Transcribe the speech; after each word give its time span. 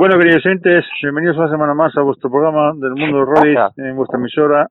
Bueno, 0.00 0.16
queridos 0.16 0.46
oyentes, 0.46 0.86
bienvenidos 1.02 1.36
una 1.36 1.50
semana 1.50 1.74
más 1.74 1.94
a 1.94 2.00
vuestro 2.00 2.30
programa 2.30 2.72
del 2.74 2.92
mundo 2.92 3.18
de 3.18 3.24
rallies 3.26 3.76
en 3.76 3.94
vuestra 3.96 4.18
emisora 4.18 4.66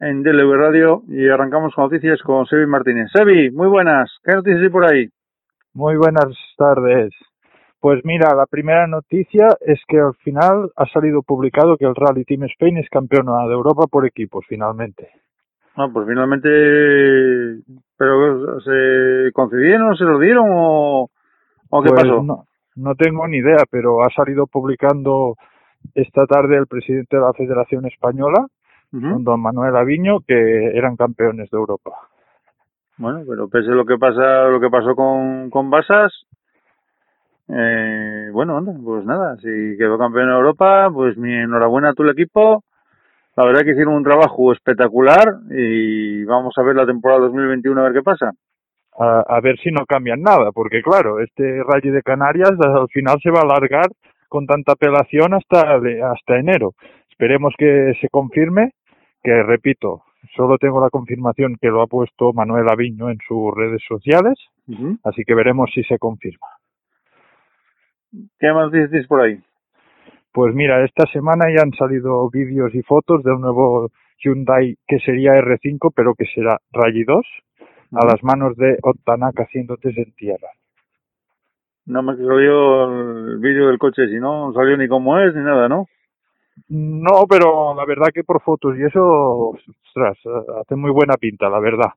en 0.00 0.24
DLV 0.24 0.56
Radio 0.56 1.02
y 1.06 1.28
arrancamos 1.28 1.72
con 1.76 1.84
noticias 1.84 2.20
con 2.22 2.44
Sebi 2.46 2.66
Martínez. 2.66 3.08
Sebi, 3.12 3.52
muy 3.52 3.68
buenas, 3.68 4.10
¿qué 4.24 4.32
noticias 4.32 4.62
hay 4.62 4.68
por 4.68 4.84
ahí? 4.84 5.08
Muy 5.74 5.94
buenas 5.94 6.26
tardes. 6.56 7.14
Pues 7.78 8.04
mira, 8.04 8.34
la 8.34 8.46
primera 8.46 8.88
noticia 8.88 9.46
es 9.60 9.80
que 9.86 10.00
al 10.00 10.14
final 10.24 10.72
ha 10.74 10.86
salido 10.86 11.22
publicado 11.22 11.76
que 11.76 11.84
el 11.84 11.94
Rally 11.94 12.24
Team 12.24 12.42
Spain 12.42 12.78
es 12.78 12.88
campeón 12.90 13.26
de 13.26 13.54
Europa 13.54 13.84
por 13.88 14.06
equipos, 14.06 14.44
finalmente. 14.48 15.08
Ah, 15.76 15.86
pues 15.92 16.04
finalmente, 16.08 17.62
pero 17.96 18.60
¿se 18.60 19.30
concedieron, 19.34 19.96
se 19.96 20.02
lo 20.02 20.18
dieron 20.18 20.48
o, 20.50 21.08
o 21.70 21.82
qué 21.84 21.90
Pues 21.90 22.02
pasó? 22.02 22.24
No, 22.24 22.46
no 22.76 22.94
tengo 22.94 23.26
ni 23.28 23.38
idea, 23.38 23.64
pero 23.70 24.02
ha 24.02 24.10
salido 24.10 24.46
publicando 24.46 25.36
esta 25.94 26.26
tarde 26.26 26.56
el 26.56 26.66
presidente 26.66 27.16
de 27.16 27.22
la 27.22 27.32
Federación 27.32 27.86
Española, 27.86 28.46
don 28.90 29.40
Manuel 29.40 29.74
Aviño, 29.74 30.20
que 30.20 30.76
eran 30.76 30.96
campeones 30.96 31.50
de 31.50 31.56
Europa. 31.56 31.92
Bueno, 32.98 33.22
pero 33.26 33.48
pese 33.48 33.70
a 33.70 33.74
lo 33.74 33.86
que 33.86 33.96
pasa, 33.96 34.48
lo 34.48 34.60
que 34.60 34.68
pasó 34.68 34.94
con, 34.94 35.48
con 35.48 35.70
Basas, 35.70 36.12
eh, 37.48 38.30
bueno, 38.32 38.56
anda, 38.56 38.72
pues 38.82 39.04
nada, 39.04 39.36
si 39.36 39.76
quedó 39.76 39.98
campeón 39.98 40.28
de 40.28 40.34
Europa, 40.34 40.88
pues 40.92 41.16
mi 41.16 41.32
enhorabuena 41.32 41.90
a 41.90 41.92
todo 41.94 42.06
el 42.06 42.12
equipo. 42.12 42.64
La 43.36 43.46
verdad 43.46 43.62
que 43.62 43.72
hicieron 43.72 43.94
un 43.94 44.04
trabajo 44.04 44.52
espectacular 44.52 45.38
y 45.50 46.24
vamos 46.24 46.54
a 46.56 46.62
ver 46.62 46.76
la 46.76 46.86
temporada 46.86 47.22
2021 47.22 47.80
a 47.80 47.84
ver 47.84 47.92
qué 47.94 48.02
pasa. 48.02 48.30
A, 49.02 49.20
a 49.36 49.40
ver 49.40 49.58
si 49.58 49.70
no 49.70 49.84
cambian 49.86 50.22
nada, 50.22 50.52
porque 50.52 50.82
claro, 50.82 51.20
este 51.20 51.62
Rally 51.64 51.90
de 51.90 52.02
Canarias 52.02 52.52
al 52.60 52.88
final 52.88 53.18
se 53.22 53.30
va 53.30 53.40
a 53.40 53.42
alargar 53.42 53.88
con 54.28 54.46
tanta 54.46 54.72
apelación 54.72 55.34
hasta, 55.34 55.76
hasta 56.12 56.38
enero. 56.38 56.74
Esperemos 57.10 57.54
que 57.58 57.94
se 58.00 58.08
confirme, 58.08 58.72
que 59.22 59.42
repito, 59.42 60.04
solo 60.36 60.56
tengo 60.58 60.80
la 60.80 60.90
confirmación 60.90 61.56
que 61.60 61.68
lo 61.68 61.82
ha 61.82 61.86
puesto 61.86 62.32
Manuel 62.32 62.66
Aviño 62.70 63.10
en 63.10 63.18
sus 63.26 63.54
redes 63.54 63.82
sociales, 63.86 64.38
así 65.04 65.24
que 65.24 65.34
veremos 65.34 65.70
si 65.74 65.82
se 65.84 65.98
confirma. 65.98 66.46
¿Qué 68.38 68.52
más 68.52 68.70
dices 68.72 69.06
por 69.06 69.20
ahí? 69.20 69.38
Pues 70.32 70.54
mira, 70.54 70.84
esta 70.84 71.06
semana 71.12 71.46
ya 71.54 71.62
han 71.62 71.72
salido 71.72 72.28
vídeos 72.30 72.74
y 72.74 72.82
fotos 72.82 73.22
del 73.22 73.38
nuevo 73.38 73.90
Hyundai 74.24 74.76
que 74.86 74.98
sería 75.00 75.34
R5, 75.34 75.92
pero 75.94 76.14
que 76.14 76.24
será 76.34 76.58
Rally 76.72 77.04
2, 77.04 77.26
a 77.92 78.06
las 78.06 78.22
manos 78.22 78.56
de 78.56 78.78
Ottanaka 78.82 79.44
haciendo 79.44 79.76
test 79.76 79.98
en 79.98 80.12
tierra. 80.12 80.48
No 81.86 82.02
me 82.02 82.16
salió 82.16 82.84
el 82.84 83.38
vídeo 83.38 83.68
del 83.68 83.78
coche, 83.78 84.06
si 84.08 84.20
no, 84.20 84.48
no 84.48 84.52
salió 84.52 84.76
ni 84.76 84.88
cómo 84.88 85.18
es 85.18 85.34
ni 85.34 85.42
nada, 85.42 85.68
¿no? 85.68 85.86
No, 86.68 87.26
pero 87.28 87.74
la 87.74 87.84
verdad 87.84 88.08
que 88.14 88.24
por 88.24 88.40
fotos 88.42 88.76
y 88.78 88.84
eso, 88.84 89.56
ostras, 89.86 90.18
hace 90.60 90.76
muy 90.76 90.90
buena 90.90 91.14
pinta, 91.14 91.48
la 91.48 91.58
verdad. 91.58 91.90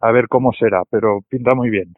A 0.00 0.12
ver 0.12 0.28
cómo 0.28 0.52
será, 0.52 0.82
pero 0.90 1.20
pinta 1.28 1.54
muy 1.54 1.70
bien. 1.70 1.94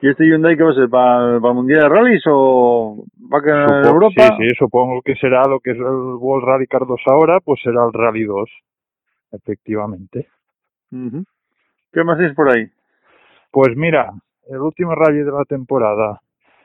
¿Y 0.00 0.08
este 0.08 0.24
Hyundai 0.24 0.56
qué 0.56 0.62
va 0.62 0.70
a 0.70 0.74
ser? 0.74 0.88
¿Para, 0.88 1.40
para 1.40 1.50
el 1.50 1.56
Mundial 1.56 1.82
de 1.82 1.88
Rallys 1.88 2.22
o 2.28 3.04
va 3.32 3.38
a 3.38 3.42
quedar 3.42 3.80
en 3.80 3.86
Europa? 3.86 4.36
Sí, 4.38 4.48
sí, 4.48 4.54
supongo 4.56 5.02
que 5.02 5.16
será 5.16 5.42
lo 5.46 5.58
que 5.58 5.72
es 5.72 5.76
el 5.76 5.82
World 5.82 6.46
Rally 6.46 6.66
Car 6.68 6.86
2 6.86 7.00
ahora, 7.06 7.40
pues 7.40 7.60
será 7.62 7.84
el 7.84 7.92
Rally 7.92 8.24
2, 8.24 8.48
efectivamente. 9.32 10.28
Ujú. 10.92 11.24
¿Qué 11.92 12.04
más 12.04 12.18
tienes 12.18 12.36
por 12.36 12.50
ahí? 12.50 12.66
Pues 13.50 13.76
mira, 13.76 14.12
el 14.48 14.58
último 14.58 14.94
rally 14.94 15.20
de 15.20 15.32
la 15.32 15.44
temporada 15.44 16.20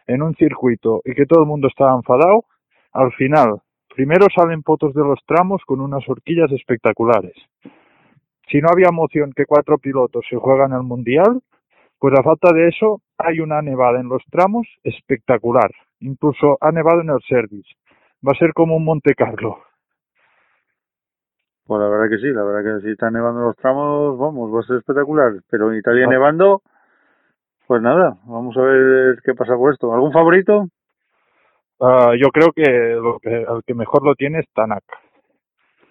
en 0.05 0.21
un 0.21 0.35
circuito 0.35 1.01
y 1.05 1.13
que 1.13 1.25
todo 1.25 1.41
el 1.43 1.47
mundo 1.47 1.69
estaba 1.69 1.95
enfadado, 1.95 2.45
al 2.91 3.11
final, 3.13 3.61
primero 3.95 4.27
salen 4.35 4.63
fotos 4.63 4.93
de 4.93 5.01
los 5.01 5.19
tramos 5.25 5.61
con 5.65 5.79
unas 5.79 6.07
horquillas 6.09 6.51
espectaculares. 6.51 7.33
Si 8.49 8.59
no 8.59 8.67
había 8.69 8.91
moción 8.91 9.31
que 9.33 9.45
cuatro 9.45 9.77
pilotos 9.77 10.25
se 10.29 10.35
juegan 10.35 10.73
el 10.73 10.83
mundial, 10.83 11.41
pues 11.99 12.13
a 12.19 12.23
falta 12.23 12.51
de 12.53 12.67
eso 12.67 13.01
hay 13.17 13.39
una 13.39 13.61
nevada 13.61 14.01
en 14.01 14.09
los 14.09 14.21
tramos 14.29 14.67
espectacular. 14.83 15.71
Incluso 16.01 16.57
ha 16.59 16.71
nevado 16.71 16.99
en 16.99 17.09
el 17.09 17.21
service. 17.29 17.69
Va 18.27 18.33
a 18.33 18.37
ser 18.37 18.53
como 18.53 18.75
un 18.75 18.83
Monte 18.83 19.15
Carlo. 19.15 19.59
Pues 21.65 21.79
la 21.81 21.87
verdad 21.87 22.09
que 22.09 22.17
sí, 22.17 22.27
la 22.33 22.43
verdad 22.43 22.75
que 22.79 22.81
si 22.85 22.91
están 22.91 23.13
nevando 23.13 23.41
los 23.41 23.55
tramos, 23.55 24.17
vamos, 24.17 24.53
va 24.53 24.59
a 24.59 24.63
ser 24.63 24.77
espectacular. 24.77 25.31
Pero 25.49 25.71
en 25.71 25.77
Italia 25.79 26.05
Ah. 26.07 26.09
nevando, 26.09 26.61
pues 27.67 27.81
nada, 27.81 28.17
vamos 28.25 28.55
a 28.57 28.61
ver 28.61 29.19
qué 29.23 29.33
pasa 29.33 29.55
por 29.55 29.71
esto. 29.73 29.93
¿Algún 29.93 30.11
favorito? 30.11 30.67
Ah, 31.79 32.13
yo 32.19 32.29
creo 32.29 32.51
que, 32.51 32.63
lo 33.01 33.19
que 33.19 33.41
el 33.43 33.63
que 33.65 33.73
mejor 33.73 34.03
lo 34.03 34.15
tiene 34.15 34.39
es 34.39 34.45
Tanak. 34.53 34.83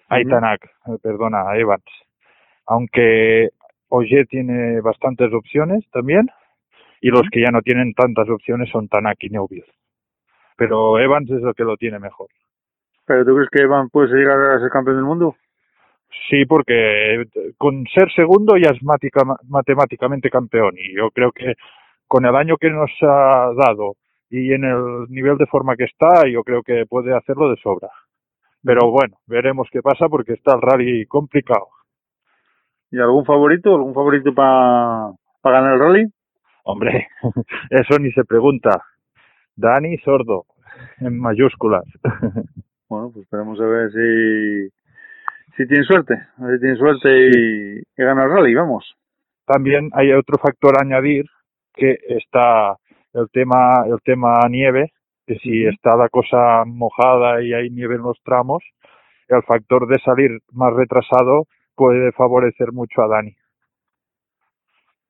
Ay, 0.09 0.23
Ujú. 0.23 0.31
Tanak, 0.31 0.63
eh, 0.87 0.97
perdona, 1.01 1.55
Evans. 1.57 1.83
Aunque 2.67 3.49
Oye 3.89 4.25
tiene 4.25 4.81
bastantes 4.81 5.31
opciones 5.33 5.83
también, 5.91 6.27
y 7.01 7.09
los 7.09 7.23
que 7.31 7.41
ya 7.41 7.51
no 7.51 7.61
tienen 7.61 7.93
tantas 7.93 8.27
opciones 8.29 8.69
son 8.69 8.87
Tanak 8.87 9.17
y 9.23 9.29
Neuville. 9.29 9.65
Pero 10.57 10.97
Evans 10.99 11.29
es 11.29 11.43
el 11.43 11.53
que 11.53 11.63
lo 11.63 11.77
tiene 11.77 11.99
mejor. 11.99 12.27
¿Pero 13.05 13.25
tú 13.25 13.35
crees 13.35 13.49
que 13.51 13.61
Evan 13.63 13.89
puede 13.89 14.07
llegar 14.15 14.39
a 14.39 14.59
ser 14.59 14.69
campeón 14.69 14.95
del 14.97 15.05
mundo? 15.05 15.35
Sí, 16.29 16.45
porque 16.45 17.21
eh, 17.21 17.25
con 17.57 17.85
ser 17.87 18.11
segundo 18.13 18.55
ya 18.57 18.71
es 18.71 18.81
matemáticamente 18.83 20.29
campeón, 20.29 20.75
y 20.77 20.95
yo 20.95 21.11
creo 21.11 21.31
que 21.31 21.55
con 22.07 22.25
el 22.25 22.35
año 22.35 22.57
que 22.57 22.69
nos 22.69 22.91
ha 23.01 23.51
dado 23.55 23.95
y 24.29 24.53
en 24.53 24.63
el 24.63 25.05
nivel 25.09 25.37
de 25.37 25.45
forma 25.45 25.75
que 25.75 25.83
está, 25.83 26.27
yo 26.27 26.43
creo 26.43 26.63
que 26.63 26.85
puede 26.87 27.15
hacerlo 27.15 27.49
de 27.49 27.57
sobra. 27.57 27.89
Pero 28.63 28.89
bueno, 28.89 29.17
veremos 29.27 29.67
qué 29.71 29.81
pasa 29.81 30.07
porque 30.09 30.33
está 30.33 30.55
el 30.55 30.61
rally 30.61 31.05
complicado. 31.05 31.67
¿Y 32.89 32.99
algún 32.99 33.25
favorito? 33.25 33.75
¿Algún 33.75 33.93
favorito 33.93 34.33
para 34.33 35.13
ganar 35.43 35.73
el 35.73 35.79
rally? 35.79 36.13
Hombre, 36.63 37.07
eso 37.69 37.99
ni 37.99 38.11
se 38.11 38.23
pregunta. 38.23 38.83
Dani 39.55 39.97
Sordo, 39.99 40.45
en 40.99 41.19
mayúsculas. 41.19 41.85
Bueno, 42.89 43.09
pues 43.11 43.23
esperemos 43.23 43.59
a 43.59 43.65
ver 43.65 43.91
si, 43.91 44.69
si 45.57 45.67
tiene 45.67 45.83
suerte. 45.83 46.13
A 46.37 46.45
ver 46.45 46.55
si 46.55 46.61
tiene 46.61 46.77
suerte 46.77 47.09
y, 47.09 47.79
y 47.79 48.03
gana 48.03 48.23
el 48.23 48.31
rally, 48.31 48.53
vamos. 48.55 48.95
También 49.45 49.89
hay 49.93 50.11
otro 50.13 50.37
factor 50.37 50.77
a 50.77 50.83
añadir 50.83 51.25
que 51.73 51.97
está 52.07 52.77
el 53.13 53.29
tema 53.31 53.83
el 53.85 53.99
tema 54.03 54.39
nieve, 54.49 54.91
que 55.25 55.35
si 55.35 55.65
está 55.65 55.95
la 55.95 56.09
cosa 56.09 56.63
mojada 56.65 57.41
y 57.41 57.53
hay 57.53 57.69
nieve 57.69 57.95
en 57.95 58.03
los 58.03 58.17
tramos, 58.23 58.63
el 59.27 59.43
factor 59.43 59.87
de 59.87 59.99
salir 59.99 60.39
más 60.51 60.73
retrasado 60.73 61.45
puede 61.75 62.11
favorecer 62.11 62.71
mucho 62.71 63.01
a 63.01 63.07
Dani. 63.07 63.35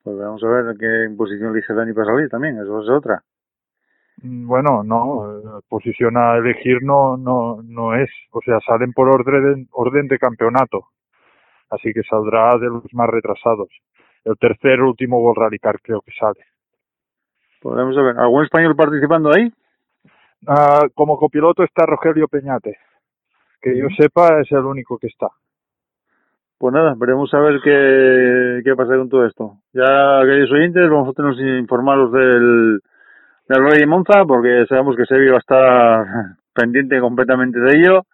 Pues 0.04 0.18
vamos 0.18 0.44
a 0.44 0.48
ver 0.48 0.76
qué 0.78 1.16
posición 1.16 1.52
elige 1.52 1.74
Dani 1.74 1.94
para 1.94 2.08
salir 2.08 2.30
también, 2.30 2.58
eso 2.58 2.82
es 2.82 2.90
otra. 2.90 3.24
Mm, 4.22 4.48
bueno, 4.48 4.84
no, 4.84 5.62
posición 5.68 6.18
a 6.18 6.38
elegir 6.38 6.84
no, 6.84 7.18
no, 7.18 7.62
no 7.64 7.96
es, 7.96 8.10
o 8.32 8.42
sea, 8.42 8.60
salen 8.66 8.94
por 8.94 9.10
orden, 9.10 9.68
orden 9.72 10.08
de 10.08 10.20
campeonato, 10.20 10.88
así 11.70 11.92
que 11.94 12.04
saldrá 12.04 12.58
de 12.58 12.68
los 12.68 12.84
más 12.94 13.10
retrasados. 13.10 13.70
El 14.24 14.38
tercer 14.38 14.82
último 14.82 15.20
World 15.20 15.42
Rally 15.42 15.60
Car 15.60 15.80
creo 15.82 16.02
que 16.02 16.12
sale. 16.18 16.40
Podemos 17.62 17.96
ver, 17.96 18.18
¿algún 18.18 18.44
español 18.44 18.76
participando 18.76 19.32
ahí? 19.34 19.52
Ah, 20.48 20.86
como 20.94 21.18
copiloto 21.18 21.64
está 21.64 21.86
Rogelio 21.86 22.28
Peñate, 22.28 22.78
que 23.62 23.78
yo 23.78 23.88
sepa 23.98 24.42
es 24.42 24.52
el 24.52 24.66
único 24.66 24.98
que 24.98 25.08
está. 25.08 25.28
Pues 26.58 26.74
nada, 26.74 26.94
veremos 26.98 27.34
a 27.34 27.40
ver 27.40 27.60
qué, 27.62 28.62
qué 28.64 28.76
pasa 28.76 28.96
con 28.96 29.10
todo 29.10 29.26
esto. 29.26 29.58
Ya, 29.74 30.22
queridos 30.22 30.52
oyentes, 30.52 30.90
vamos 30.90 31.10
a 31.10 31.14
tener 31.14 31.36
que 31.36 31.60
informaros 31.60 32.12
del, 32.12 32.80
del 33.48 33.64
Rey 33.64 33.80
de 33.80 33.86
Monza, 33.86 34.26
porque 34.26 34.66
sabemos 34.68 34.96
que 34.96 35.06
Sebi 35.06 35.28
va 35.28 35.36
a 35.36 35.40
estar 35.40 36.06
pendiente 36.54 37.00
completamente 37.00 37.60
de 37.60 37.78
ello. 37.78 38.06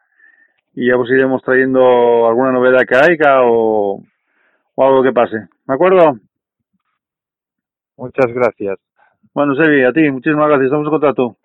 Y 0.76 0.88
ya 0.88 0.98
os 0.98 1.10
iremos 1.10 1.42
trayendo 1.44 2.28
alguna 2.28 2.52
novedad 2.52 2.86
que 2.88 2.96
haya 2.96 3.42
o, 3.42 4.02
o 4.76 4.86
algo 4.86 5.04
que 5.04 5.12
pase. 5.12 5.38
¿De 5.68 5.74
acuerdo? 5.74 6.18
Muchas 7.98 8.32
gracias. 8.34 8.80
Bueno, 9.34 9.56
Sebi, 9.56 9.84
a 9.84 9.92
ti, 9.92 10.10
muchísimas 10.10 10.48
gracias. 10.48 10.66
Estamos 10.66 10.86
en 10.86 10.92
contacto. 10.92 11.36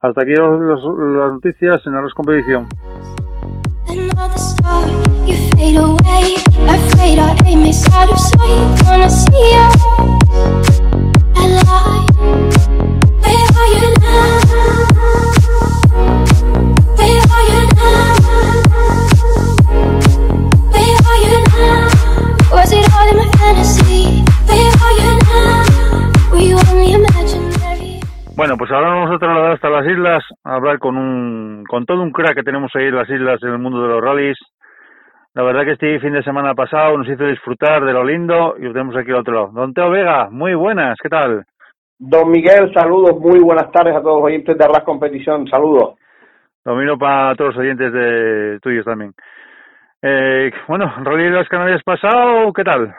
Hasta 0.00 0.22
aquí 0.22 0.32
los, 0.32 0.60
los, 0.60 0.98
las 1.16 1.32
noticias 1.32 1.86
en 1.86 1.94
la 1.94 2.08
competición. 2.14 2.68
Bueno, 28.38 28.56
pues 28.56 28.70
ahora 28.70 28.88
vamos 28.90 29.10
a 29.10 29.18
trasladar 29.18 29.52
hasta 29.52 29.68
las 29.68 29.86
islas 29.86 30.24
a 30.44 30.54
hablar 30.54 30.78
con 30.78 30.96
un 30.96 31.64
con 31.68 31.84
todo 31.84 32.02
un 32.02 32.12
crack 32.12 32.36
que 32.36 32.42
tenemos 32.44 32.70
ahí 32.76 32.84
en 32.84 32.94
las 32.94 33.10
islas 33.10 33.42
en 33.42 33.48
el 33.48 33.58
mundo 33.58 33.82
de 33.82 33.88
los 33.88 34.00
rallies. 34.00 34.38
La 35.34 35.42
verdad 35.42 35.64
que 35.64 35.72
este 35.72 35.98
fin 35.98 36.12
de 36.12 36.22
semana 36.22 36.54
pasado 36.54 36.96
nos 36.96 37.08
hizo 37.08 37.24
disfrutar 37.24 37.84
de 37.84 37.92
lo 37.92 38.04
lindo 38.04 38.54
y 38.56 38.62
tenemos 38.72 38.96
aquí 38.96 39.10
otro 39.10 39.34
lado. 39.34 39.50
Don 39.52 39.74
Teo 39.74 39.90
Vega, 39.90 40.28
muy 40.30 40.54
buenas, 40.54 40.96
¿qué 41.02 41.08
tal? 41.08 41.44
Don 41.98 42.30
Miguel, 42.30 42.72
saludos, 42.72 43.18
muy 43.18 43.40
buenas 43.40 43.72
tardes 43.72 43.96
a 43.96 44.00
todos 44.00 44.18
los 44.18 44.26
oyentes 44.26 44.56
de 44.56 44.64
Arras 44.64 44.84
Competición, 44.84 45.48
saludos. 45.48 45.96
Domino 46.64 46.96
para 46.96 47.34
todos 47.34 47.56
los 47.56 47.64
oyentes 47.64 47.92
de 47.92 48.58
tuyos 48.60 48.84
también. 48.84 49.12
Eh, 50.00 50.50
bueno, 50.68 50.92
Rally 51.02 51.24
de 51.24 51.30
las 51.30 51.48
Canarias 51.48 51.82
pasado, 51.82 52.52
¿qué 52.52 52.62
tal? 52.62 52.94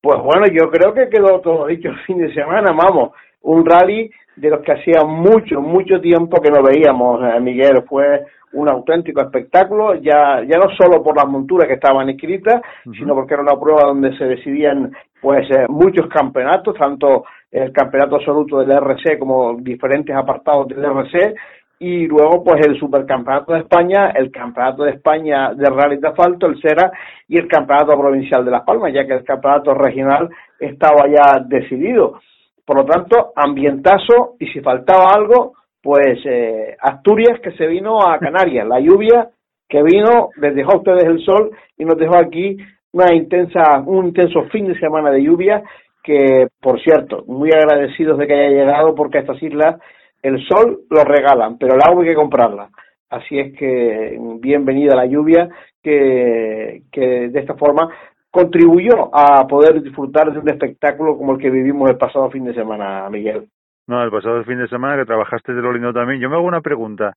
Pues 0.00 0.18
bueno, 0.18 0.46
yo 0.50 0.70
creo 0.70 0.94
que 0.94 1.10
quedó 1.10 1.40
todo 1.40 1.66
dicho 1.66 1.88
el 1.88 1.98
fin 2.04 2.18
de 2.18 2.32
semana, 2.32 2.72
vamos 2.72 3.10
un 3.44 3.64
rally 3.64 4.10
de 4.36 4.50
los 4.50 4.60
que 4.62 4.72
hacía 4.72 5.04
mucho, 5.04 5.60
mucho 5.60 6.00
tiempo 6.00 6.40
que 6.40 6.50
no 6.50 6.62
veíamos, 6.62 7.22
eh, 7.22 7.40
Miguel. 7.40 7.84
Fue 7.88 8.24
un 8.54 8.68
auténtico 8.68 9.20
espectáculo, 9.20 9.94
ya, 9.94 10.42
ya 10.42 10.58
no 10.58 10.70
solo 10.76 11.02
por 11.02 11.16
las 11.16 11.26
monturas 11.26 11.68
que 11.68 11.74
estaban 11.74 12.08
escritas, 12.08 12.62
sino 12.96 13.14
porque 13.14 13.34
era 13.34 13.42
una 13.42 13.60
prueba 13.60 13.88
donde 13.88 14.16
se 14.16 14.24
decidían 14.24 14.92
pues 15.20 15.48
eh, 15.50 15.66
muchos 15.68 16.06
campeonatos, 16.08 16.76
tanto 16.76 17.24
el 17.50 17.72
campeonato 17.72 18.16
absoluto 18.16 18.58
del 18.58 18.72
RC 18.72 19.18
como 19.18 19.54
diferentes 19.58 20.14
apartados 20.14 20.68
del 20.68 20.84
RC, 20.84 21.34
y 21.78 22.06
luego 22.06 22.44
pues 22.44 22.64
el 22.66 22.78
supercampeonato 22.78 23.52
de 23.52 23.60
España, 23.60 24.10
el 24.10 24.30
campeonato 24.30 24.84
de 24.84 24.92
España 24.92 25.52
de 25.54 25.68
rally 25.68 25.96
de 25.96 26.08
asfalto, 26.08 26.46
el 26.46 26.60
CERA, 26.60 26.92
y 27.28 27.38
el 27.38 27.48
campeonato 27.48 27.98
provincial 27.98 28.44
de 28.44 28.50
Las 28.50 28.62
Palmas, 28.62 28.92
ya 28.92 29.06
que 29.06 29.14
el 29.14 29.24
campeonato 29.24 29.74
regional 29.74 30.28
estaba 30.58 31.06
ya 31.08 31.40
decidido. 31.44 32.20
Por 32.64 32.76
lo 32.76 32.84
tanto, 32.84 33.32
ambientazo 33.36 34.34
y 34.38 34.46
si 34.46 34.60
faltaba 34.60 35.10
algo, 35.14 35.54
pues 35.84 36.18
eh, 36.24 36.74
Asturias 36.80 37.40
que 37.42 37.52
se 37.52 37.66
vino 37.66 38.00
a 38.00 38.18
Canarias, 38.18 38.66
la 38.66 38.80
lluvia 38.80 39.28
que 39.68 39.82
vino, 39.82 40.30
les 40.36 40.54
dejó 40.54 40.72
a 40.72 40.78
ustedes 40.78 41.04
el 41.04 41.22
sol 41.22 41.50
y 41.76 41.84
nos 41.84 41.98
dejó 41.98 42.16
aquí 42.16 42.56
una 42.92 43.14
intensa, 43.14 43.80
un 43.84 44.06
intenso 44.06 44.44
fin 44.44 44.66
de 44.66 44.78
semana 44.80 45.10
de 45.10 45.22
lluvia 45.22 45.62
que, 46.02 46.48
por 46.58 46.80
cierto, 46.80 47.24
muy 47.26 47.50
agradecidos 47.52 48.16
de 48.18 48.26
que 48.26 48.32
haya 48.32 48.48
llegado 48.48 48.94
porque 48.94 49.18
a 49.18 49.20
estas 49.20 49.42
islas 49.42 49.76
el 50.22 50.42
sol 50.46 50.84
lo 50.88 51.04
regalan, 51.04 51.58
pero 51.58 51.74
el 51.74 51.82
agua 51.86 52.02
hay 52.02 52.08
que 52.08 52.14
comprarla. 52.14 52.70
Así 53.10 53.38
es 53.38 53.54
que 53.58 54.18
bienvenida 54.40 54.96
la 54.96 55.04
lluvia 55.04 55.50
que, 55.82 56.84
que 56.90 57.28
de 57.28 57.40
esta 57.40 57.56
forma 57.56 57.90
contribuyó 58.30 59.14
a 59.14 59.46
poder 59.46 59.82
disfrutar 59.82 60.32
de 60.32 60.38
un 60.38 60.48
espectáculo 60.48 61.18
como 61.18 61.32
el 61.32 61.38
que 61.38 61.50
vivimos 61.50 61.90
el 61.90 61.98
pasado 61.98 62.30
fin 62.30 62.44
de 62.44 62.54
semana, 62.54 63.06
Miguel. 63.10 63.48
No, 63.86 64.02
el 64.02 64.10
pasado 64.10 64.42
fin 64.44 64.58
de 64.58 64.68
semana 64.68 64.96
que 64.96 65.06
trabajaste 65.06 65.52
de 65.52 65.60
lo 65.62 65.72
lindo 65.72 65.92
también. 65.92 66.20
Yo 66.20 66.30
me 66.30 66.36
hago 66.36 66.46
una 66.46 66.60
pregunta. 66.60 67.14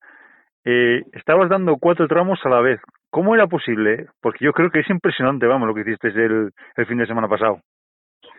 Eh, 0.66 1.02
estabas 1.14 1.50
dando 1.50 1.78
cuatro 1.78 2.08
tramos 2.08 2.40
a 2.44 2.50
la 2.50 2.60
vez. 2.60 2.82
¿Cómo 3.10 3.34
era 3.36 3.48
posible? 3.48 4.08
Porque 4.22 4.44
yo 4.44 4.52
creo 4.52 4.70
que 4.70 4.82
es 4.82 4.90
impresionante, 4.90 5.48
vamos, 5.48 5.68
lo 5.68 5.74
que 5.74 5.82
hiciste 5.82 6.10
el, 6.10 6.52
el 6.76 6.86
fin 6.86 6.98
de 6.98 7.08
semana 7.08 7.30
pasado. 7.30 7.62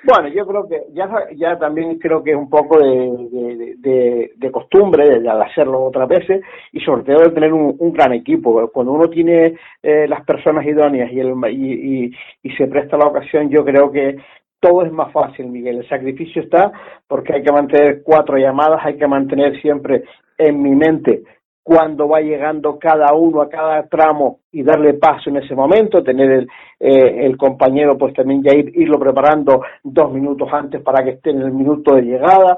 Bueno, 0.05 0.29
yo 0.29 0.47
creo 0.47 0.69
que 0.69 0.81
ya, 0.93 1.09
ya 1.35 1.59
también 1.59 1.99
creo 1.99 2.23
que 2.23 2.31
es 2.31 2.37
un 2.37 2.49
poco 2.49 2.79
de, 2.79 3.75
de, 3.79 4.31
de, 4.37 4.51
costumbre 4.53 5.21
de, 5.21 5.29
hacerlo 5.29 5.83
otras 5.83 6.09
veces 6.09 6.43
y 6.73 6.81
sobre 6.81 7.03
todo 7.03 7.25
de 7.25 7.33
tener 7.35 7.53
un, 7.53 7.75
un 7.79 7.93
gran 7.93 8.13
equipo. 8.13 8.71
Cuando 8.73 8.93
uno 8.93 9.09
tiene 9.09 9.59
eh, 9.83 10.07
las 10.07 10.25
personas 10.25 10.65
idóneas 10.65 11.11
y, 11.11 11.19
el, 11.19 11.35
y, 11.51 12.05
y, 12.05 12.13
y 12.43 12.51
se 12.57 12.69
presta 12.69 12.97
la 12.97 13.07
ocasión, 13.07 13.51
yo 13.51 13.65
creo 13.65 13.91
que 13.91 14.19
todo 14.61 14.85
es 14.85 14.93
más 14.93 15.13
fácil, 15.13 15.47
Miguel. 15.47 15.79
El 15.79 15.89
sacrificio 15.89 16.43
está 16.43 16.73
porque 17.07 17.35
hay 17.35 17.43
que 17.43 17.53
mantener 17.53 18.03
cuatro 18.03 18.37
llamadas, 18.37 18.81
hay 18.85 18.97
que 18.97 19.07
mantener 19.07 19.61
siempre 19.61 20.05
en 20.37 20.63
mi 20.63 20.75
mente 20.75 21.23
cuando 21.69 22.09
va 22.09 22.21
llegando 22.21 22.79
cada 22.79 23.13
uno 23.13 23.43
a 23.43 23.49
cada 23.51 23.87
tramo 23.89 24.39
y 24.51 24.63
darle 24.63 24.95
paso 24.95 25.29
en 25.29 25.37
ese 25.37 25.55
momento, 25.55 26.03
tener 26.03 26.31
el, 26.31 26.49
eh, 26.81 27.27
el 27.27 27.37
compañero 27.37 27.99
pues 27.99 28.15
también 28.15 28.43
ya 28.43 28.55
ir, 28.55 28.73
irlo 28.75 28.99
preparando 28.99 29.61
dos 29.85 30.11
minutos 30.11 30.49
antes 30.51 30.81
para 30.81 31.05
que 31.05 31.11
esté 31.11 31.29
en 31.29 31.43
el 31.43 31.53
minuto 31.53 31.95
de 31.95 32.05
llegada, 32.05 32.57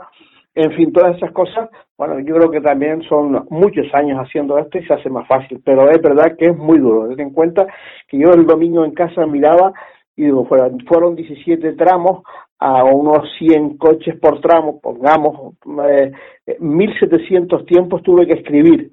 en 0.55 0.73
fin, 0.75 0.93
todas 0.93 1.17
esas 1.17 1.33
cosas, 1.33 1.71
bueno, 1.99 2.21
yo 2.21 2.37
creo 2.37 2.51
que 2.53 2.61
también 2.61 3.03
son 3.03 3.47
muchos 3.51 3.87
años 3.95 4.19
haciendo 4.19 4.59
esto 4.59 4.79
y 4.79 4.87
se 4.87 4.95
hace 4.95 5.11
más 5.11 5.27
fácil, 5.27 5.61
pero 5.65 5.91
es 5.91 6.01
verdad 6.01 6.37
que 6.39 6.47
es 6.47 6.57
muy 6.57 6.79
duro, 6.79 7.09
ten 7.09 7.21
en 7.21 7.33
cuenta 7.33 7.67
que 8.07 8.17
yo 8.17 8.31
el 8.31 8.47
domingo 8.47 8.85
en 8.85 8.93
casa 8.93 9.27
miraba 9.27 9.73
y 10.21 10.25
digo, 10.25 10.45
fueron, 10.45 10.79
fueron 10.81 11.17
17 11.17 11.73
tramos 11.73 12.23
a 12.59 12.85
unos 12.85 13.27
100 13.39 13.79
coches 13.79 14.19
por 14.21 14.39
tramo, 14.43 14.79
pongamos, 14.81 15.55
eh, 15.89 16.13
1.700 16.61 17.65
tiempos 17.65 18.03
tuve 18.03 18.27
que 18.27 18.35
escribir. 18.35 18.93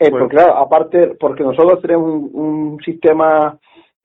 Eh, 0.00 0.10
porque 0.10 0.34
claro, 0.34 0.56
aparte, 0.56 1.14
porque 1.20 1.44
nosotros 1.44 1.80
tenemos 1.80 2.04
un, 2.08 2.30
un 2.32 2.78
sistema 2.84 3.56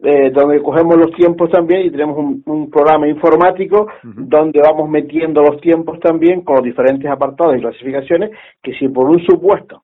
eh, 0.04 0.30
donde 0.30 0.62
cogemos 0.62 0.98
los 0.98 1.12
tiempos 1.16 1.50
también 1.50 1.88
y 1.88 1.90
tenemos 1.90 2.16
un, 2.16 2.44
un 2.46 2.70
programa 2.70 3.08
informático 3.08 3.88
uh 4.04 4.08
-huh. 4.08 4.28
donde 4.28 4.62
vamos 4.62 4.88
metiendo 4.88 5.42
los 5.42 5.60
tiempos 5.60 6.00
también 6.00 6.42
con 6.42 6.58
los 6.58 6.64
diferentes 6.64 7.10
apartados 7.10 7.58
y 7.58 7.62
clasificaciones, 7.62 8.30
que 8.62 8.74
si 8.74 8.88
por 8.90 9.10
un 9.10 9.20
supuesto 9.26 9.82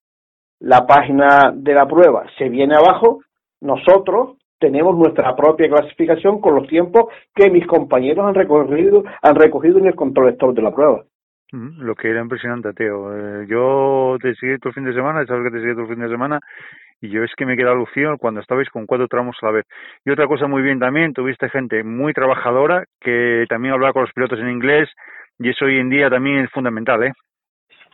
la 0.60 0.86
página 0.86 1.52
de 1.56 1.74
la 1.74 1.88
prueba 1.88 2.24
se 2.38 2.50
viene 2.50 2.76
abajo, 2.76 3.22
nosotros 3.62 4.38
tenemos 4.64 4.98
nuestra 4.98 5.36
propia 5.36 5.68
clasificación 5.68 6.40
con 6.40 6.56
los 6.56 6.68
tiempos 6.68 7.08
que 7.36 7.50
mis 7.50 7.68
compañeros 7.68 8.26
han 8.26 8.34
recogido, 8.34 9.04
han 9.22 9.36
recogido 9.36 9.78
en 9.78 9.88
el 9.88 9.96
control 9.96 10.38
de 10.38 10.62
la 10.62 10.74
prueba. 10.74 11.04
Lo 11.52 11.94
que 11.96 12.10
era 12.10 12.22
impresionante, 12.22 12.72
Teo. 12.72 13.14
Eh, 13.14 13.46
yo 13.48 14.16
te 14.22 14.34
seguí 14.36 14.58
todo 14.60 14.70
el 14.70 14.76
fin 14.76 14.86
de 14.86 14.94
semana, 14.94 15.26
sabes 15.26 15.44
que 15.44 15.58
te 15.58 15.62
seguí 15.62 15.74
todo 15.74 15.84
el 15.84 15.90
fin 15.90 16.00
de 16.00 16.10
semana, 16.10 16.40
y 17.02 17.10
yo 17.10 17.26
es 17.26 17.32
que 17.36 17.46
me 17.46 17.58
quedé 17.58 17.70
alucinado 17.70 18.18
cuando 18.18 18.40
estabais 18.40 18.70
con 18.70 18.86
cuatro 18.86 19.10
tramos 19.10 19.36
a 19.42 19.48
la 19.48 19.52
vez. 19.52 19.66
Y 20.06 20.12
otra 20.12 20.28
cosa 20.28 20.48
muy 20.48 20.62
bien 20.62 20.80
también, 20.80 21.14
tuviste 21.14 21.50
gente 21.50 21.84
muy 21.84 22.14
trabajadora 22.14 22.86
que 23.02 23.46
también 23.50 23.74
hablaba 23.74 23.92
con 23.92 24.04
los 24.04 24.14
pilotos 24.14 24.40
en 24.40 24.50
inglés, 24.50 24.90
y 25.40 25.50
eso 25.50 25.66
hoy 25.66 25.78
en 25.78 25.90
día 25.90 26.10
también 26.10 26.38
es 26.46 26.52
fundamental, 26.52 27.04
¿eh? 27.04 27.12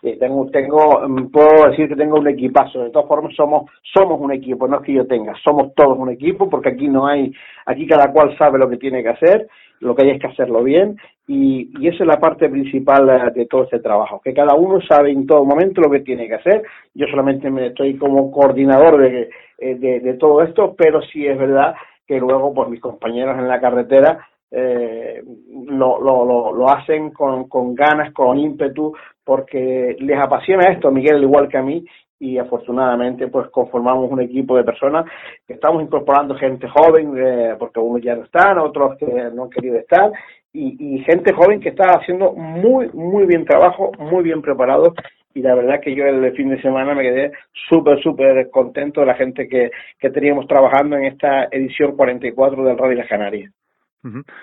Sí, 0.01 0.17
tengo, 0.17 0.49
tengo, 0.49 1.01
puedo 1.31 1.69
decir 1.69 1.89
que 1.89 1.95
tengo 1.95 2.19
un 2.19 2.27
equipazo. 2.27 2.83
De 2.83 2.89
todas 2.89 3.07
formas, 3.07 3.35
somos, 3.35 3.69
somos 3.93 4.19
un 4.19 4.31
equipo, 4.31 4.67
no 4.67 4.77
es 4.77 4.85
que 4.85 4.93
yo 4.93 5.05
tenga, 5.05 5.33
somos 5.43 5.73
todos 5.75 5.97
un 5.97 6.09
equipo, 6.09 6.49
porque 6.49 6.69
aquí 6.69 6.87
no 6.87 7.05
hay, 7.05 7.31
aquí 7.65 7.85
cada 7.85 8.11
cual 8.11 8.37
sabe 8.37 8.57
lo 8.57 8.69
que 8.69 8.77
tiene 8.77 9.03
que 9.03 9.09
hacer, 9.09 9.47
lo 9.81 9.95
que 9.95 10.03
hay 10.03 10.11
es 10.11 10.21
que 10.21 10.27
hacerlo 10.27 10.63
bien, 10.63 10.97
y, 11.27 11.71
y 11.79 11.87
esa 11.87 12.03
es 12.03 12.07
la 12.07 12.19
parte 12.19 12.49
principal 12.49 13.33
de 13.33 13.45
todo 13.45 13.63
este 13.63 13.79
trabajo, 13.79 14.21
que 14.23 14.33
cada 14.33 14.55
uno 14.55 14.79
sabe 14.81 15.11
en 15.11 15.27
todo 15.27 15.43
momento 15.43 15.81
lo 15.81 15.91
que 15.91 15.99
tiene 15.99 16.27
que 16.27 16.35
hacer. 16.35 16.63
Yo 16.93 17.05
solamente 17.07 17.49
me 17.49 17.67
estoy 17.67 17.97
como 17.97 18.31
coordinador 18.31 19.01
de, 19.01 19.29
de, 19.59 19.99
de 19.99 20.13
todo 20.13 20.41
esto, 20.43 20.75
pero 20.77 21.01
sí 21.01 21.25
es 21.27 21.37
verdad 21.37 21.75
que 22.07 22.19
luego, 22.19 22.53
pues 22.53 22.69
mis 22.69 22.81
compañeros 22.81 23.37
en 23.37 23.47
la 23.47 23.59
carretera 23.59 24.27
eh, 24.51 25.21
lo, 25.67 26.01
lo, 26.01 26.53
lo, 26.53 26.69
hacen 26.69 27.11
con, 27.11 27.47
con 27.47 27.75
ganas, 27.75 28.11
con 28.13 28.39
ímpetu, 28.39 28.93
porque 29.29 29.95
les 29.99 30.19
apasiona 30.19 30.71
esto, 30.71 30.89
Miguel, 30.89 31.17
al 31.17 31.21
igual 31.21 31.47
que 31.47 31.57
a 31.59 31.61
mí, 31.61 31.85
y 32.19 32.39
afortunadamente 32.39 33.27
pues 33.27 33.47
conformamos 33.51 34.09
un 34.11 34.21
equipo 34.21 34.57
de 34.57 34.63
personas 34.63 35.05
que 35.45 35.53
estamos 35.53 35.83
incorporando 35.83 36.33
gente 36.33 36.67
joven, 36.67 37.13
eh, 37.15 37.55
porque 37.59 37.79
unos 37.79 38.01
ya 38.01 38.15
no 38.15 38.23
están, 38.23 38.57
otros 38.57 38.97
que 38.97 39.05
no 39.05 39.43
han 39.43 39.49
querido 39.51 39.77
estar, 39.77 40.11
y, 40.51 41.03
gente 41.05 41.31
joven 41.31 41.59
que 41.59 41.69
está 41.69 41.91
haciendo 41.91 42.33
muy, 42.33 42.89
muy 42.91 43.27
bien 43.27 43.45
trabajo, 43.45 43.91
muy 43.99 44.23
bien 44.23 44.41
preparado 44.41 44.95
y 45.35 45.43
la 45.43 45.53
verdad 45.53 45.79
que 45.79 45.93
yo 45.93 46.05
el 46.05 46.35
fin 46.35 46.49
de 46.49 46.59
semana 46.63 46.95
me 46.95 47.03
quedé 47.03 47.31
súper, 47.69 48.01
súper 48.01 48.49
contento 48.49 49.01
de 49.01 49.05
la 49.05 49.13
gente 49.13 49.47
que, 49.47 49.69
que 49.99 50.09
teníamos 50.09 50.47
trabajando 50.47 50.97
en 50.97 51.05
esta 51.05 51.43
edición 51.51 51.95
44 51.95 52.63
del 52.63 52.79
Rally 52.79 52.95
Las 52.95 53.07
Canarias. 53.07 53.53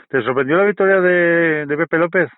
¿Te 0.09 0.23
sorprendió 0.23 0.57
la 0.57 0.65
victoria 0.65 1.01
de, 1.01 1.67
de 1.67 1.77
Pepe 1.77 1.99
López? 1.99 2.29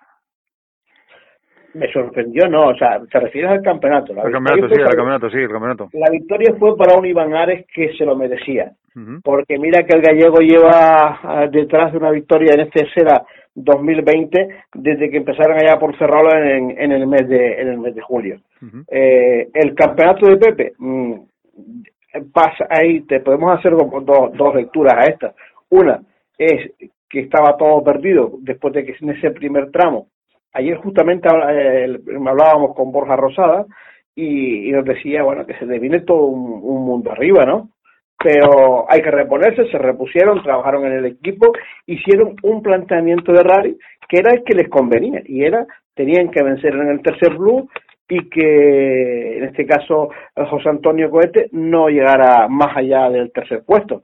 Me 1.73 1.91
sorprendió, 1.91 2.47
no, 2.47 2.69
o 2.69 2.75
sea, 2.75 2.99
te 3.11 3.19
refieres 3.19 3.51
al 3.51 3.61
campeonato. 3.61 4.13
La 4.13 4.23
el 4.23 4.31
campeonato, 4.31 4.67
sí, 4.67 4.81
el 4.81 4.87
campeonato, 4.87 5.29
sí, 5.29 5.37
el 5.37 5.49
campeonato. 5.49 5.89
La 5.93 6.09
victoria 6.09 6.55
fue 6.57 6.75
para 6.75 6.97
un 6.97 7.05
Iván 7.05 7.35
Ares 7.35 7.65
que 7.73 7.93
se 7.97 8.05
lo 8.05 8.15
merecía, 8.15 8.71
porque 9.23 9.57
mira 9.59 9.83
que 9.83 9.95
el 9.95 10.01
gallego 10.01 10.39
lleva 10.39 11.19
ah, 11.21 11.47
detrás 11.51 11.91
de 11.91 11.99
una 11.99 12.11
victoria 12.11 12.53
en 12.53 12.61
este 12.61 12.87
será 12.93 13.23
2020 13.55 14.47
desde 14.73 15.09
que 15.09 15.17
empezaron 15.17 15.57
allá 15.57 15.77
por 15.79 15.97
cerrarlo 15.97 16.31
en, 16.35 16.71
en, 16.79 16.91
el 16.91 17.07
mes 17.07 17.27
de 17.27 17.61
en 17.61 17.67
el 17.67 17.77
mes 17.77 17.95
de 17.95 18.01
julio. 18.01 18.39
eh, 18.89 19.49
el 19.53 19.75
campeonato 19.75 20.27
de 20.27 20.37
Pepe 20.37 20.73
mmm, 20.77 21.15
pasa 22.33 22.67
ahí, 22.69 23.01
te 23.01 23.19
podemos 23.19 23.57
hacer 23.57 23.73
dos, 23.73 24.33
dos 24.33 24.55
lecturas 24.55 24.93
a 24.95 25.09
esta. 25.09 25.33
Una 25.69 26.01
es 26.37 26.71
que 27.09 27.21
estaba 27.21 27.57
todo 27.57 27.83
perdido 27.83 28.31
después 28.41 28.73
de 28.73 28.85
que 28.85 28.95
en 28.99 29.09
ese 29.11 29.31
primer 29.31 29.71
tramo. 29.71 30.07
Ayer 30.53 30.77
justamente 30.77 31.29
eh, 31.29 31.99
hablábamos 32.27 32.75
con 32.75 32.91
Borja 32.91 33.15
Rosada 33.15 33.65
y, 34.15 34.71
nos 34.71 34.83
decía, 34.83 35.23
bueno, 35.23 35.45
que 35.45 35.57
se 35.57 35.65
le 35.65 35.79
viene 35.79 36.01
todo 36.01 36.25
un, 36.25 36.59
un 36.63 36.85
mundo 36.85 37.11
arriba, 37.11 37.45
¿no? 37.45 37.69
pero 38.21 38.85
hay 38.89 39.01
que 39.01 39.11
reponerse, 39.11 39.71
se 39.71 39.77
repusieron, 39.77 40.43
trabajaron 40.43 40.85
en 40.85 40.93
el 40.93 41.05
equipo, 41.05 41.53
hicieron 41.85 42.35
un 42.43 42.61
planteamiento 42.61 43.31
de 43.31 43.43
rally 43.43 43.77
que 44.09 44.17
era 44.19 44.33
el 44.33 44.43
que 44.43 44.55
les 44.55 44.69
convenía 44.69 45.21
y 45.25 45.43
era 45.43 45.65
tenían 45.93 46.29
que 46.29 46.43
vencer 46.43 46.73
en 46.75 46.89
el 46.89 47.01
tercer 47.01 47.35
blue 47.35 47.69
y 48.09 48.27
que 48.29 49.37
en 49.37 49.43
este 49.45 49.65
caso 49.65 50.09
José 50.35 50.69
Antonio 50.69 51.09
Cohete 51.09 51.47
no 51.51 51.89
llegara 51.89 52.47
más 52.47 52.75
allá 52.75 53.09
del 53.09 53.31
tercer 53.31 53.63
puesto. 53.65 54.03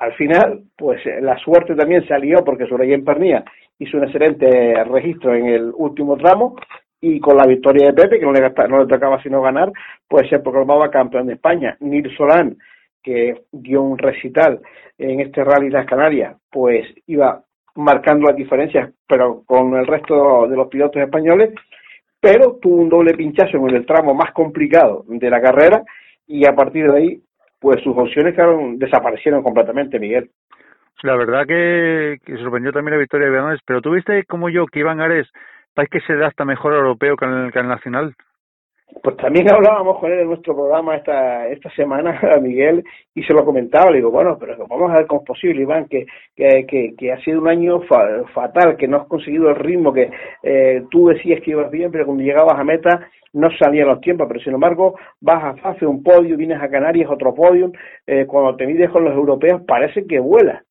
Al 0.00 0.12
final, 0.14 0.62
pues 0.76 1.00
la 1.20 1.36
suerte 1.38 1.74
también 1.74 2.06
salió 2.06 2.44
porque 2.44 2.64
en 2.64 3.04
Pernía 3.04 3.44
hizo 3.78 3.96
un 3.96 4.04
excelente 4.04 4.84
registro 4.84 5.34
en 5.34 5.46
el 5.46 5.72
último 5.74 6.16
tramo 6.16 6.56
y 7.00 7.20
con 7.20 7.36
la 7.36 7.46
victoria 7.46 7.88
de 7.88 7.92
Pepe, 7.92 8.18
que 8.18 8.26
no 8.26 8.32
le, 8.32 8.40
no 8.68 8.80
le 8.80 8.86
tocaba 8.86 9.22
sino 9.22 9.40
ganar, 9.40 9.70
pues 10.08 10.28
se 10.28 10.40
proclamaba 10.40 10.90
campeón 10.90 11.26
de 11.26 11.34
España. 11.34 11.76
Nil 11.80 12.10
Solán 12.16 12.56
que 13.02 13.42
dio 13.52 13.82
un 13.82 13.96
recital 13.96 14.60
en 14.98 15.20
este 15.20 15.44
Rally 15.44 15.70
Las 15.70 15.86
Canarias, 15.86 16.36
pues 16.50 16.86
iba 17.06 17.42
marcando 17.76 18.26
las 18.26 18.36
diferencias, 18.36 18.90
pero 19.06 19.42
con 19.46 19.74
el 19.74 19.86
resto 19.86 20.48
de 20.48 20.56
los 20.56 20.68
pilotos 20.68 21.00
españoles, 21.00 21.54
pero 22.20 22.58
tuvo 22.60 22.76
un 22.76 22.88
doble 22.88 23.14
pinchazo 23.14 23.56
en 23.56 23.76
el 23.76 23.86
tramo 23.86 24.14
más 24.14 24.32
complicado 24.32 25.04
de 25.06 25.30
la 25.30 25.40
carrera 25.40 25.82
y 26.26 26.46
a 26.46 26.54
partir 26.54 26.90
de 26.90 26.98
ahí, 26.98 27.22
pues 27.60 27.80
sus 27.82 27.96
opciones 27.96 28.34
quedaron, 28.34 28.78
desaparecieron 28.78 29.42
completamente, 29.42 29.98
Miguel. 29.98 30.30
La 31.02 31.16
verdad 31.16 31.46
que, 31.46 32.18
sorprendió 32.42 32.72
también 32.72 32.94
la 32.94 33.00
victoria 33.00 33.28
de 33.28 33.32
Iván 33.32 33.48
Ares, 33.50 33.60
pero 33.64 33.80
tuviste 33.80 34.24
como 34.24 34.48
yo 34.48 34.66
que 34.66 34.80
Iván 34.80 35.00
Ares 35.00 35.28
parece 35.74 35.98
que 35.98 36.06
se 36.06 36.16
da 36.16 36.26
hasta 36.26 36.44
mejor 36.44 36.74
europeo 36.74 37.16
que 37.16 37.24
el, 37.24 37.52
que 37.52 37.60
el 37.60 37.68
nacional. 37.68 38.14
Pues 39.02 39.16
también 39.18 39.52
hablábamos 39.52 39.98
con 39.98 40.10
él 40.10 40.20
en 40.20 40.28
nuestro 40.28 40.56
programa 40.56 40.96
esta 40.96 41.46
esta 41.48 41.70
semana, 41.70 42.18
a 42.34 42.40
Miguel, 42.40 42.82
y 43.14 43.22
se 43.22 43.32
lo 43.32 43.44
comentaba, 43.44 43.90
le 43.90 43.98
digo, 43.98 44.10
bueno, 44.10 44.36
pero 44.40 44.56
vamos 44.66 44.90
a 44.90 44.96
ver 44.96 45.06
cómo 45.06 45.20
es 45.20 45.26
posible, 45.26 45.62
Iván, 45.62 45.86
que, 45.86 46.06
que, 46.36 47.12
ha 47.12 47.20
sido 47.20 47.40
un 47.40 47.48
año 47.48 47.80
fatal, 47.82 48.76
que 48.76 48.88
no 48.88 48.96
has 48.96 49.06
conseguido 49.06 49.50
el 49.50 49.56
ritmo, 49.56 49.92
que 49.92 50.10
eh, 50.42 50.82
tú 50.90 51.08
decías 51.08 51.40
que 51.42 51.50
ibas 51.50 51.70
bien, 51.70 51.92
pero 51.92 52.06
cuando 52.06 52.24
llegabas 52.24 52.58
a 52.58 52.64
meta 52.64 53.08
no 53.34 53.48
salían 53.58 53.88
los 53.88 54.00
tiempos, 54.00 54.26
pero 54.26 54.40
sin 54.40 54.54
embargo 54.54 54.98
vas 55.20 55.44
a 55.44 55.56
fase 55.58 55.86
un 55.86 56.02
podio, 56.02 56.36
vienes 56.36 56.60
a 56.60 56.70
Canarias, 56.70 57.10
otro 57.10 57.34
podio, 57.34 57.70
eh, 58.06 58.24
cuando 58.26 58.56
te 58.56 58.66
mides 58.66 58.90
con 58.90 59.04
los 59.04 59.14
europeos 59.14 59.62
parece 59.66 60.06
que 60.06 60.18
vuela. 60.18 60.64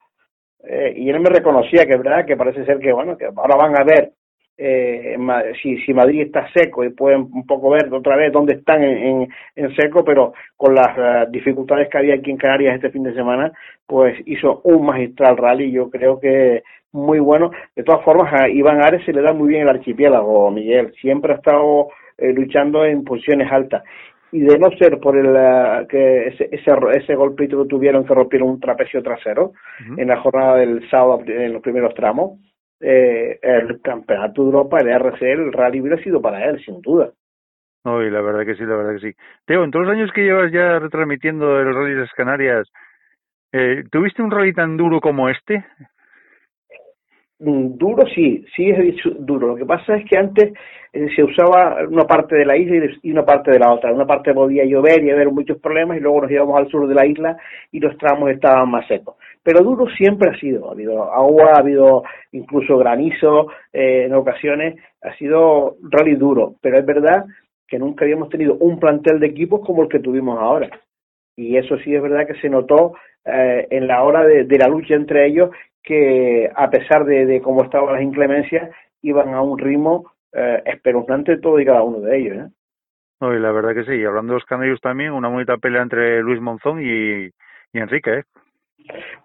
Eh, 0.69 0.93
y 0.97 1.09
él 1.09 1.19
me 1.21 1.29
reconocía 1.29 1.85
que 1.85 1.95
verdad 1.95 2.25
que 2.25 2.35
parece 2.35 2.65
ser 2.65 2.79
que, 2.79 2.91
bueno, 2.91 3.17
que 3.17 3.25
ahora 3.25 3.55
van 3.55 3.77
a 3.79 3.83
ver 3.85 4.11
eh, 4.57 5.15
si, 5.61 5.77
si 5.83 5.93
Madrid 5.93 6.23
está 6.23 6.49
seco 6.51 6.83
y 6.83 6.89
pueden 6.89 7.21
un 7.31 7.45
poco 7.45 7.69
ver 7.69 7.93
otra 7.93 8.15
vez 8.15 8.31
dónde 8.33 8.55
están 8.55 8.83
en, 8.83 9.27
en, 9.55 9.75
seco, 9.75 10.03
pero 10.03 10.33
con 10.55 10.73
las 10.73 10.97
uh, 10.97 11.31
dificultades 11.31 11.89
que 11.89 11.97
había 11.99 12.15
aquí 12.15 12.31
en 12.31 12.37
Canarias 12.37 12.75
este 12.75 12.89
fin 12.89 13.03
de 13.03 13.13
semana, 13.13 13.51
pues 13.85 14.17
hizo 14.25 14.61
un 14.63 14.85
magistral 14.85 15.37
rally, 15.37 15.71
yo 15.71 15.89
creo 15.89 16.19
que 16.19 16.63
muy 16.91 17.19
bueno. 17.19 17.51
De 17.75 17.83
todas 17.83 18.03
formas, 18.03 18.33
a 18.33 18.49
Iván 18.49 18.81
Ares 18.81 19.05
se 19.05 19.13
le 19.13 19.21
da 19.21 19.31
muy 19.31 19.49
bien 19.49 19.61
el 19.61 19.69
archipiélago, 19.69 20.49
Miguel, 20.49 20.91
siempre 20.99 21.33
ha 21.33 21.37
estado 21.37 21.89
eh, 22.17 22.33
luchando 22.33 22.83
en 22.83 23.03
posiciones 23.03 23.51
altas. 23.51 23.83
Y 24.31 24.41
de 24.41 24.59
no 24.59 24.69
ser 24.71 24.99
por 24.99 25.17
el 25.17 25.27
uh, 25.27 25.87
que 25.87 26.27
ese, 26.27 26.49
ese, 26.51 26.71
ese 26.95 27.15
golpito 27.15 27.63
que 27.63 27.69
tuvieron 27.69 28.05
que 28.05 28.13
rompieron 28.13 28.49
un 28.49 28.59
trapecio 28.59 29.01
trasero 29.01 29.53
en 29.97 30.07
la 30.07 30.19
jornada 30.19 30.57
del 30.57 30.87
sábado 30.89 31.21
en 31.25 31.53
los 31.53 31.61
primeros 31.61 31.93
tramos, 31.93 32.39
eh, 32.79 33.39
el 33.41 33.81
campeonato 33.81 34.41
de 34.41 34.47
Europa, 34.47 34.79
el 34.79 34.89
RC, 34.89 35.31
el 35.31 35.53
rally 35.53 35.81
hubiera 35.81 36.01
sido 36.03 36.21
para 36.21 36.45
él, 36.45 36.61
sin 36.63 36.81
duda. 36.81 37.11
No, 37.85 38.03
y 38.03 38.11
la 38.11 38.21
verdad 38.21 38.45
que 38.45 38.55
sí, 38.55 38.65
la 38.65 38.75
verdad 38.75 38.95
que 38.95 39.11
sí. 39.11 39.17
Teo, 39.45 39.63
en 39.63 39.71
todos 39.71 39.85
los 39.85 39.95
años 39.95 40.11
que 40.13 40.23
llevas 40.25 40.51
ya 40.51 40.77
retransmitiendo 40.77 41.57
el 41.59 41.73
Rally 41.73 41.93
de 41.93 42.01
las 42.01 42.13
Canarias, 42.13 42.67
eh, 43.53 43.85
¿tuviste 43.89 44.21
un 44.21 44.29
rally 44.29 44.53
tan 44.53 44.75
duro 44.75 44.99
como 44.99 45.29
este? 45.29 45.65
Mm, 47.39 47.77
duro 47.77 48.05
sí, 48.13 48.43
sí 48.55 48.69
es 48.69 48.95
duro. 49.19 49.49
Lo 49.49 49.55
que 49.55 49.65
pasa 49.65 49.97
es 49.97 50.05
que 50.09 50.17
antes 50.17 50.53
eh, 50.93 51.07
se 51.15 51.23
usaba 51.23 51.77
una 51.87 52.05
parte 52.05 52.35
de 52.35 52.45
la 52.45 52.57
isla 52.57 52.87
y 53.03 53.11
una 53.11 53.25
parte 53.25 53.51
de 53.51 53.59
la 53.59 53.71
otra. 53.73 53.93
Una 53.93 54.05
parte 54.05 54.33
podía 54.33 54.65
llover 54.65 55.03
y 55.03 55.11
haber 55.11 55.31
muchos 55.31 55.59
problemas 55.59 55.97
y 55.97 55.99
luego 55.99 56.21
nos 56.21 56.31
íbamos 56.31 56.57
al 56.57 56.67
sur 56.69 56.87
de 56.87 56.95
la 56.95 57.05
isla 57.05 57.37
y 57.71 57.79
los 57.79 57.97
tramos 57.97 58.31
estaban 58.31 58.69
más 58.69 58.87
secos 58.87 59.15
pero 59.47 59.63
duro 59.63 59.87
siempre 59.95 60.29
ha 60.29 60.37
sido. 60.41 60.67
Ha 60.67 60.73
habido 60.73 61.09
agua, 61.09 61.53
ha 61.55 61.59
habido 61.59 62.03
incluso 62.33 62.77
granizo 62.77 63.47
eh, 63.71 64.03
en 64.03 64.13
ocasiones, 64.13 64.75
ha 65.01 65.15
sido 65.15 65.77
rally 65.83 66.15
duro, 66.15 66.55
pero 66.61 66.77
es 66.77 66.85
verdad 66.85 67.23
que 67.65 67.79
nunca 67.79 68.03
habíamos 68.03 68.27
tenido 68.27 68.55
un 68.55 68.77
plantel 68.77 69.21
de 69.21 69.27
equipos 69.27 69.65
como 69.65 69.83
el 69.83 69.87
que 69.87 69.99
tuvimos 69.99 70.37
ahora. 70.37 70.69
Y 71.37 71.55
eso 71.55 71.77
sí 71.77 71.95
es 71.95 72.01
verdad 72.01 72.27
que 72.27 72.37
se 72.41 72.49
notó 72.49 72.95
eh, 73.23 73.65
en 73.71 73.87
la 73.87 74.03
hora 74.03 74.25
de, 74.25 74.43
de, 74.43 74.57
la 74.57 74.67
lucha 74.67 74.95
entre 74.95 75.25
ellos, 75.25 75.51
que 75.87 76.51
a 76.53 76.69
pesar 76.69 77.05
de, 77.05 77.25
de 77.25 77.41
cómo 77.41 77.63
estaban 77.63 77.93
las 77.93 78.03
inclemencias, 78.03 78.69
iban 79.01 79.33
a 79.33 79.41
un 79.41 79.57
ritmo 79.57 80.11
eh, 80.33 80.61
espeluznante 80.65 81.37
todo 81.37 81.59
y 81.59 81.65
cada 81.65 81.81
uno 81.81 81.99
de 81.99 82.17
ellos. 82.17 82.37
¿eh? 82.37 82.49
No, 83.21 83.33
y 83.33 83.39
la 83.39 83.51
verdad 83.51 83.73
que 83.73 83.85
sí, 83.85 84.03
hablando 84.03 84.33
de 84.33 84.39
los 84.39 84.45
canarios 84.45 84.81
también, 84.81 85.13
una 85.13 85.29
bonita 85.29 85.57
pelea 85.57 85.81
entre 85.81 86.21
Luis 86.21 86.41
Monzón 86.41 86.81
y, 86.81 87.27
y 87.27 87.79
Enrique, 87.79 88.19
¿eh? 88.19 88.23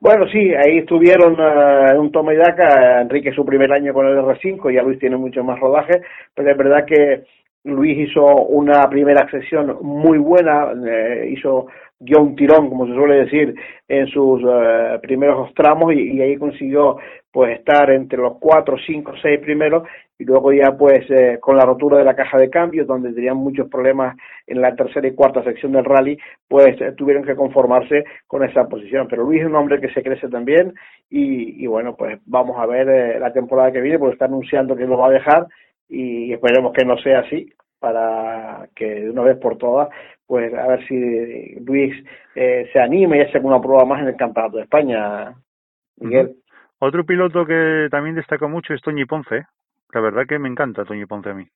Bueno, 0.01 0.27
sí, 0.27 0.53
ahí 0.55 0.79
estuvieron 0.79 1.39
uh, 1.39 2.01
un 2.01 2.11
toma 2.11 2.35
y 2.35 2.37
daca, 2.37 3.01
Enrique 3.01 3.33
su 3.33 3.45
primer 3.45 3.73
año 3.73 3.93
con 3.93 4.07
el 4.07 4.19
R5, 4.19 4.73
ya 4.73 4.83
Luis 4.83 4.99
tiene 4.99 5.17
mucho 5.17 5.45
más 5.45 5.61
rodaje, 5.61 6.03
pero 6.35 6.51
es 6.51 6.57
verdad 6.57 6.85
que 6.85 7.25
Luis 7.65 8.09
hizo 8.09 8.25
una 8.25 8.89
primera 8.91 9.29
sesión 9.31 9.79
muy 9.83 10.19
buena, 10.19 10.73
eh, 10.87 11.31
hizo 11.33 11.67
dio 12.03 12.21
un 12.21 12.35
tirón, 12.35 12.69
como 12.69 12.87
se 12.87 12.95
suele 12.95 13.25
decir, 13.25 13.55
en 13.87 14.07
sus 14.09 14.43
uh, 14.43 15.01
primeros 15.01 15.55
tramos 15.55 15.93
y, 15.93 16.17
y, 16.17 16.21
ahí 16.21 16.37
consiguió 16.37 16.97
pues 17.31 17.59
estar 17.59 17.91
entre 17.91 18.19
los 18.19 18.39
cuatro, 18.39 18.77
cinco, 18.85 19.13
seis 19.23 19.39
primeros 19.39 19.85
y 20.19 20.25
luego 20.25 20.53
ya 20.53 20.77
pues 20.77 21.09
eh, 21.11 21.39
con 21.41 21.57
la 21.57 21.65
rotura 21.65 21.99
de 21.99 22.05
la 22.05 22.15
caja 22.15 22.39
de 22.39 22.51
cambios 22.51 22.87
donde 22.87 23.13
tenían 23.13 23.37
muchos 23.37 23.69
problemas 23.69 24.17
en 24.47 24.61
la 24.61 24.75
tercera 24.75 25.09
y 25.09 25.15
cuarta 25.15 25.43
sección 25.43 25.73
del 25.73 25.85
rally 25.85 26.19
pues 26.49 26.81
eh, 26.81 26.93
tuvieron 26.97 27.25
que 27.25 27.35
conformarse 27.35 28.05
con 28.27 28.45
esa 28.45 28.69
posición. 28.69 29.07
Pero 29.09 29.25
Luis 29.25 29.41
es 29.41 29.47
un 29.47 29.57
hombre 29.57 29.81
que 29.81 29.93
se 29.93 30.03
crece 30.03 30.29
también 30.29 30.75
y, 31.09 31.65
y 31.65 31.67
bueno 31.67 31.97
pues 31.97 32.19
vamos 32.27 32.57
a 32.59 32.67
ver 32.67 32.89
eh, 32.89 33.19
la 33.19 33.33
temporada 33.33 33.73
que 33.73 33.81
viene 33.81 33.99
porque 33.99 34.15
está 34.15 34.27
anunciando 34.27 34.77
que 34.77 34.87
lo 34.87 34.99
va 34.99 35.09
a 35.09 35.13
dejar 35.13 35.47
y 35.93 36.33
esperemos 36.33 36.73
que 36.73 36.85
no 36.85 36.97
sea 36.99 37.21
así 37.21 37.53
para 37.79 38.69
que 38.75 38.87
de 38.87 39.11
una 39.11 39.23
vez 39.23 39.39
por 39.39 39.59
todas 39.59 39.89
pues 40.27 40.53
a 40.55 40.67
ver 40.67 40.87
si 40.87 41.57
Luis 41.61 41.95
eh, 42.35 42.69
se 42.73 42.81
anime 42.81 43.19
y 43.19 43.21
hace 43.23 43.39
una 43.39 43.61
prueba 43.61 43.85
más 43.85 44.01
en 44.01 44.09
el 44.09 44.17
campeonato 44.17 44.57
de 44.57 44.63
España 44.65 45.35
Miguel 45.99 46.27
uh 46.27 46.31
-huh. 46.31 46.43
Otro 46.85 47.07
piloto 47.07 47.47
que 47.47 47.87
también 47.93 48.17
destaca 48.17 48.49
mucho 48.49 48.75
es 48.75 48.83
Toñi 48.83 49.05
Ponce. 49.05 49.45
La 49.93 50.01
verdad 50.01 50.27
que 50.29 50.41
me 50.41 50.49
encanta 50.49 50.85
Toñi 50.85 51.07
Ponce 51.07 51.31
a 51.31 51.35
mí. 51.35 51.47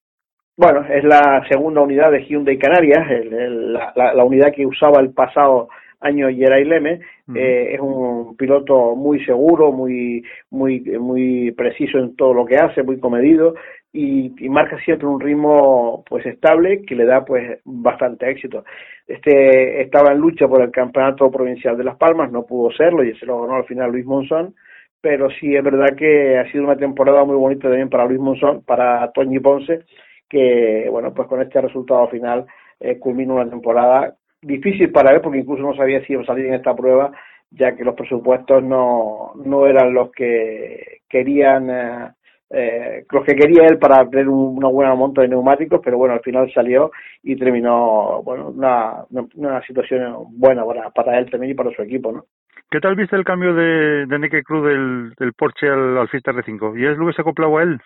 Bueno, 0.56 0.86
es 0.88 1.02
la 1.02 1.44
segunda 1.50 1.80
unidad 1.80 2.12
de 2.12 2.24
Hyundai 2.24 2.56
Canarias, 2.56 3.10
el, 3.10 3.72
la, 3.72 3.92
la, 3.96 4.24
unidad 4.24 4.52
que 4.54 4.64
usaba 4.64 5.00
el 5.00 5.12
pasado 5.12 5.68
años 6.00 6.32
Geray 6.34 6.64
Leme, 6.64 7.00
eh, 7.34 7.74
es 7.74 7.80
un 7.80 8.36
piloto 8.36 8.94
muy 8.94 9.24
seguro, 9.24 9.72
muy, 9.72 10.24
muy, 10.50 10.80
muy 10.80 11.52
preciso 11.52 11.98
en 11.98 12.14
todo 12.16 12.34
lo 12.34 12.44
que 12.44 12.56
hace, 12.56 12.82
muy 12.82 12.98
comedido 13.00 13.54
y, 13.96 14.48
marca 14.48 14.78
siempre 14.84 15.08
un 15.08 15.20
ritmo 15.20 16.04
pues 16.08 16.24
estable 16.26 16.82
que 16.82 16.94
le 16.94 17.06
da 17.06 17.24
pues 17.24 17.60
bastante 17.64 18.30
éxito. 18.30 18.64
Este 19.06 19.82
estaba 19.82 20.12
en 20.12 20.18
lucha 20.18 20.46
por 20.46 20.62
el 20.62 20.70
campeonato 20.70 21.30
provincial 21.30 21.76
de 21.76 21.84
Las 21.84 21.96
Palmas, 21.96 22.30
no 22.30 22.44
pudo 22.44 22.70
serlo 22.72 23.02
y 23.04 23.16
se 23.16 23.26
lo 23.26 23.42
ganó 23.42 23.56
al 23.56 23.64
final 23.64 23.90
Luis 23.90 24.04
Monzón, 24.04 24.54
pero 25.00 25.28
sí 25.30 25.54
es 25.54 25.64
verdad 25.64 25.96
que 25.96 26.38
ha 26.38 26.50
sido 26.50 26.64
una 26.64 26.76
temporada 26.76 27.24
muy 27.24 27.36
bonita 27.36 27.68
también 27.68 27.88
para 27.88 28.06
Luis 28.06 28.20
Monzón, 28.20 28.62
para 28.64 29.10
Toñi 29.12 29.40
Ponce, 29.40 29.80
que 30.28 30.88
bueno 30.90 31.14
pues 31.14 31.28
con 31.28 31.40
este 31.40 31.60
resultado 31.60 32.08
final 32.08 32.46
eh, 32.80 32.98
culmina 32.98 33.34
una 33.34 33.48
temporada 33.48 34.14
difícil 34.42 34.90
para 34.90 35.14
él 35.14 35.20
porque 35.20 35.38
incluso 35.38 35.62
no 35.62 35.74
sabía 35.74 36.04
si 36.04 36.12
iba 36.12 36.22
a 36.22 36.26
salir 36.26 36.46
en 36.46 36.54
esta 36.54 36.74
prueba 36.74 37.12
ya 37.50 37.74
que 37.74 37.84
los 37.84 37.94
presupuestos 37.94 38.62
no, 38.62 39.32
no 39.44 39.66
eran 39.66 39.94
los 39.94 40.10
que 40.12 41.00
querían 41.08 41.70
eh, 41.70 42.10
eh, 42.50 43.04
los 43.10 43.24
que 43.24 43.34
quería 43.34 43.66
él 43.66 43.78
para 43.78 44.08
tener 44.08 44.28
una 44.28 44.68
buena 44.68 44.94
monta 44.94 45.22
de 45.22 45.28
neumáticos, 45.28 45.80
pero 45.82 45.98
bueno, 45.98 46.14
al 46.14 46.20
final 46.20 46.52
salió 46.52 46.92
y 47.22 47.36
terminó, 47.36 48.22
bueno, 48.22 48.50
una, 48.50 49.04
una 49.34 49.60
situación 49.62 50.14
buena 50.38 50.64
para, 50.64 50.90
para 50.90 51.18
él 51.18 51.28
también 51.28 51.52
y 51.52 51.54
para 51.54 51.72
su 51.72 51.82
equipo, 51.82 52.12
¿no? 52.12 52.24
¿Qué 52.70 52.80
tal 52.80 52.94
viste 52.94 53.16
el 53.16 53.24
cambio 53.24 53.54
de, 53.54 54.06
de 54.06 54.18
Nike 54.18 54.42
Cruz 54.42 54.66
del, 54.66 55.12
del 55.18 55.32
Porsche 55.32 55.68
al, 55.68 55.98
al 55.98 56.08
Fiesta 56.08 56.32
R5? 56.32 56.78
¿Y 56.78 56.86
es 56.86 56.96
lo 56.98 57.06
que 57.06 57.12
se 57.12 57.22
acoplaba 57.22 57.60
a 57.60 57.62
él? 57.62 57.80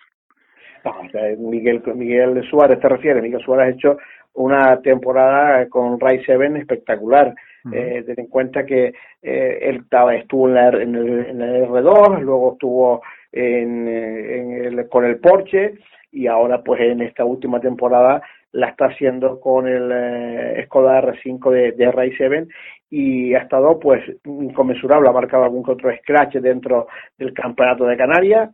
Miguel, 1.37 1.81
Miguel 1.95 2.43
Suárez 2.49 2.79
te 2.79 2.89
refieres, 2.89 3.23
Miguel 3.23 3.41
Suárez 3.41 3.67
ha 3.67 3.75
hecho 3.75 3.97
una 4.33 4.81
temporada 4.81 5.67
con 5.69 5.99
Ray 5.99 6.21
7 6.25 6.59
espectacular. 6.59 7.33
eh, 7.71 8.03
ten 8.05 8.19
en 8.19 8.27
cuenta 8.27 8.65
que 8.65 8.93
eh, 9.21 9.59
él 9.61 9.81
estaba, 9.83 10.15
estuvo 10.15 10.47
en, 10.47 10.55
la, 10.55 10.69
en, 10.69 10.95
el, 10.95 11.25
en 11.27 11.41
el 11.41 11.67
R2, 11.67 12.21
luego 12.21 12.53
estuvo 12.53 13.01
en, 13.31 13.87
en 13.87 14.65
el, 14.65 14.89
con 14.89 15.05
el 15.05 15.19
Porsche 15.19 15.75
y 16.11 16.27
ahora 16.27 16.61
pues 16.63 16.81
en 16.81 17.01
esta 17.01 17.23
última 17.23 17.59
temporada 17.59 18.21
la 18.53 18.69
está 18.69 18.87
haciendo 18.87 19.39
con 19.39 19.67
el 19.67 19.91
eh, 19.93 20.63
Skoda 20.65 21.01
R5 21.01 21.51
de, 21.51 21.71
de 21.73 21.91
Ray 21.91 22.11
7 22.17 22.47
y 22.89 23.33
ha 23.33 23.39
estado 23.39 23.79
pues 23.79 24.03
inconmensurable, 24.25 25.07
ha 25.07 25.13
marcado 25.13 25.43
algún 25.43 25.63
que 25.63 25.71
otro 25.71 25.95
scratch 25.97 26.35
dentro 26.35 26.87
del 27.17 27.33
campeonato 27.33 27.85
de 27.85 27.95
Canarias, 27.95 28.49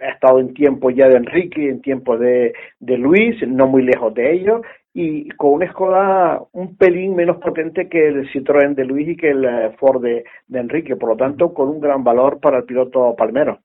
ha 0.00 0.08
estado 0.08 0.40
en 0.40 0.54
tiempo 0.54 0.90
ya 0.90 1.08
de 1.08 1.16
Enrique, 1.16 1.68
en 1.68 1.80
tiempo 1.80 2.16
de, 2.16 2.54
de 2.78 2.98
Luis, 2.98 3.36
no 3.46 3.66
muy 3.66 3.82
lejos 3.82 4.14
de 4.14 4.32
ellos, 4.32 4.62
y 4.92 5.28
con 5.30 5.52
una 5.52 5.70
Skoda 5.70 6.40
un 6.52 6.76
pelín 6.76 7.14
menos 7.14 7.36
potente 7.38 7.88
que 7.88 8.08
el 8.08 8.30
Citroën 8.32 8.74
de 8.74 8.84
Luis 8.84 9.08
y 9.08 9.16
que 9.16 9.30
el 9.30 9.44
eh, 9.44 9.70
Ford 9.78 10.02
de, 10.02 10.24
de 10.48 10.58
Enrique, 10.58 10.96
por 10.96 11.10
lo 11.10 11.16
tanto 11.16 11.54
con 11.54 11.68
un 11.68 11.80
gran 11.80 12.02
valor 12.02 12.40
para 12.40 12.58
el 12.58 12.64
piloto 12.64 13.14
palmero. 13.16 13.60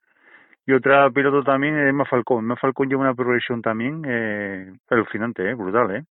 Y 0.67 0.73
otra 0.73 1.09
piloto 1.11 1.43
también 1.43 1.77
es 1.77 1.89
Emma 1.89 2.05
Falcón. 2.05 2.39
Emma 2.39 2.55
Falcón 2.55 2.89
lleva 2.89 3.01
una 3.01 3.13
progresión 3.13 3.61
también 3.61 4.03
eh, 4.07 4.71
alucinante, 4.89 5.47
eh, 5.47 5.53
brutal, 5.53 5.95
¿eh? 5.95 6.03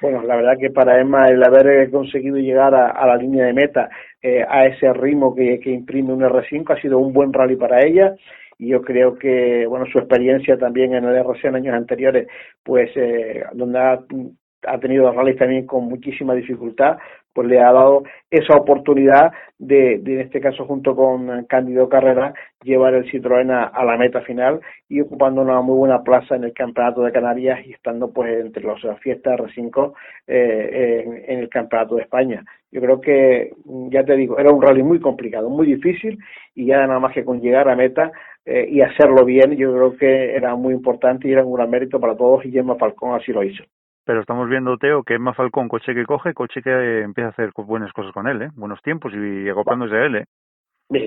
Bueno, 0.00 0.22
la 0.22 0.36
verdad 0.36 0.58
que 0.58 0.70
para 0.70 1.00
Emma 1.00 1.28
el 1.28 1.42
haber 1.42 1.90
conseguido 1.90 2.36
llegar 2.36 2.74
a, 2.74 2.90
a 2.90 3.06
la 3.06 3.16
línea 3.16 3.46
de 3.46 3.52
meta 3.52 3.88
eh, 4.20 4.44
a 4.46 4.66
ese 4.66 4.92
ritmo 4.92 5.34
que, 5.34 5.60
que 5.60 5.70
imprime 5.70 6.12
un 6.12 6.20
R5 6.20 6.76
ha 6.76 6.80
sido 6.80 6.98
un 6.98 7.12
buen 7.12 7.32
rally 7.32 7.56
para 7.56 7.82
ella 7.82 8.14
y 8.64 8.68
yo 8.68 8.82
creo 8.82 9.16
que 9.18 9.66
bueno 9.66 9.86
su 9.86 9.98
experiencia 9.98 10.56
también 10.58 10.94
en 10.94 11.04
el 11.04 11.16
RC 11.16 11.48
en 11.48 11.56
años 11.56 11.74
anteriores 11.74 12.28
pues 12.62 12.90
eh, 12.96 13.44
donde 13.52 13.78
ha, 13.78 14.00
ha 14.66 14.78
tenido 14.78 15.10
rallies 15.12 15.38
también 15.38 15.66
con 15.66 15.84
muchísima 15.84 16.34
dificultad 16.34 16.98
pues 17.32 17.48
le 17.48 17.58
ha 17.58 17.72
dado 17.72 18.04
esa 18.30 18.54
oportunidad 18.54 19.32
de, 19.58 19.94
en 19.94 20.20
este 20.20 20.40
caso 20.40 20.66
junto 20.66 20.94
con 20.94 21.44
Cándido 21.46 21.88
Carrera 21.88 22.32
llevar 22.62 22.94
el 22.94 23.10
Citroën 23.10 23.50
a, 23.50 23.84
la 23.84 23.96
meta 23.96 24.20
final 24.20 24.60
y 24.88 25.00
ocupando 25.00 25.42
una 25.42 25.60
muy 25.60 25.76
buena 25.76 26.04
plaza 26.04 26.36
en 26.36 26.44
el 26.44 26.52
campeonato 26.52 27.02
de 27.02 27.10
Canarias 27.10 27.66
y 27.66 27.72
estando 27.72 28.12
pues 28.12 28.40
entre 28.40 28.62
los 28.62 28.80
fiestas 29.00 29.40
R5 29.40 29.92
eh, 30.28 31.02
en, 31.04 31.24
en 31.26 31.38
el 31.40 31.48
campeonato 31.48 31.96
de 31.96 32.02
España 32.02 32.44
yo 32.70 32.80
creo 32.80 33.00
que 33.00 33.52
ya 33.90 34.04
te 34.04 34.14
digo 34.14 34.38
era 34.38 34.52
un 34.52 34.62
rally 34.62 34.84
muy 34.84 35.00
complicado 35.00 35.50
muy 35.50 35.66
difícil 35.66 36.18
y 36.54 36.66
ya 36.66 36.86
nada 36.86 37.00
más 37.00 37.12
que 37.12 37.24
con 37.24 37.40
llegar 37.40 37.68
a 37.68 37.74
meta 37.74 38.12
eh, 38.46 38.66
y 38.70 38.82
hacerlo 38.82 39.24
bien, 39.24 39.56
yo 39.56 39.72
creo 39.72 39.96
que 39.96 40.34
era 40.34 40.54
muy 40.54 40.74
importante 40.74 41.28
y 41.28 41.32
era 41.32 41.44
un 41.44 41.54
gran 41.54 41.70
mérito 41.70 41.98
para 41.98 42.16
todos 42.16 42.44
y 42.44 42.50
Gemma 42.50 42.76
Falcón 42.76 43.14
así 43.14 43.32
lo 43.32 43.42
hizo. 43.42 43.64
Pero 44.04 44.20
estamos 44.20 44.48
viendo, 44.48 44.76
Teo, 44.76 45.02
que 45.02 45.14
Emma 45.14 45.32
Falcón, 45.32 45.68
coche 45.68 45.94
que 45.94 46.04
coge, 46.04 46.34
coche 46.34 46.62
que 46.62 47.00
empieza 47.00 47.28
a 47.28 47.30
hacer 47.30 47.52
buenas 47.56 47.92
cosas 47.92 48.12
con 48.12 48.28
él, 48.28 48.42
¿eh? 48.42 48.50
buenos 48.54 48.82
tiempos 48.82 49.12
y 49.14 49.48
acoplándose 49.48 49.94
a 49.96 50.04
él. 50.04 50.16
¿eh? 50.16 50.24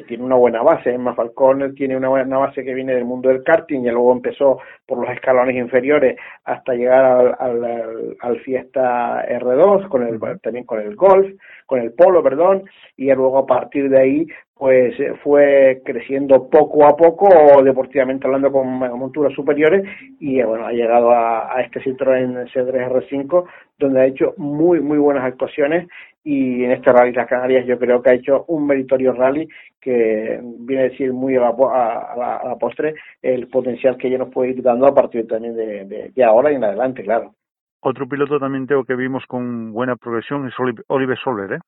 tiene 0.08 0.24
una 0.24 0.36
buena 0.36 0.64
base, 0.64 0.94
Emma 0.94 1.14
Falcón 1.14 1.76
tiene 1.76 1.96
una 1.96 2.10
buena 2.10 2.38
base 2.38 2.64
que 2.64 2.74
viene 2.74 2.96
del 2.96 3.06
mundo 3.06 3.30
del 3.30 3.44
karting 3.44 3.82
y 3.82 3.92
luego 3.92 4.12
empezó 4.12 4.60
por 4.86 5.00
los 5.00 5.10
escalones 5.12 5.56
inferiores 5.56 6.18
hasta 6.44 6.74
llegar 6.74 7.36
al, 7.40 7.64
al, 7.64 8.18
al 8.20 8.40
Fiesta 8.40 9.24
R2, 9.28 9.88
con 9.88 10.04
el, 10.04 10.20
también 10.42 10.66
con 10.66 10.82
el 10.82 10.96
Golf, 10.96 11.28
con 11.66 11.80
el 11.80 11.94
Polo, 11.94 12.24
perdón, 12.24 12.64
y 12.96 13.06
luego 13.14 13.38
a 13.38 13.46
partir 13.46 13.90
de 13.90 14.00
ahí 14.00 14.28
pues 14.58 14.96
fue 15.24 15.82
creciendo 15.86 16.50
poco 16.50 16.86
a 16.86 16.96
poco 16.96 17.30
deportivamente 17.63 18.26
hablando 18.26 18.52
con 18.52 18.67
monturas 18.67 19.34
superiores 19.34 19.84
y 20.20 20.41
bueno 20.41 20.65
ha 20.65 20.72
llegado 20.72 21.12
a, 21.12 21.56
a 21.56 21.62
este 21.62 21.80
Citroën 21.82 22.52
C3 22.52 22.89
R5 22.89 23.46
donde 23.78 24.02
ha 24.02 24.06
hecho 24.06 24.34
muy 24.38 24.80
muy 24.80 24.98
buenas 24.98 25.24
actuaciones 25.24 25.88
y 26.24 26.63
en 26.63 26.72
este 26.72 26.91
rally 26.91 27.13
las 27.13 27.28
Canarias 27.28 27.65
yo 27.65 27.78
creo 27.78 28.02
que 28.02 28.10
ha 28.10 28.15
hecho 28.15 28.46
un 28.48 28.65
meritorio 28.65 29.13
rally 29.13 29.48
que 29.80 30.39
viene 30.60 30.84
a 30.84 30.89
decir 30.89 31.13
muy 31.13 31.36
a 31.36 31.41
la, 31.41 31.50
a 31.50 32.15
la, 32.17 32.36
a 32.38 32.48
la 32.48 32.56
postre 32.58 32.96
el 33.22 33.48
potencial 33.48 33.96
que 33.98 34.08
ella 34.08 34.17
nos 34.17 34.30
puede 34.30 34.52
ir 34.52 34.62
dando 34.63 34.88
a 34.88 34.93
partir 34.93 35.28
también 35.28 35.56
de, 35.56 35.86
de, 35.86 36.12
de 36.13 36.24
ahora 36.24 36.52
y 36.52 36.56
en 36.56 36.63
adelante 36.63 37.04
claro 37.04 37.34
otro 37.80 38.08
piloto 38.08 38.39
también 38.39 38.65
tengo 38.65 38.84
que 38.84 38.96
vimos 38.96 39.24
con 39.28 39.72
buena 39.72 39.96
progresión 39.96 40.48
es 40.48 40.54
Oliver 40.88 41.17
Soler 41.20 41.54
¿eh? 41.54 41.60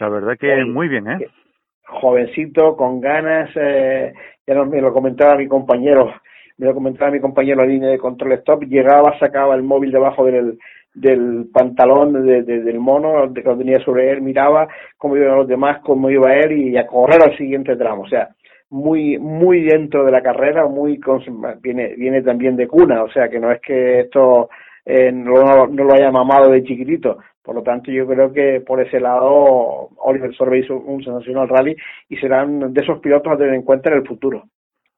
la 0.00 0.08
verdad 0.08 0.36
que 0.38 0.62
sí. 0.62 0.70
muy 0.70 0.88
bien 0.88 1.08
¿eh? 1.08 1.28
Jovencito, 1.86 2.76
con 2.76 3.00
ganas, 3.00 3.50
eh, 3.56 4.12
ya 4.46 4.54
no, 4.54 4.66
me 4.66 4.80
lo 4.80 4.92
comentaba 4.92 5.36
mi 5.36 5.46
compañero, 5.46 6.12
me 6.58 6.66
lo 6.66 6.74
comentaba 6.74 7.10
mi 7.10 7.20
compañero 7.20 7.62
la 7.62 7.66
línea 7.66 7.90
de 7.90 7.98
control 7.98 8.32
stop, 8.32 8.64
llegaba, 8.64 9.18
sacaba 9.18 9.54
el 9.54 9.62
móvil 9.62 9.92
debajo 9.92 10.24
del, 10.24 10.58
del 10.94 11.46
pantalón 11.52 12.26
de, 12.26 12.42
de, 12.42 12.60
del 12.62 12.78
mono 12.78 13.32
que 13.32 13.42
lo 13.42 13.56
tenía 13.56 13.78
sobre 13.80 14.10
él, 14.10 14.22
miraba 14.22 14.68
cómo 14.96 15.16
iban 15.16 15.36
los 15.36 15.48
demás, 15.48 15.80
cómo 15.82 16.10
iba 16.10 16.34
él 16.34 16.52
y 16.52 16.76
a 16.76 16.86
correr 16.86 17.22
al 17.22 17.36
siguiente 17.36 17.76
tramo, 17.76 18.02
o 18.02 18.08
sea, 18.08 18.30
muy 18.70 19.18
muy 19.18 19.62
dentro 19.62 20.04
de 20.04 20.10
la 20.10 20.22
carrera, 20.22 20.66
muy 20.66 21.00
viene 21.60 21.94
viene 21.96 22.22
también 22.22 22.56
de 22.56 22.66
cuna, 22.66 23.04
o 23.04 23.10
sea 23.10 23.28
que 23.28 23.38
no 23.38 23.52
es 23.52 23.60
que 23.60 24.00
esto 24.00 24.48
eh, 24.86 25.10
no, 25.12 25.66
no 25.66 25.84
lo 25.84 25.92
haya 25.92 26.10
mamado 26.10 26.50
de 26.50 26.62
chiquitito, 26.62 27.18
por 27.42 27.54
lo 27.54 27.62
tanto, 27.62 27.92
yo 27.92 28.06
creo 28.06 28.32
que 28.32 28.60
por 28.60 28.80
ese 28.80 28.98
lado 28.98 29.90
Oliver 29.98 30.34
Sorbe 30.34 30.58
hizo 30.58 30.76
un 30.76 31.02
sensacional 31.04 31.48
rally 31.48 31.76
y 32.08 32.16
serán 32.16 32.72
de 32.72 32.82
esos 32.82 32.98
pilotos 33.00 33.32
a 33.32 33.36
tener 33.36 33.54
en 33.54 33.62
cuenta 33.62 33.90
en 33.90 33.98
el 33.98 34.06
futuro. 34.06 34.44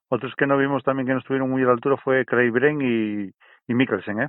Otros 0.08 0.34
que 0.34 0.46
no 0.46 0.56
vimos 0.56 0.82
también 0.82 1.06
que 1.06 1.12
no 1.12 1.18
estuvieron 1.18 1.50
muy 1.50 1.62
a 1.62 1.66
la 1.66 1.72
altura 1.72 1.96
fue 1.96 2.24
Craig 2.24 2.50
Bren 2.50 2.80
y, 2.80 3.30
y 3.70 3.74
Mikkelsen, 3.74 4.22
¿eh? 4.22 4.28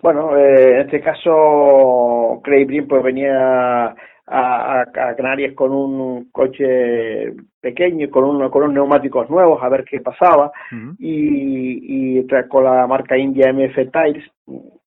Bueno, 0.00 0.36
eh, 0.38 0.76
en 0.76 0.80
este 0.80 1.00
caso 1.00 2.40
Craig 2.42 2.64
Bren 2.64 2.88
pues 2.88 3.02
venía 3.02 3.94
a, 4.30 4.80
a, 4.82 5.14
Canarias 5.16 5.54
con 5.54 5.72
un 5.72 6.30
coche 6.30 7.32
pequeño, 7.60 8.10
con, 8.10 8.24
un, 8.24 8.48
con 8.50 8.62
unos 8.62 8.74
neumáticos 8.74 9.28
nuevos, 9.30 9.62
a 9.62 9.68
ver 9.68 9.84
qué 9.84 10.00
pasaba, 10.00 10.52
uh 10.72 10.74
-huh. 10.74 10.96
y, 10.98 12.18
y 12.20 12.26
con 12.48 12.64
la 12.64 12.86
marca 12.86 13.16
India 13.16 13.52
MF 13.52 13.76
Tires, 13.92 14.24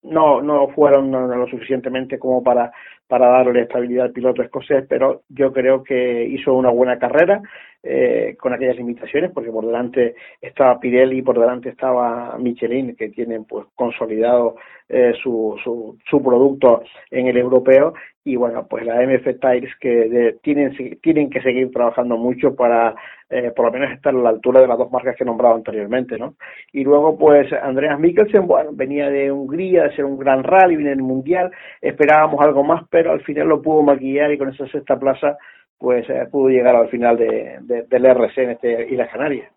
no 0.02 0.40
no 0.40 0.68
fueron 0.68 1.10
lo 1.10 1.46
suficientemente 1.46 2.18
como 2.18 2.42
para 2.42 2.72
para 3.10 3.28
darle 3.28 3.62
estabilidad 3.62 4.06
al 4.06 4.12
piloto 4.12 4.40
escocés, 4.40 4.86
pero 4.88 5.22
yo 5.28 5.52
creo 5.52 5.82
que 5.82 6.24
hizo 6.26 6.54
una 6.54 6.70
buena 6.70 6.96
carrera 6.96 7.42
eh, 7.82 8.36
con 8.38 8.52
aquellas 8.52 8.76
limitaciones, 8.76 9.32
porque 9.32 9.50
por 9.50 9.66
delante 9.66 10.14
estaba 10.40 10.78
Pirelli 10.78 11.18
y 11.18 11.22
por 11.22 11.38
delante 11.38 11.70
estaba 11.70 12.38
Michelin, 12.38 12.94
que 12.94 13.08
tienen 13.08 13.46
pues 13.46 13.66
consolidado 13.74 14.54
eh, 14.88 15.12
su, 15.20 15.58
su, 15.64 15.98
su 16.08 16.22
producto 16.22 16.82
en 17.10 17.26
el 17.26 17.36
europeo, 17.36 17.94
y 18.24 18.36
bueno, 18.36 18.66
pues 18.68 18.84
la 18.84 19.00
MF 19.02 19.40
Tires 19.40 19.74
que 19.80 19.88
de, 19.88 20.32
tienen, 20.42 20.76
tienen 21.00 21.30
que 21.30 21.40
seguir 21.40 21.70
trabajando 21.70 22.18
mucho 22.18 22.54
para 22.54 22.94
eh, 23.30 23.52
por 23.54 23.66
lo 23.66 23.72
menos 23.72 23.92
estar 23.92 24.14
a 24.14 24.18
la 24.18 24.28
altura 24.28 24.60
de 24.60 24.66
las 24.66 24.76
dos 24.76 24.90
marcas 24.90 25.16
que 25.16 25.24
he 25.24 25.26
nombrado 25.26 25.54
anteriormente, 25.54 26.18
¿no? 26.18 26.34
Y 26.72 26.84
luego, 26.84 27.16
pues, 27.16 27.50
Andreas 27.52 27.98
Mikkelsen, 27.98 28.46
bueno, 28.46 28.70
venía 28.74 29.08
de 29.08 29.32
Hungría, 29.32 29.84
de 29.84 29.96
ser 29.96 30.04
un 30.04 30.18
gran 30.18 30.42
rally, 30.42 30.76
viene 30.76 30.90
del 30.90 31.02
Mundial, 31.02 31.50
esperábamos 31.80 32.40
algo 32.44 32.62
más, 32.62 32.84
pero 32.90 33.12
al 33.12 33.22
final 33.22 33.48
lo 33.48 33.62
pudo 33.62 33.82
maquillar 33.82 34.32
y 34.32 34.38
con 34.38 34.50
esa 34.50 34.66
sexta 34.66 34.98
plaza, 34.98 35.38
pues, 35.78 36.08
eh, 36.10 36.26
pudo 36.30 36.48
llegar 36.50 36.76
al 36.76 36.88
final 36.88 37.16
de, 37.16 37.58
de, 37.62 37.84
del 37.84 38.04
RC 38.04 38.42
en 38.42 38.50
este 38.50 38.88
Islas 38.90 39.10
Canarias. 39.10 39.50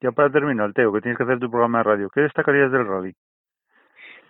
Ya 0.00 0.12
para 0.12 0.30
terminar, 0.30 0.72
Teo, 0.72 0.92
que 0.92 1.00
tienes 1.00 1.18
que 1.18 1.24
hacer 1.24 1.40
tu 1.40 1.50
programa 1.50 1.78
de 1.78 1.84
radio, 1.84 2.10
¿qué 2.14 2.20
destacarías 2.20 2.70
del 2.70 2.86
rally? 2.86 3.14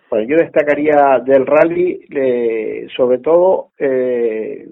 Pues 0.09 0.27
yo 0.27 0.37
destacaría 0.37 1.21
del 1.23 1.45
rally 1.45 2.01
eh, 2.09 2.87
sobre 2.97 3.19
todo 3.19 3.69
eh, 3.77 4.67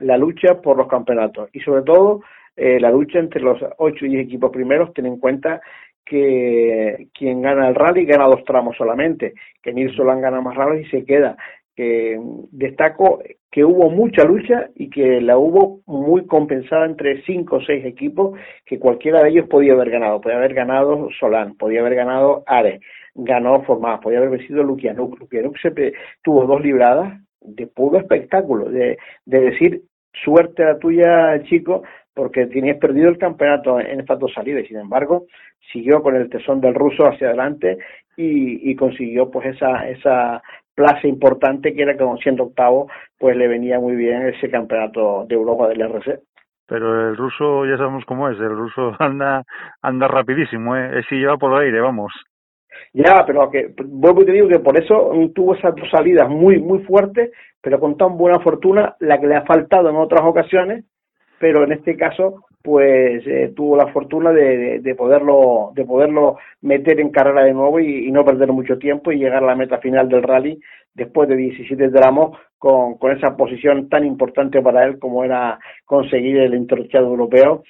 la 0.00 0.16
lucha 0.16 0.60
por 0.60 0.76
los 0.76 0.88
campeonatos 0.88 1.48
y 1.52 1.60
sobre 1.60 1.82
todo 1.82 2.22
eh, 2.56 2.80
la 2.80 2.90
lucha 2.90 3.20
entre 3.20 3.40
los 3.40 3.58
ocho 3.78 4.04
y 4.04 4.08
diez 4.08 4.26
equipos 4.26 4.50
primeros, 4.50 4.92
ten 4.92 5.06
en 5.06 5.18
cuenta 5.18 5.60
que 6.04 7.06
quien 7.16 7.40
gana 7.40 7.68
el 7.68 7.76
rally 7.76 8.04
gana 8.04 8.26
dos 8.26 8.44
tramos 8.44 8.76
solamente, 8.76 9.34
que 9.62 9.72
Nils 9.72 9.94
Solán 9.94 10.20
gana 10.20 10.40
más 10.40 10.56
rally 10.56 10.82
y 10.82 10.90
se 10.90 11.04
queda. 11.04 11.36
Que 11.76 12.20
destaco 12.50 13.22
que 13.50 13.64
hubo 13.64 13.90
mucha 13.90 14.24
lucha 14.24 14.68
y 14.74 14.90
que 14.90 15.20
la 15.20 15.38
hubo 15.38 15.80
muy 15.86 16.26
compensada 16.26 16.84
entre 16.84 17.22
cinco 17.22 17.56
o 17.56 17.62
seis 17.62 17.84
equipos, 17.86 18.38
que 18.66 18.80
cualquiera 18.80 19.22
de 19.22 19.30
ellos 19.30 19.48
podía 19.48 19.72
haber 19.72 19.88
ganado. 19.88 20.20
Podía 20.20 20.38
haber 20.38 20.52
ganado 20.52 21.08
Solán, 21.18 21.56
podía 21.56 21.80
haber 21.80 21.94
ganado 21.94 22.42
Ares, 22.46 22.80
ganó 23.14 23.62
Formás, 23.62 24.00
podía 24.00 24.18
haber 24.18 24.30
vencido 24.30 24.62
Lukianuk. 24.62 25.18
Lukianuk 25.18 25.56
se 25.58 25.92
tuvo 26.22 26.46
dos 26.46 26.60
libradas 26.60 27.20
de 27.40 27.66
puro 27.66 27.98
espectáculo, 27.98 28.68
de, 28.70 28.98
de 29.24 29.40
decir 29.40 29.82
suerte 30.12 30.64
la 30.64 30.78
tuya, 30.78 31.42
chico, 31.44 31.82
porque 32.14 32.46
tenías 32.46 32.78
perdido 32.78 33.08
el 33.08 33.18
campeonato 33.18 33.80
en 33.80 34.00
estas 34.00 34.18
dos 34.18 34.32
salidas. 34.32 34.66
Sin 34.66 34.78
embargo, 34.78 35.26
siguió 35.72 36.02
con 36.02 36.16
el 36.16 36.28
tesón 36.28 36.60
del 36.60 36.74
ruso 36.74 37.06
hacia 37.06 37.28
adelante 37.28 37.78
y, 38.16 38.70
y 38.70 38.76
consiguió 38.76 39.30
pues 39.30 39.54
esa, 39.54 39.88
esa 39.88 40.42
plaza 40.74 41.06
importante 41.06 41.74
que 41.74 41.82
era 41.82 41.96
como 41.96 42.16
siendo 42.18 42.44
octavo, 42.44 42.90
pues 43.18 43.36
le 43.36 43.48
venía 43.48 43.78
muy 43.78 43.96
bien 43.96 44.28
ese 44.28 44.50
campeonato 44.50 45.24
de 45.26 45.34
Europa 45.34 45.68
del 45.68 45.82
RC. 45.82 46.20
Pero 46.66 47.10
el 47.10 47.16
ruso 47.16 47.66
ya 47.66 47.76
sabemos 47.76 48.04
cómo 48.04 48.28
es, 48.28 48.38
el 48.38 48.50
ruso 48.50 48.94
anda 48.98 49.44
anda 49.82 50.08
rapidísimo, 50.08 50.76
¿eh? 50.76 51.02
si 51.08 51.16
lleva 51.16 51.36
por 51.36 51.52
el 51.52 51.66
aire, 51.66 51.80
vamos. 51.80 52.12
Ya, 52.92 53.24
pero 53.26 53.50
que 53.50 53.74
vuelvo 53.84 54.22
y 54.22 54.26
te 54.26 54.32
digo 54.32 54.48
que 54.48 54.58
por 54.58 54.78
eso 54.78 55.12
tuvo 55.34 55.54
esas 55.54 55.74
dos 55.74 55.88
salidas 55.90 56.28
muy 56.28 56.58
muy 56.58 56.80
fuertes, 56.80 57.30
pero 57.60 57.78
con 57.78 57.96
tan 57.96 58.16
buena 58.16 58.40
fortuna, 58.40 58.96
la 59.00 59.18
que 59.18 59.26
le 59.26 59.36
ha 59.36 59.42
faltado 59.42 59.90
en 59.90 59.96
otras 59.96 60.22
ocasiones, 60.22 60.84
pero 61.38 61.64
en 61.64 61.72
este 61.72 61.96
caso 61.96 62.44
pues 62.62 63.26
eh, 63.26 63.52
tuvo 63.56 63.76
la 63.76 63.86
fortuna 63.86 64.32
de, 64.32 64.80
de, 64.80 64.94
poderlo 64.94 65.72
de 65.74 65.84
poderlo 65.84 66.36
meter 66.60 67.00
en 67.00 67.10
carrera 67.10 67.44
de 67.44 67.54
nuevo 67.54 67.80
y, 67.80 68.10
no 68.12 68.24
perder 68.24 68.52
mucho 68.52 68.78
tiempo 68.78 69.10
y 69.10 69.18
llegar 69.18 69.42
a 69.42 69.46
la 69.46 69.56
meta 69.56 69.78
final 69.78 70.08
del 70.08 70.22
rally 70.22 70.60
después 70.92 71.28
de 71.28 71.36
17 71.36 71.88
tramos 71.88 72.36
con, 72.58 72.98
con 72.98 73.16
esa 73.16 73.34
posición 73.34 73.88
tan 73.88 74.04
importante 74.04 74.60
para 74.60 74.84
él 74.84 74.98
como 74.98 75.24
era 75.24 75.58
conseguir 75.86 76.36
el 76.38 76.54
intercambio 76.54 77.10
europeo 77.10 77.62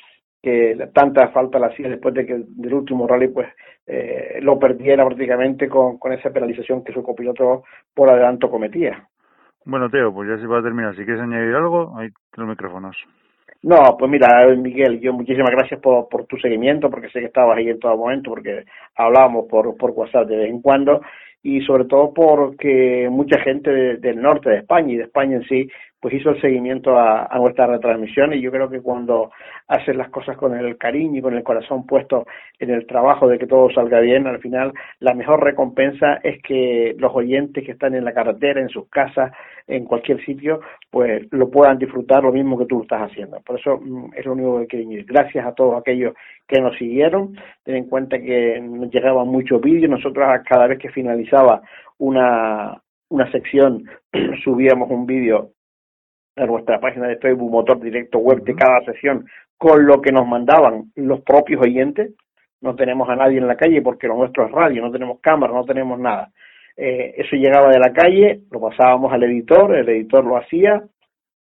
que 0.42 0.88
tanta 0.92 1.28
falta 1.28 1.60
le 1.60 1.66
hacía 1.66 1.88
después 1.88 2.14
de 2.14 2.26
que 2.26 2.42
del 2.46 2.74
último 2.74 3.06
rally 3.06 3.28
pues 3.28 3.46
eh, 3.92 4.38
lo 4.40 4.56
perdiera 4.56 5.04
prácticamente 5.04 5.68
con, 5.68 5.98
con 5.98 6.12
esa 6.12 6.30
penalización 6.30 6.84
que 6.84 6.92
su 6.92 7.02
copiloto 7.02 7.64
por 7.92 8.08
adelanto 8.08 8.48
cometía. 8.48 9.04
Bueno, 9.64 9.90
Teo, 9.90 10.14
pues 10.14 10.28
ya 10.28 10.38
se 10.38 10.46
va 10.46 10.60
a 10.60 10.62
terminar. 10.62 10.94
Si 10.94 11.04
quieres 11.04 11.20
añadir 11.20 11.54
algo, 11.54 11.98
hay 11.98 12.08
los 12.36 12.48
micrófonos. 12.48 12.96
No, 13.62 13.96
pues 13.98 14.10
mira, 14.10 14.46
Miguel, 14.56 15.00
yo 15.00 15.12
muchísimas 15.12 15.50
gracias 15.50 15.80
por, 15.80 16.08
por 16.08 16.24
tu 16.26 16.36
seguimiento, 16.38 16.88
porque 16.88 17.10
sé 17.10 17.18
que 17.18 17.26
estabas 17.26 17.58
ahí 17.58 17.68
en 17.68 17.80
todo 17.80 17.96
momento, 17.96 18.30
porque 18.30 18.64
hablábamos 18.96 19.46
por, 19.50 19.76
por 19.76 19.90
WhatsApp 19.90 20.28
de 20.28 20.36
vez 20.36 20.50
en 20.50 20.62
cuando, 20.62 21.02
y 21.42 21.60
sobre 21.62 21.84
todo 21.86 22.12
porque 22.12 23.08
mucha 23.10 23.40
gente 23.40 23.70
del 23.96 24.20
norte 24.20 24.50
de 24.50 24.58
España 24.58 24.92
y 24.92 24.96
de 24.96 25.04
España 25.04 25.36
en 25.36 25.44
sí 25.44 25.68
pues 26.00 26.14
hizo 26.14 26.30
el 26.30 26.40
seguimiento 26.40 26.98
a, 26.98 27.26
a 27.30 27.38
nuestra 27.38 27.66
retransmisión 27.66 28.32
y 28.32 28.40
yo 28.40 28.50
creo 28.50 28.70
que 28.70 28.80
cuando 28.80 29.30
haces 29.68 29.94
las 29.94 30.08
cosas 30.08 30.36
con 30.36 30.56
el 30.56 30.78
cariño 30.78 31.18
y 31.18 31.22
con 31.22 31.36
el 31.36 31.42
corazón 31.42 31.86
puesto 31.86 32.26
en 32.58 32.70
el 32.70 32.86
trabajo 32.86 33.28
de 33.28 33.38
que 33.38 33.46
todo 33.46 33.70
salga 33.70 34.00
bien, 34.00 34.26
al 34.26 34.40
final 34.40 34.72
la 34.98 35.12
mejor 35.12 35.44
recompensa 35.44 36.18
es 36.22 36.42
que 36.42 36.94
los 36.98 37.14
oyentes 37.14 37.64
que 37.64 37.72
están 37.72 37.94
en 37.94 38.04
la 38.04 38.14
carretera, 38.14 38.60
en 38.60 38.70
sus 38.70 38.88
casas, 38.88 39.30
en 39.66 39.84
cualquier 39.84 40.24
sitio, 40.24 40.60
pues 40.90 41.26
lo 41.30 41.50
puedan 41.50 41.78
disfrutar 41.78 42.22
lo 42.22 42.32
mismo 42.32 42.58
que 42.58 42.66
tú 42.66 42.82
estás 42.82 43.10
haciendo. 43.10 43.40
Por 43.40 43.58
eso 43.58 43.78
mm, 43.78 44.12
es 44.16 44.26
lo 44.26 44.32
único 44.32 44.60
que 44.60 44.66
quiero 44.66 44.88
decir. 44.88 45.06
Gracias 45.06 45.46
a 45.46 45.54
todos 45.54 45.78
aquellos 45.78 46.14
que 46.48 46.60
nos 46.60 46.76
siguieron. 46.76 47.36
Ten 47.62 47.76
en 47.76 47.88
cuenta 47.88 48.18
que 48.18 48.60
nos 48.60 48.90
llegaban 48.90 49.28
muchos 49.28 49.60
vídeos. 49.60 49.90
Nosotros 49.90 50.26
cada 50.48 50.66
vez 50.66 50.78
que 50.78 50.90
finalizaba 51.30 51.62
una, 51.98 52.80
una 53.08 53.30
sección 53.30 53.84
subíamos 54.44 54.90
un 54.90 55.06
vídeo 55.06 55.50
a 56.36 56.46
nuestra 56.46 56.80
página 56.80 57.06
de 57.08 57.16
Facebook 57.16 57.50
Motor 57.50 57.80
Directo 57.80 58.18
Web 58.18 58.42
de 58.44 58.54
cada 58.54 58.80
sesión 58.84 59.26
con 59.58 59.86
lo 59.86 60.00
que 60.00 60.12
nos 60.12 60.26
mandaban 60.26 60.90
los 60.96 61.20
propios 61.20 61.60
oyentes. 61.60 62.12
No 62.62 62.74
tenemos 62.74 63.08
a 63.08 63.16
nadie 63.16 63.38
en 63.38 63.46
la 63.46 63.56
calle 63.56 63.82
porque 63.82 64.06
lo 64.06 64.16
nuestro 64.16 64.46
es 64.46 64.52
radio, 64.52 64.82
no 64.82 64.90
tenemos 64.90 65.20
cámara, 65.20 65.52
no 65.52 65.64
tenemos 65.64 65.98
nada. 65.98 66.30
Eh, 66.76 67.14
eso 67.16 67.36
llegaba 67.36 67.68
de 67.70 67.78
la 67.78 67.92
calle, 67.92 68.40
lo 68.50 68.60
pasábamos 68.60 69.12
al 69.12 69.22
editor, 69.24 69.74
el 69.74 69.88
editor 69.88 70.24
lo 70.24 70.36
hacía, 70.36 70.82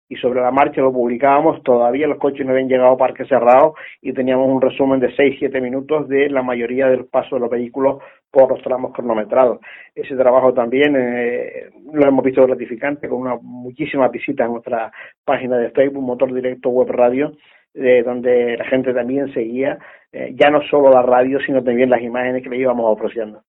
y 0.09 0.15
sobre 0.15 0.41
la 0.41 0.49
marcha 0.49 0.81
lo 0.81 0.91
publicábamos, 0.91 1.61
todavía 1.61 2.07
los 2.07 2.17
coches 2.17 2.43
no 2.43 2.51
habían 2.51 2.67
llegado 2.67 2.93
a 2.93 2.97
parque 2.97 3.25
cerrado 3.25 3.75
y 4.01 4.11
teníamos 4.11 4.49
un 4.49 4.59
resumen 4.59 4.99
de 4.99 5.15
6-7 5.15 5.61
minutos 5.61 6.09
de 6.09 6.29
la 6.31 6.41
mayoría 6.41 6.87
del 6.87 7.05
paso 7.05 7.35
de 7.35 7.41
los 7.41 7.49
vehículos 7.49 8.01
por 8.31 8.49
los 8.49 8.61
tramos 8.63 8.91
cronometrados. 8.91 9.59
Ese 9.93 10.15
trabajo 10.15 10.51
también 10.51 10.95
eh, 10.97 11.69
lo 11.93 12.07
hemos 12.07 12.25
visto 12.25 12.45
gratificante 12.45 13.07
con 13.07 13.21
una 13.21 13.37
muchísimas 13.39 14.11
visitas 14.11 14.47
en 14.47 14.53
nuestra 14.53 14.91
página 15.23 15.57
de 15.57 15.69
Facebook, 15.69 16.03
Motor 16.03 16.33
Directo 16.33 16.69
Web 16.69 16.89
Radio, 16.89 17.33
eh, 17.75 18.01
donde 18.03 18.57
la 18.57 18.65
gente 18.65 18.93
también 18.93 19.31
seguía 19.31 19.77
eh, 20.11 20.33
ya 20.35 20.49
no 20.49 20.61
solo 20.63 20.91
la 20.91 21.03
radio, 21.03 21.39
sino 21.45 21.63
también 21.63 21.91
las 21.91 22.01
imágenes 22.01 22.41
que 22.41 22.49
le 22.49 22.57
íbamos 22.57 22.85
ofreciendo. 22.91 23.43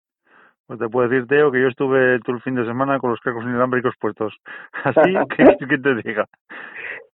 Pues 0.70 0.78
te 0.78 0.88
puedo 0.88 1.09
decir, 1.09 1.26
Teo, 1.26 1.50
que 1.50 1.61
yo 1.61 1.66
estuve 1.66 2.20
todo 2.20 2.37
el 2.37 2.42
fin 2.42 2.54
de 2.54 2.64
semana 2.64 3.00
con 3.00 3.11
los 3.11 3.18
cascos 3.18 3.42
inalámbricos 3.42 3.92
puestos. 4.00 4.33
Así 4.85 5.14
que, 5.37 5.66
que 5.66 5.78
te 5.78 5.94
diga. 5.96 6.26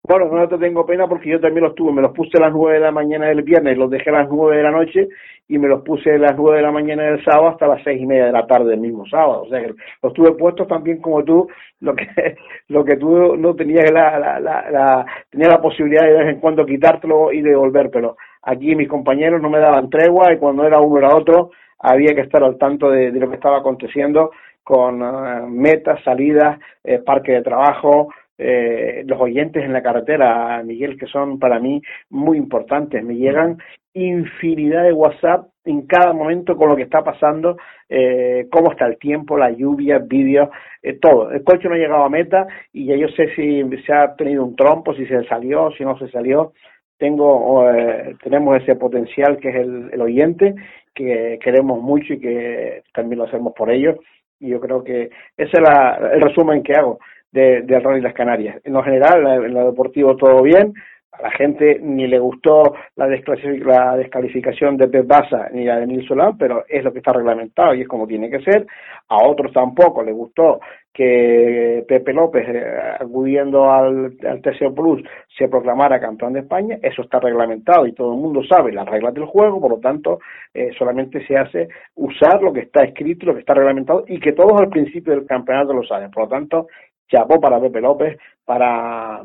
Bueno, 0.01 0.25
no 0.25 0.47
te 0.47 0.57
tengo 0.57 0.87
pena 0.87 1.07
porque 1.07 1.29
yo 1.29 1.39
también 1.39 1.65
los 1.65 1.75
tuve. 1.75 1.93
Me 1.93 2.01
los 2.01 2.13
puse 2.13 2.39
a 2.39 2.41
las 2.41 2.51
nueve 2.51 2.79
de 2.79 2.85
la 2.85 2.91
mañana 2.91 3.27
del 3.27 3.43
viernes, 3.43 3.77
los 3.77 3.91
dejé 3.91 4.09
a 4.09 4.23
las 4.23 4.27
nueve 4.27 4.57
de 4.57 4.63
la 4.63 4.71
noche 4.71 5.07
y 5.47 5.59
me 5.59 5.67
los 5.67 5.83
puse 5.83 6.15
a 6.15 6.17
las 6.17 6.35
nueve 6.35 6.57
de 6.57 6.63
la 6.63 6.71
mañana 6.71 7.03
del 7.03 7.23
sábado 7.23 7.49
hasta 7.49 7.67
las 7.67 7.83
seis 7.83 8.01
y 8.01 8.07
media 8.07 8.25
de 8.25 8.31
la 8.31 8.47
tarde 8.47 8.71
del 8.71 8.79
mismo 8.79 9.05
sábado. 9.05 9.43
O 9.43 9.47
sea 9.47 9.61
que 9.61 9.75
los 10.01 10.13
tuve 10.13 10.31
puestos 10.31 10.67
también 10.67 10.99
como 10.99 11.23
tú, 11.23 11.47
lo 11.81 11.95
que 11.95 12.07
lo 12.69 12.83
que 12.83 12.97
tú 12.97 13.37
no 13.37 13.53
tenías 13.53 13.91
la, 13.91 14.17
la, 14.17 14.39
la, 14.39 14.71
la, 14.71 15.05
tenías 15.29 15.49
la 15.49 15.61
posibilidad 15.61 16.01
de 16.01 16.13
vez 16.13 16.27
en 16.33 16.39
cuando 16.39 16.65
quitártelo 16.65 17.31
y 17.31 17.43
devolvértelo. 17.43 18.17
Aquí 18.41 18.75
mis 18.75 18.89
compañeros 18.89 19.39
no 19.43 19.51
me 19.51 19.59
daban 19.59 19.91
tregua 19.91 20.33
y 20.33 20.39
cuando 20.39 20.65
era 20.65 20.79
uno 20.81 20.97
era 20.97 21.15
otro 21.15 21.51
había 21.84 22.15
que 22.15 22.22
estar 22.22 22.43
al 22.43 22.58
tanto 22.58 22.89
de, 22.89 23.12
lo 23.12 23.30
que 23.30 23.36
estaba 23.36 23.60
aconteciendo 23.60 24.32
con 24.63 25.02
uh, 25.02 25.48
metas, 25.48 26.02
salidas, 26.04 26.58
eh, 26.84 27.00
parque 27.00 27.34
de 27.34 27.41
trabajo, 27.41 28.10
eh, 28.38 29.04
los 29.06 29.19
oyentes 29.22 29.63
en 29.63 29.74
la 29.74 29.84
carretera, 29.84 30.62
Miguel, 30.63 30.98
que 30.98 31.06
son 31.06 31.38
para 31.38 31.60
mí 31.60 31.82
muy 32.10 32.38
importantes. 32.38 33.04
Me 33.04 33.15
llegan 33.15 33.58
infinidad 33.93 34.84
de 34.84 34.93
WhatsApp 34.93 35.50
en 35.65 35.86
cada 35.86 36.13
momento 36.13 36.58
con 36.58 36.69
lo 36.69 36.76
que 36.76 36.84
está 36.84 37.04
pasando, 37.04 37.58
eh, 37.88 38.48
cómo 38.52 38.72
está 38.72 38.86
el 38.86 38.98
tiempo, 38.98 39.38
la 39.38 39.52
lluvia, 39.52 40.00
vídeos, 40.00 40.50
eh, 40.82 40.98
todo. 41.00 41.32
El 41.32 41.43
coche 41.43 41.69
no 41.69 41.76
ha 41.76 41.78
llegado 41.78 42.04
a 42.04 42.10
meta 42.10 42.48
y 42.72 42.86
ya 42.86 42.96
yo 42.96 43.08
sé 43.10 43.34
si 43.36 43.63
se 43.86 43.93
ha 43.93 44.15
tenido 44.15 44.43
un 44.43 44.56
trompo, 44.56 44.93
si 44.96 45.06
se 45.06 45.24
salió, 45.26 45.72
si 45.78 45.84
no 45.84 45.98
se 45.98 46.10
salió. 46.10 46.54
Tengo, 46.98 47.69
eh, 47.69 48.15
tenemos 48.24 48.62
ese 48.62 48.76
potencial 48.76 49.38
que 49.38 49.50
es 49.50 49.56
el 49.56 50.02
oyente 50.02 50.56
que 50.93 51.39
queremos 51.43 51.82
mucho 51.82 52.13
y 52.13 52.19
que 52.19 52.84
también 52.93 53.19
lo 53.19 53.25
hacemos 53.25 53.53
por 53.53 53.71
ellos. 53.71 53.97
Y 54.39 54.49
yo 54.49 54.60
creo 54.60 54.84
que 54.84 55.10
ese 55.38 55.51
es 55.51 55.62
la, 55.62 56.12
el 56.13 56.21
resumen 56.21 56.63
que 56.63 56.73
hago 56.73 56.99
de, 57.32 57.62
del 57.63 57.84
Rally 57.84 58.01
Las 58.01 58.13
Canarias. 58.13 58.60
En 58.63 58.73
lo 58.73 58.84
general, 58.84 59.45
en 59.45 59.53
lo 59.53 59.65
deportivo 59.65 60.15
todo 60.15 60.41
bien. 60.41 60.73
A 61.13 61.21
la 61.21 61.32
gente 61.32 61.80
ni 61.80 62.08
le 62.08 62.17
gustó 62.17 62.76
la, 62.95 63.08
la 63.08 63.97
descalificación 63.97 64.78
de 64.78 64.88
Pep 64.88 65.06
Baza 65.06 65.49
ni 65.54 65.63
la 65.63 65.80
de 65.80 65.88
Nils 65.88 66.08
Solán, 66.08 66.38
pero 66.38 66.65
es 66.67 66.84
lo 66.84 66.91
que 66.91 66.99
está 66.99 67.13
reglamentado 67.13 67.76
y 67.76 67.82
es 67.82 67.88
como 67.88 68.08
tiene 68.08 68.30
que 68.30 68.41
ser. 68.41 68.65
A 69.10 69.23
otros 69.23 69.54
tampoco 69.54 70.04
le 70.04 70.12
gustó 70.12 70.60
que 70.93 71.84
Pepe 71.88 72.13
López, 72.13 72.47
eh, 72.47 72.63
acudiendo 72.99 73.71
al, 73.71 74.15
al 74.28 74.41
TCO 74.41 74.73
Plus, 74.73 75.04
se 75.38 75.47
proclamara 75.47 75.99
campeón 75.99 76.34
de 76.34 76.41
España, 76.41 76.78
eso 76.82 77.02
está 77.02 77.19
reglamentado 77.19 77.88
y 77.88 77.93
todo 77.93 78.13
el 78.13 78.19
mundo 78.19 78.41
sabe 78.43 78.71
las 78.71 78.88
reglas 78.88 79.13
del 79.13 79.26
juego, 79.26 79.60
por 79.60 79.71
lo 79.71 79.80
tanto, 79.80 80.19
eh, 80.54 80.69
solamente 80.78 81.26
se 81.26 81.36
hace 81.36 81.67
usar 81.95 82.41
lo 82.41 82.54
que 82.54 82.62
está 82.62 82.84
escrito, 82.84 83.26
lo 83.26 83.34
que 83.34 83.39
está 83.39 83.56
reglamentado 83.56 84.04
y 84.08 84.19
que 84.19 84.34
todos 84.34 84.60
al 84.60 84.69
principio 84.69 85.13
del 85.13 85.26
campeonato 85.26 85.73
lo 85.73 85.84
saben. 85.84 86.12
Por 86.12 86.23
lo 86.23 86.30
tanto, 86.30 86.67
chapó 87.08 87.39
para 87.41 87.60
Pepe 87.60 87.82
López, 87.82 88.17
para 88.45 89.23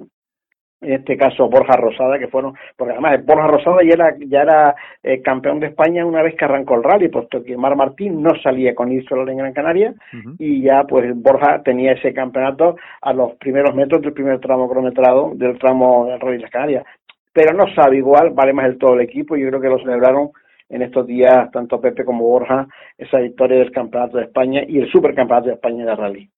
en 0.80 0.92
este 0.92 1.16
caso 1.16 1.48
Borja 1.48 1.76
Rosada, 1.76 2.18
que 2.18 2.28
fueron, 2.28 2.54
porque 2.76 2.92
además 2.92 3.24
Borja 3.24 3.46
Rosada 3.48 3.78
ya 3.82 3.94
era, 3.94 4.16
ya 4.26 4.42
era 4.42 4.74
eh, 5.02 5.20
campeón 5.22 5.60
de 5.60 5.68
España 5.68 6.06
una 6.06 6.22
vez 6.22 6.36
que 6.36 6.44
arrancó 6.44 6.76
el 6.76 6.84
rally, 6.84 7.08
puesto 7.08 7.42
que 7.42 7.56
Mar 7.56 7.76
Martín 7.76 8.22
no 8.22 8.30
salía 8.42 8.74
con 8.74 8.92
Isol 8.92 9.28
en 9.28 9.38
Gran 9.38 9.52
Canaria, 9.52 9.94
y 10.38 10.62
ya 10.62 10.84
pues 10.84 11.10
Borja 11.16 11.62
tenía 11.62 11.92
ese 11.92 12.12
campeonato 12.12 12.76
a 13.00 13.12
los 13.12 13.34
primeros 13.36 13.74
metros 13.74 14.02
del 14.02 14.12
primer 14.12 14.38
tramo 14.40 14.68
cronometrado 14.68 15.32
del 15.34 15.58
tramo 15.58 16.06
del 16.06 16.20
Rally 16.20 16.36
de 16.36 16.42
las 16.42 16.50
Canarias. 16.50 16.84
Pero 17.32 17.56
no 17.56 17.66
sabe 17.74 17.96
igual, 17.96 18.30
vale 18.30 18.52
más 18.52 18.66
el 18.66 18.78
todo 18.78 18.94
el 18.94 19.00
equipo, 19.00 19.36
y 19.36 19.42
yo 19.42 19.48
creo 19.48 19.60
que 19.60 19.68
lo 19.68 19.78
celebraron 19.78 20.30
en 20.70 20.82
estos 20.82 21.06
días, 21.06 21.50
tanto 21.50 21.80
Pepe 21.80 22.04
como 22.04 22.24
Borja, 22.24 22.66
esa 22.96 23.18
victoria 23.18 23.58
del 23.58 23.72
Campeonato 23.72 24.18
de 24.18 24.24
España 24.24 24.62
y 24.66 24.78
el 24.78 24.90
Supercampeonato 24.90 25.48
de 25.48 25.54
España 25.54 25.84
de 25.84 25.94
Rally. 25.94 26.30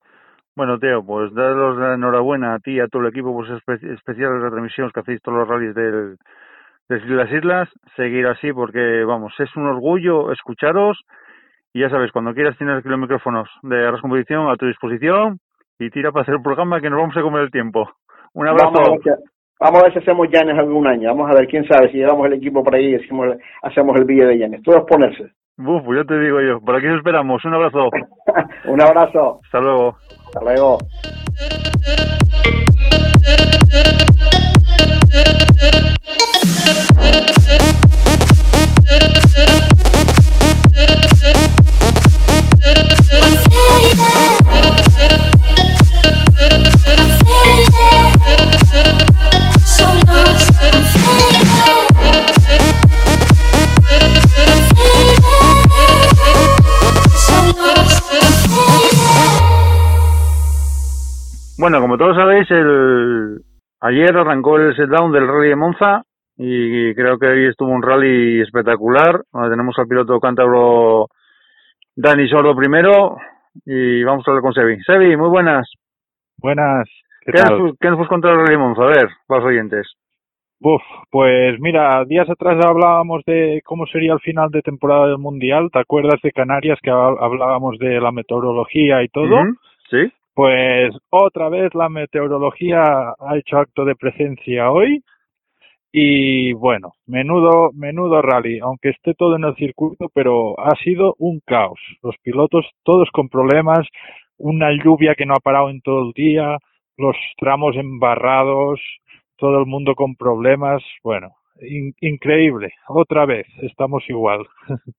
Bueno, 0.60 0.78
Teo, 0.78 1.02
pues 1.02 1.32
daros 1.32 1.78
la 1.78 1.94
enhorabuena 1.94 2.52
a 2.52 2.58
ti 2.58 2.72
y 2.72 2.80
a 2.80 2.86
todo 2.86 3.00
el 3.00 3.08
equipo 3.08 3.32
por 3.32 3.46
esas 3.46 3.62
especiales 3.82 4.42
retransmisiones 4.42 4.92
que 4.92 5.00
hacéis 5.00 5.22
todos 5.22 5.38
los 5.38 5.48
rallies 5.48 5.74
del, 5.74 6.18
de 6.86 7.14
las 7.14 7.32
islas. 7.32 7.66
Seguir 7.96 8.26
así 8.26 8.52
porque, 8.52 9.02
vamos, 9.04 9.32
es 9.38 9.56
un 9.56 9.64
orgullo 9.64 10.30
escucharos. 10.32 11.00
Y 11.72 11.80
ya 11.80 11.88
sabes, 11.88 12.12
cuando 12.12 12.34
quieras 12.34 12.58
tienes 12.58 12.76
aquí 12.76 12.90
los 12.90 12.98
micrófonos 12.98 13.48
de 13.62 13.86
Arras 13.86 14.02
Competición 14.02 14.50
a 14.50 14.56
tu 14.56 14.66
disposición 14.66 15.38
y 15.78 15.88
tira 15.88 16.12
para 16.12 16.24
hacer 16.24 16.34
el 16.34 16.42
programa 16.42 16.78
que 16.82 16.90
nos 16.90 17.00
vamos 17.00 17.16
a 17.16 17.22
comer 17.22 17.40
el 17.40 17.50
tiempo. 17.50 17.90
Un 18.34 18.48
abrazo. 18.48 18.98
Vamos 19.60 19.80
a 19.80 19.84
ver 19.84 19.92
si, 19.94 20.00
hacemos 20.00 20.28
Llanes 20.28 20.58
algún 20.58 20.86
año. 20.86 21.08
Vamos 21.08 21.30
a 21.30 21.38
ver, 21.38 21.48
quién 21.48 21.64
sabe, 21.64 21.90
si 21.90 21.96
llevamos 21.96 22.26
el 22.26 22.34
equipo 22.34 22.62
por 22.62 22.74
ahí 22.74 22.90
y 22.90 22.96
hacemos, 22.96 23.28
hacemos 23.62 23.96
el 23.96 24.04
vídeo 24.04 24.28
de 24.28 24.36
Llanes. 24.36 24.62
Todo 24.62 24.76
es 24.76 24.84
ponerse. 24.84 25.32
Uf, 25.56 25.84
pues 25.86 26.00
ya 26.00 26.04
te 26.04 26.20
digo 26.20 26.38
yo. 26.42 26.60
Por 26.60 26.76
aquí 26.76 26.86
os 26.86 26.96
esperamos. 26.96 27.42
Un 27.46 27.54
abrazo. 27.54 27.88
Un 28.68 28.82
abrazo. 28.82 29.40
Hasta 29.42 29.60
luego. 29.60 29.96
Hasta 30.32 30.44
luego. 30.44 30.78
Todos 62.00 62.16
sabéis, 62.16 62.50
el 62.50 63.42
ayer 63.78 64.16
arrancó 64.16 64.56
el 64.56 64.74
setdown 64.74 65.12
del 65.12 65.28
Rally 65.28 65.50
de 65.50 65.56
Monza 65.56 66.02
y 66.38 66.94
creo 66.94 67.18
que 67.18 67.26
hoy 67.26 67.44
estuvo 67.44 67.68
un 67.68 67.82
rally 67.82 68.40
espectacular. 68.40 69.20
tenemos 69.50 69.78
al 69.78 69.86
piloto 69.86 70.18
cántabro 70.18 71.08
Dani 71.94 72.26
Sordo 72.26 72.56
primero 72.56 73.18
y 73.66 74.02
vamos 74.02 74.26
a 74.26 74.30
hablar 74.30 74.42
con 74.42 74.54
Sebi. 74.54 74.82
Sebi, 74.82 75.14
muy 75.14 75.28
buenas. 75.28 75.70
Buenas. 76.38 76.88
¿Qué, 77.20 77.32
Nos, 77.32 77.76
¿Qué, 77.78 77.90
nos, 77.90 78.08
contar 78.08 78.32
el 78.32 78.38
Rally 78.38 78.52
de 78.52 78.58
Monza? 78.58 78.82
A 78.82 78.86
ver, 78.86 79.08
para 79.26 79.42
los 79.42 79.50
oyentes. 79.50 79.86
Uf, 80.62 80.80
pues 81.10 81.60
mira, 81.60 82.02
días 82.06 82.30
atrás 82.30 82.64
hablábamos 82.64 83.22
de 83.26 83.60
cómo 83.62 83.84
sería 83.84 84.14
el 84.14 84.20
final 84.20 84.48
de 84.50 84.62
temporada 84.62 85.06
del 85.06 85.18
Mundial. 85.18 85.68
¿Te 85.70 85.80
acuerdas 85.80 86.18
de 86.22 86.32
Canarias 86.32 86.78
que 86.82 86.88
hablábamos 86.90 87.76
de 87.76 88.00
la 88.00 88.10
meteorología 88.10 89.02
y 89.02 89.08
todo? 89.08 89.36
Sí. 89.90 90.10
Pues 90.34 90.94
otra 91.10 91.48
vez 91.48 91.74
la 91.74 91.88
meteorología 91.88 92.82
ha 93.18 93.36
hecho 93.36 93.58
acto 93.58 93.84
de 93.84 93.96
presencia 93.96 94.70
hoy 94.70 95.02
y 95.92 96.52
bueno, 96.52 96.92
menudo, 97.06 97.70
menudo 97.74 98.22
rally, 98.22 98.60
aunque 98.60 98.90
esté 98.90 99.14
todo 99.14 99.36
en 99.36 99.44
el 99.44 99.56
circuito, 99.56 100.08
pero 100.14 100.58
ha 100.60 100.76
sido 100.76 101.14
un 101.18 101.40
caos. 101.44 101.80
Los 102.02 102.16
pilotos 102.22 102.64
todos 102.84 103.08
con 103.12 103.28
problemas, 103.28 103.86
una 104.38 104.70
lluvia 104.72 105.14
que 105.16 105.26
no 105.26 105.34
ha 105.34 105.40
parado 105.40 105.68
en 105.68 105.80
todo 105.80 106.06
el 106.06 106.12
día, 106.12 106.58
los 106.96 107.16
tramos 107.38 107.74
embarrados, 107.76 108.80
todo 109.36 109.58
el 109.58 109.66
mundo 109.66 109.94
con 109.96 110.14
problemas, 110.14 110.82
bueno, 111.02 111.30
increíble. 112.00 112.72
Otra 112.88 113.26
vez, 113.26 113.46
estamos 113.62 114.04
igual. 114.08 114.46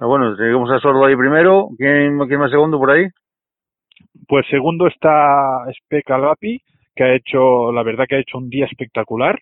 Ah, 0.00 0.06
bueno, 0.06 0.36
llegamos 0.36 0.70
a 0.70 0.78
Sordo 0.78 1.04
ahí 1.06 1.16
primero, 1.16 1.70
¿quién, 1.76 2.16
quién 2.28 2.38
más 2.38 2.52
segundo 2.52 2.78
por 2.78 2.92
ahí? 2.92 3.08
Pues 4.26 4.46
segundo 4.48 4.86
está 4.86 5.64
Speca 5.72 6.18
Lapi, 6.18 6.60
que 6.94 7.04
ha 7.04 7.14
hecho, 7.14 7.70
la 7.72 7.82
verdad 7.82 8.06
que 8.08 8.16
ha 8.16 8.20
hecho 8.20 8.38
un 8.38 8.50
día 8.50 8.66
espectacular, 8.66 9.40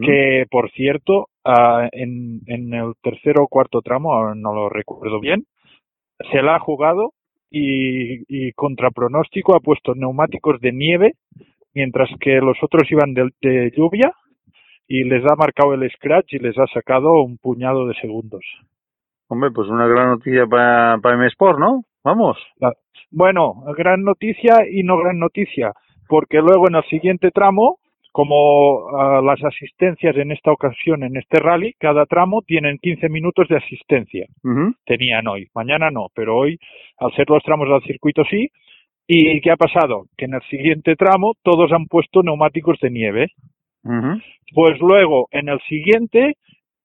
que 0.00 0.46
por 0.50 0.70
cierto, 0.70 1.28
uh, 1.44 1.88
en, 1.92 2.40
en 2.46 2.72
el 2.72 2.94
tercero 3.02 3.44
o 3.44 3.48
cuarto 3.48 3.82
tramo, 3.82 4.34
no 4.34 4.54
lo 4.54 4.68
recuerdo 4.70 5.20
bien, 5.20 5.44
se 6.32 6.40
la 6.40 6.56
ha 6.56 6.60
jugado 6.60 7.12
y, 7.50 8.24
y 8.28 8.52
contra 8.52 8.90
pronóstico 8.90 9.54
ha 9.54 9.60
puesto 9.60 9.94
neumáticos 9.94 10.60
de 10.60 10.72
nieve, 10.72 11.12
mientras 11.74 12.08
que 12.20 12.40
los 12.40 12.56
otros 12.62 12.90
iban 12.90 13.12
de, 13.12 13.28
de 13.42 13.70
lluvia 13.76 14.12
y 14.88 15.04
les 15.04 15.24
ha 15.24 15.36
marcado 15.36 15.74
el 15.74 15.90
scratch 15.90 16.34
y 16.34 16.38
les 16.38 16.58
ha 16.58 16.66
sacado 16.68 17.22
un 17.22 17.36
puñado 17.36 17.86
de 17.86 17.94
segundos. 17.94 18.44
Hombre, 19.28 19.50
pues 19.50 19.68
una 19.68 19.86
gran 19.86 20.10
noticia 20.10 20.46
para, 20.46 20.98
para 21.02 21.16
M-Sport, 21.16 21.58
¿no? 21.58 21.82
Vamos. 22.04 22.36
Bueno, 23.10 23.64
gran 23.76 24.02
noticia 24.02 24.68
y 24.70 24.82
no 24.82 24.98
gran 24.98 25.18
noticia, 25.18 25.72
porque 26.06 26.38
luego 26.38 26.68
en 26.68 26.74
el 26.74 26.84
siguiente 26.84 27.30
tramo, 27.30 27.78
como 28.12 28.86
uh, 28.86 29.22
las 29.24 29.42
asistencias 29.42 30.14
en 30.16 30.30
esta 30.30 30.52
ocasión, 30.52 31.02
en 31.02 31.16
este 31.16 31.40
rally, 31.40 31.72
cada 31.78 32.04
tramo 32.06 32.42
tienen 32.42 32.78
15 32.78 33.08
minutos 33.08 33.48
de 33.48 33.56
asistencia. 33.56 34.26
Tenían 34.84 35.26
hoy, 35.26 35.48
mañana 35.54 35.90
no, 35.90 36.08
pero 36.14 36.36
hoy, 36.36 36.58
al 36.98 37.12
ser 37.14 37.28
los 37.30 37.42
tramos 37.42 37.68
del 37.68 37.82
circuito 37.82 38.22
sí. 38.28 38.48
¿Y 39.06 39.40
qué 39.40 39.50
ha 39.50 39.56
pasado? 39.56 40.06
Que 40.16 40.26
en 40.26 40.34
el 40.34 40.42
siguiente 40.48 40.96
tramo 40.96 41.34
todos 41.42 41.72
han 41.72 41.86
puesto 41.86 42.22
neumáticos 42.22 42.78
de 42.80 42.90
nieve. 42.90 43.28
Pues 44.54 44.78
luego, 44.80 45.28
en 45.30 45.48
el 45.48 45.60
siguiente, 45.68 46.36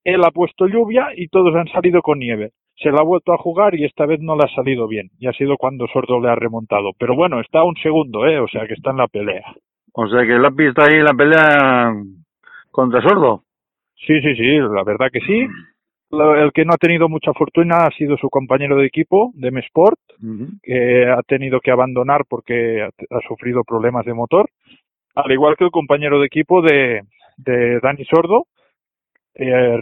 él 0.04 0.24
ha 0.26 0.32
puesto 0.32 0.68
lluvia 0.68 1.10
y 1.16 1.28
todos 1.28 1.56
han 1.56 1.68
salido 1.68 2.02
con 2.02 2.20
nieve 2.20 2.52
se 2.82 2.92
la 2.92 3.02
ha 3.02 3.04
vuelto 3.04 3.34
a 3.34 3.38
jugar 3.38 3.76
y 3.76 3.86
esta 3.86 4.06
vez 4.06 4.20
no 4.22 4.36
le 4.36 4.44
ha 4.46 4.56
salido 4.56 4.88
bien. 4.88 5.10
Y 5.20 5.28
ha 5.28 5.34
sido 5.34 5.58
cuando 5.58 5.88
Sordo 5.88 6.20
le 6.20 6.30
ha 6.30 6.36
remontado. 6.36 6.92
Pero 6.98 7.16
bueno, 7.16 7.42
está 7.42 7.64
un 7.64 7.76
segundo, 7.76 8.26
¿eh? 8.26 8.40
O 8.40 8.48
sea 8.48 8.66
que 8.68 8.74
está 8.74 8.92
en 8.92 8.98
la 8.98 9.08
pelea. 9.08 9.54
O 9.94 10.08
sea 10.08 10.22
que 10.26 10.38
la 10.40 10.52
pista 10.52 10.86
ahí 10.86 10.96
en 10.96 11.04
la 11.04 11.14
pelea 11.14 11.94
contra 12.72 13.02
Sordo. 13.02 13.44
Sí, 13.96 14.22
sí, 14.22 14.36
sí, 14.36 14.58
la 14.58 14.84
verdad 14.84 15.10
que 15.12 15.20
sí. 15.22 15.46
El 16.12 16.52
que 16.54 16.66
no 16.66 16.74
ha 16.74 16.78
tenido 16.78 17.08
mucha 17.08 17.34
fortuna 17.34 17.84
ha 17.84 17.92
sido 17.92 18.18
su 18.18 18.30
compañero 18.30 18.78
de 18.78 18.88
equipo 18.88 19.32
de 19.36 19.50
M-Sport, 19.50 20.00
que 20.64 21.06
ha 21.06 21.22
tenido 21.24 21.60
que 21.60 21.70
abandonar 21.70 22.24
porque 22.28 22.82
ha, 22.82 23.20
sufrido 23.28 23.64
problemas 23.64 24.06
de 24.06 24.16
motor. 24.16 24.50
Al 25.14 25.32
igual 25.32 25.56
que 25.56 25.66
el 25.66 25.72
compañero 25.72 26.20
de 26.20 26.26
equipo 26.26 26.64
de, 26.64 27.02
de 27.38 27.80
Dani 27.82 28.06
Sordo, 28.06 28.46
eh, 29.36 29.80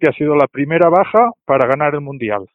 que 0.00 0.08
ha 0.08 0.12
sido 0.12 0.34
la 0.34 0.46
primera 0.46 0.88
baja 0.88 1.30
para 1.44 1.66
ganar 1.66 1.94
el 1.94 2.00
Mundial. 2.00 2.46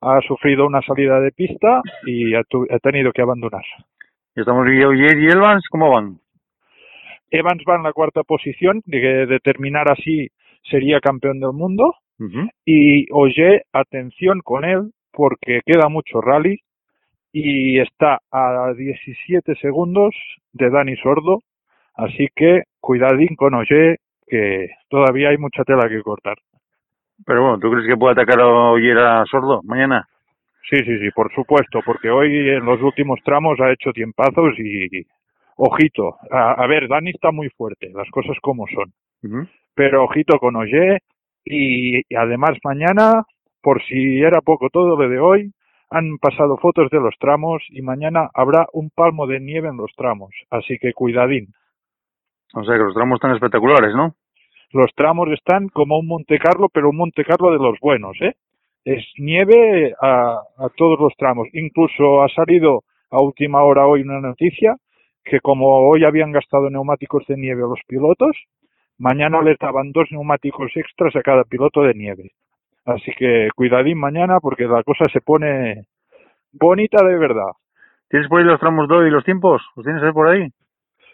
Ha 0.00 0.20
sufrido 0.22 0.66
una 0.66 0.82
salida 0.82 1.20
de 1.20 1.30
pista 1.30 1.80
y 2.06 2.34
ha, 2.34 2.42
tenido 2.82 3.12
que 3.12 3.22
abandonar. 3.22 3.64
¿Estamos 4.34 4.66
y 4.68 5.30
Evans 5.30 5.64
cómo 5.70 5.90
van? 5.90 6.18
Evans 7.30 7.62
va 7.68 7.76
en 7.76 7.84
la 7.84 7.92
cuarta 7.92 8.22
posición, 8.24 8.82
de, 8.84 9.26
de 9.26 9.38
terminar 9.40 9.90
así 9.90 10.28
sería 10.62 11.00
campeón 11.00 11.40
del 11.40 11.52
mundo. 11.52 11.94
Y 12.64 13.10
oye, 13.10 13.62
atención 13.72 14.42
con 14.44 14.64
él, 14.64 14.92
porque 15.10 15.60
queda 15.66 15.88
mucho 15.88 16.20
rally 16.20 16.60
y 17.32 17.80
está 17.80 18.20
a 18.30 18.72
17 18.76 19.56
segundos 19.56 20.14
de 20.52 20.70
Dani 20.70 20.96
Sordo. 20.98 21.40
Así 21.94 22.28
que 22.36 22.62
cuidadín 22.80 23.34
con 23.34 23.54
Oye, 23.54 23.96
que 24.32 24.70
todavía 24.88 25.28
hay 25.28 25.36
mucha 25.36 25.62
tela 25.62 25.90
que 25.90 26.00
cortar. 26.00 26.38
Pero 27.26 27.42
bueno, 27.42 27.58
¿tú 27.58 27.70
crees 27.70 27.86
que 27.86 27.98
puede 27.98 28.12
atacar 28.12 28.40
a 28.40 28.46
Ollera 28.46 29.22
sordo 29.30 29.60
mañana? 29.62 30.08
Sí, 30.70 30.78
sí, 30.78 30.98
sí, 31.00 31.10
por 31.10 31.30
supuesto, 31.34 31.80
porque 31.84 32.08
hoy 32.08 32.48
en 32.48 32.64
los 32.64 32.80
últimos 32.80 33.20
tramos 33.22 33.60
ha 33.60 33.70
hecho 33.70 33.92
tiempazos 33.92 34.58
y, 34.58 35.04
ojito, 35.56 36.16
a, 36.30 36.66
ver, 36.66 36.88
Dani 36.88 37.10
está 37.10 37.30
muy 37.30 37.50
fuerte, 37.50 37.90
las 37.94 38.08
cosas 38.08 38.38
como 38.40 38.64
son. 38.68 38.90
Pero 39.74 40.04
ojito 40.04 40.38
con 40.38 40.56
Oye 40.56 41.00
y, 41.44 41.98
y, 41.98 42.16
además 42.16 42.52
mañana, 42.64 43.24
por 43.60 43.82
si 43.82 44.22
era 44.22 44.40
poco 44.40 44.70
todo 44.70 44.96
lo 44.96 45.08
de 45.10 45.20
hoy, 45.20 45.52
han 45.90 46.16
pasado 46.16 46.56
fotos 46.56 46.88
de 46.90 47.00
los 47.00 47.14
tramos 47.18 47.62
y 47.68 47.82
mañana 47.82 48.30
habrá 48.32 48.66
un 48.72 48.88
palmo 48.88 49.26
de 49.26 49.40
nieve 49.40 49.68
en 49.68 49.76
los 49.76 49.92
tramos, 49.94 50.30
así 50.48 50.78
que 50.78 50.94
cuidadín. 50.94 51.52
O 52.54 52.64
sea 52.64 52.76
que 52.76 52.84
los 52.84 52.94
tramos 52.94 53.16
están 53.16 53.34
espectaculares, 53.34 53.94
¿no? 53.94 54.14
Los 54.72 54.90
tramos 54.94 55.28
están 55.30 55.68
como 55.68 55.98
un 55.98 56.06
Monte 56.06 56.38
Carlo, 56.38 56.68
pero 56.72 56.90
un 56.90 56.96
Monte 56.96 57.24
Carlo 57.24 57.52
de 57.52 57.58
los 57.58 57.78
buenos, 57.80 58.16
¿eh? 58.20 58.34
Es 58.84 59.04
nieve 59.18 59.94
a, 60.00 60.40
a 60.56 60.68
todos 60.76 60.98
los 60.98 61.14
tramos. 61.16 61.48
Incluso 61.52 62.22
ha 62.22 62.28
salido 62.28 62.82
a 63.10 63.22
última 63.22 63.62
hora 63.62 63.86
hoy 63.86 64.02
una 64.02 64.20
noticia 64.20 64.76
que 65.24 65.40
como 65.40 65.88
hoy 65.88 66.04
habían 66.04 66.32
gastado 66.32 66.68
neumáticos 66.68 67.24
de 67.26 67.36
nieve 67.36 67.62
a 67.62 67.68
los 67.68 67.80
pilotos, 67.86 68.36
mañana 68.98 69.40
les 69.42 69.58
daban 69.58 69.92
dos 69.92 70.08
neumáticos 70.10 70.72
extras 70.74 71.14
a 71.16 71.22
cada 71.22 71.44
piloto 71.44 71.82
de 71.82 71.94
nieve. 71.94 72.30
Así 72.84 73.12
que 73.16 73.48
cuidadín 73.54 73.98
mañana 73.98 74.40
porque 74.40 74.64
la 74.64 74.82
cosa 74.82 75.04
se 75.12 75.20
pone 75.20 75.84
bonita 76.52 77.04
de 77.04 77.16
verdad. 77.16 77.52
¿Tienes 78.08 78.28
por 78.28 78.40
ahí 78.40 78.46
los 78.46 78.60
tramos 78.60 78.88
de 78.88 78.94
hoy 78.94 79.08
y 79.08 79.12
los 79.12 79.24
tiempos? 79.24 79.62
¿Los 79.76 79.84
tienes 79.84 80.02
ahí 80.02 80.12
por 80.12 80.28
ahí? 80.28 80.48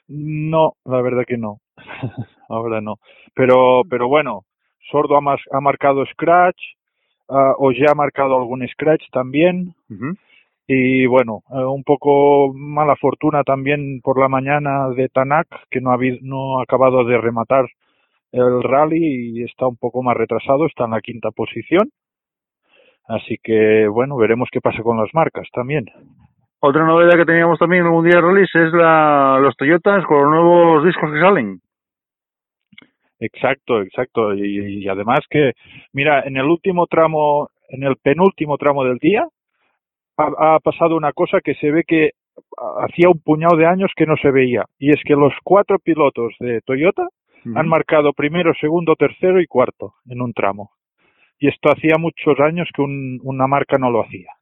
No, 0.09 0.73
la 0.85 1.03
verdad 1.03 1.25
que 1.27 1.37
no. 1.37 1.59
Ahora 2.49 2.81
no. 2.81 2.97
Pero, 3.35 3.83
pero 3.89 4.09
bueno, 4.09 4.43
Sordo 4.91 5.17
ha, 5.17 5.37
ha 5.53 5.61
marcado 5.61 6.05
Scratch, 6.07 6.61
uh, 7.29 7.55
Oye 7.59 7.87
ha 7.89 7.95
marcado 7.95 8.37
algún 8.37 8.67
scratch 8.69 9.03
también. 9.13 9.75
Y 10.71 11.07
bueno, 11.07 11.43
eh, 11.51 11.65
un 11.65 11.83
poco 11.83 12.53
mala 12.53 12.95
fortuna 12.97 13.43
también 13.43 14.01
por 14.03 14.21
la 14.21 14.29
mañana 14.29 14.91
de 14.91 15.09
Tanak, 15.09 15.47
que 15.71 15.81
no 15.81 15.93
ha, 15.93 15.99
no 16.21 16.59
ha 16.59 16.63
acabado 16.63 17.05
de 17.05 17.17
rematar 17.17 17.67
el 18.33 18.63
rally 18.63 19.39
y 19.39 19.45
está 19.45 19.67
un 19.67 19.79
poco 19.79 20.03
más 20.03 20.15
retrasado, 20.15 20.67
está 20.67 20.85
en 20.85 20.91
la 20.91 21.01
quinta 21.01 21.31
posición. 21.31 21.91
Así 23.07 23.39
que 23.43 23.89
bueno, 23.89 24.17
veremos 24.17 24.51
qué 24.53 24.61
pasa 24.61 24.83
con 24.83 24.99
las 24.99 25.09
marcas 25.15 25.49
también. 25.53 25.87
Otra 26.61 26.85
novedad 26.85 27.17
que 27.17 27.25
teníamos 27.25 27.59
también 27.59 27.81
en 27.81 27.87
el 27.87 27.93
Mundial 27.93 28.23
Release 28.23 28.63
es 28.63 28.73
la, 28.75 29.39
los 29.41 29.57
Toyotas 29.57 30.05
con 30.05 30.21
los 30.21 30.31
nuevos 30.31 30.85
discos 30.85 31.11
que 31.13 31.21
salen. 31.21 31.61
Exacto, 33.21 33.83
exacto. 33.83 34.35
Y, 34.35 34.85
y, 34.85 34.89
además 34.89 35.21
que, 35.29 35.53
mira, 35.93 36.23
en 36.23 36.37
el 36.37 36.45
último 36.45 36.87
tramo, 36.87 37.51
en 37.69 37.83
el 37.83 37.97
penúltimo 37.97 38.57
tramo 38.59 38.85
del 38.85 38.99
día, 38.99 39.27
ha, 40.17 40.55
ha 40.55 40.61
pasado 40.61 40.97
una 40.97 41.13
cosa 41.13 41.41
que 41.43 41.55
se 41.55 41.71
ve 41.71 41.85
que 41.87 42.13
hacía 42.81 43.09
un 43.09 43.21
puñado 43.21 43.57
de 43.57 43.67
años 43.67 43.91
que 43.97 44.07
no 44.07 44.17
se 44.17 44.31
veía. 44.31 44.65
Y 44.79 44.91
es 44.91 45.03
que 45.05 45.15
los 45.15 45.33
cuatro 45.43 45.79
pilotos 45.79 46.35
de 46.41 46.61
Toyota 46.63 47.09
han 47.55 47.69
marcado 47.69 48.13
primero, 48.13 48.53
segundo, 48.61 48.95
tercero 48.97 49.41
y 49.41 49.47
cuarto 49.47 49.95
en 50.09 50.21
un 50.21 50.33
tramo. 50.33 50.73
Y 51.39 51.49
esto 51.49 51.71
hacía 51.71 51.97
muchos 51.99 52.39
años 52.41 52.69
que 52.75 52.83
un, 52.83 53.21
una 53.23 53.47
marca 53.47 53.79
no 53.79 53.91
lo 53.91 54.03
hacía. 54.03 54.33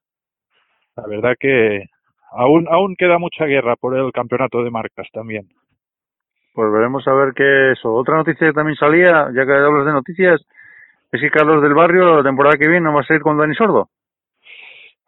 La 0.97 1.07
verdad 1.07 1.35
que 1.39 1.85
aún, 2.33 2.67
aún 2.71 2.97
queda 2.97 3.19
mucha 3.19 3.45
guerra 3.45 3.77
por 3.77 3.97
el 3.97 4.13
campeonato 4.13 4.65
de 4.65 4.71
marcas 4.71 5.07
también. 5.13 5.49
Pues 6.57 6.73
veremos 6.73 7.07
a 7.07 7.13
ver 7.13 7.35
qué 7.35 7.73
eso. 7.73 7.93
Otra 7.93 8.17
noticia 8.17 8.47
que 8.47 8.55
también 8.55 8.77
salía, 8.77 9.29
ya 9.35 9.45
que 9.45 9.53
hablas 9.53 9.85
de 9.85 9.93
noticias, 9.93 10.41
es 11.13 11.21
que 11.21 11.31
Carlos 11.31 11.61
del 11.61 11.75
Barrio 11.75 12.17
la 12.17 12.23
temporada 12.23 12.57
que 12.57 12.67
viene 12.67 12.81
no 12.81 12.95
va 12.95 13.03
a 13.03 13.05
seguir 13.05 13.21
con 13.21 13.37
Dani 13.37 13.55
Sordo. 13.55 13.91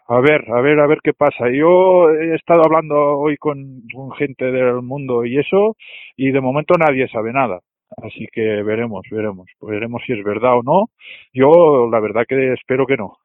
A 0.08 0.20
ver, 0.20 0.44
a 0.52 0.60
ver, 0.60 0.78
a 0.78 0.86
ver 0.86 0.98
qué 1.02 1.14
pasa. 1.14 1.48
Yo 1.50 2.10
he 2.10 2.34
estado 2.34 2.60
hablando 2.66 2.96
hoy 2.96 3.38
con, 3.38 3.80
con 3.94 4.12
gente 4.12 4.44
del 4.52 4.82
mundo 4.82 5.24
y 5.24 5.38
eso, 5.38 5.74
y 6.18 6.32
de 6.32 6.40
momento 6.42 6.74
nadie 6.78 7.08
sabe 7.08 7.32
nada. 7.32 7.60
Así 7.96 8.26
que 8.30 8.42
veremos, 8.62 9.06
veremos, 9.10 9.46
veremos 9.62 10.02
si 10.04 10.12
es 10.12 10.22
verdad 10.22 10.58
o 10.58 10.62
no. 10.62 10.90
Yo 11.32 11.88
la 11.90 12.00
verdad 12.00 12.26
que 12.28 12.52
espero 12.52 12.86
que 12.86 12.98
no, 12.98 13.16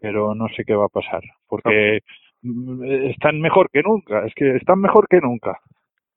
pero 0.00 0.34
no 0.34 0.48
sé 0.56 0.64
qué 0.64 0.74
va 0.74 0.86
a 0.86 0.88
pasar, 0.88 1.20
porque 1.46 2.00
mm, 2.40 2.84
están 3.10 3.38
mejor 3.38 3.68
que 3.70 3.82
nunca, 3.82 4.24
es 4.24 4.32
que 4.34 4.56
están 4.56 4.80
mejor 4.80 5.06
que 5.08 5.20
nunca. 5.20 5.60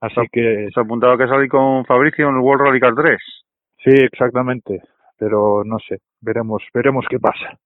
Así 0.01 0.21
que... 0.31 0.69
Se 0.73 0.79
ha 0.79 0.83
apuntado 0.83 1.17
que 1.17 1.27
salí 1.27 1.47
con 1.47 1.85
Fabricio 1.85 2.29
en 2.29 2.35
el 2.35 2.41
World 2.41 2.67
Rally 2.67 2.79
Car 2.79 2.95
3. 2.95 3.17
Sí, 3.83 3.91
exactamente, 3.91 4.81
pero 5.17 5.63
no 5.63 5.77
sé, 5.79 5.99
veremos, 6.21 6.63
veremos 6.73 7.05
qué 7.09 7.19
pasa. 7.19 7.57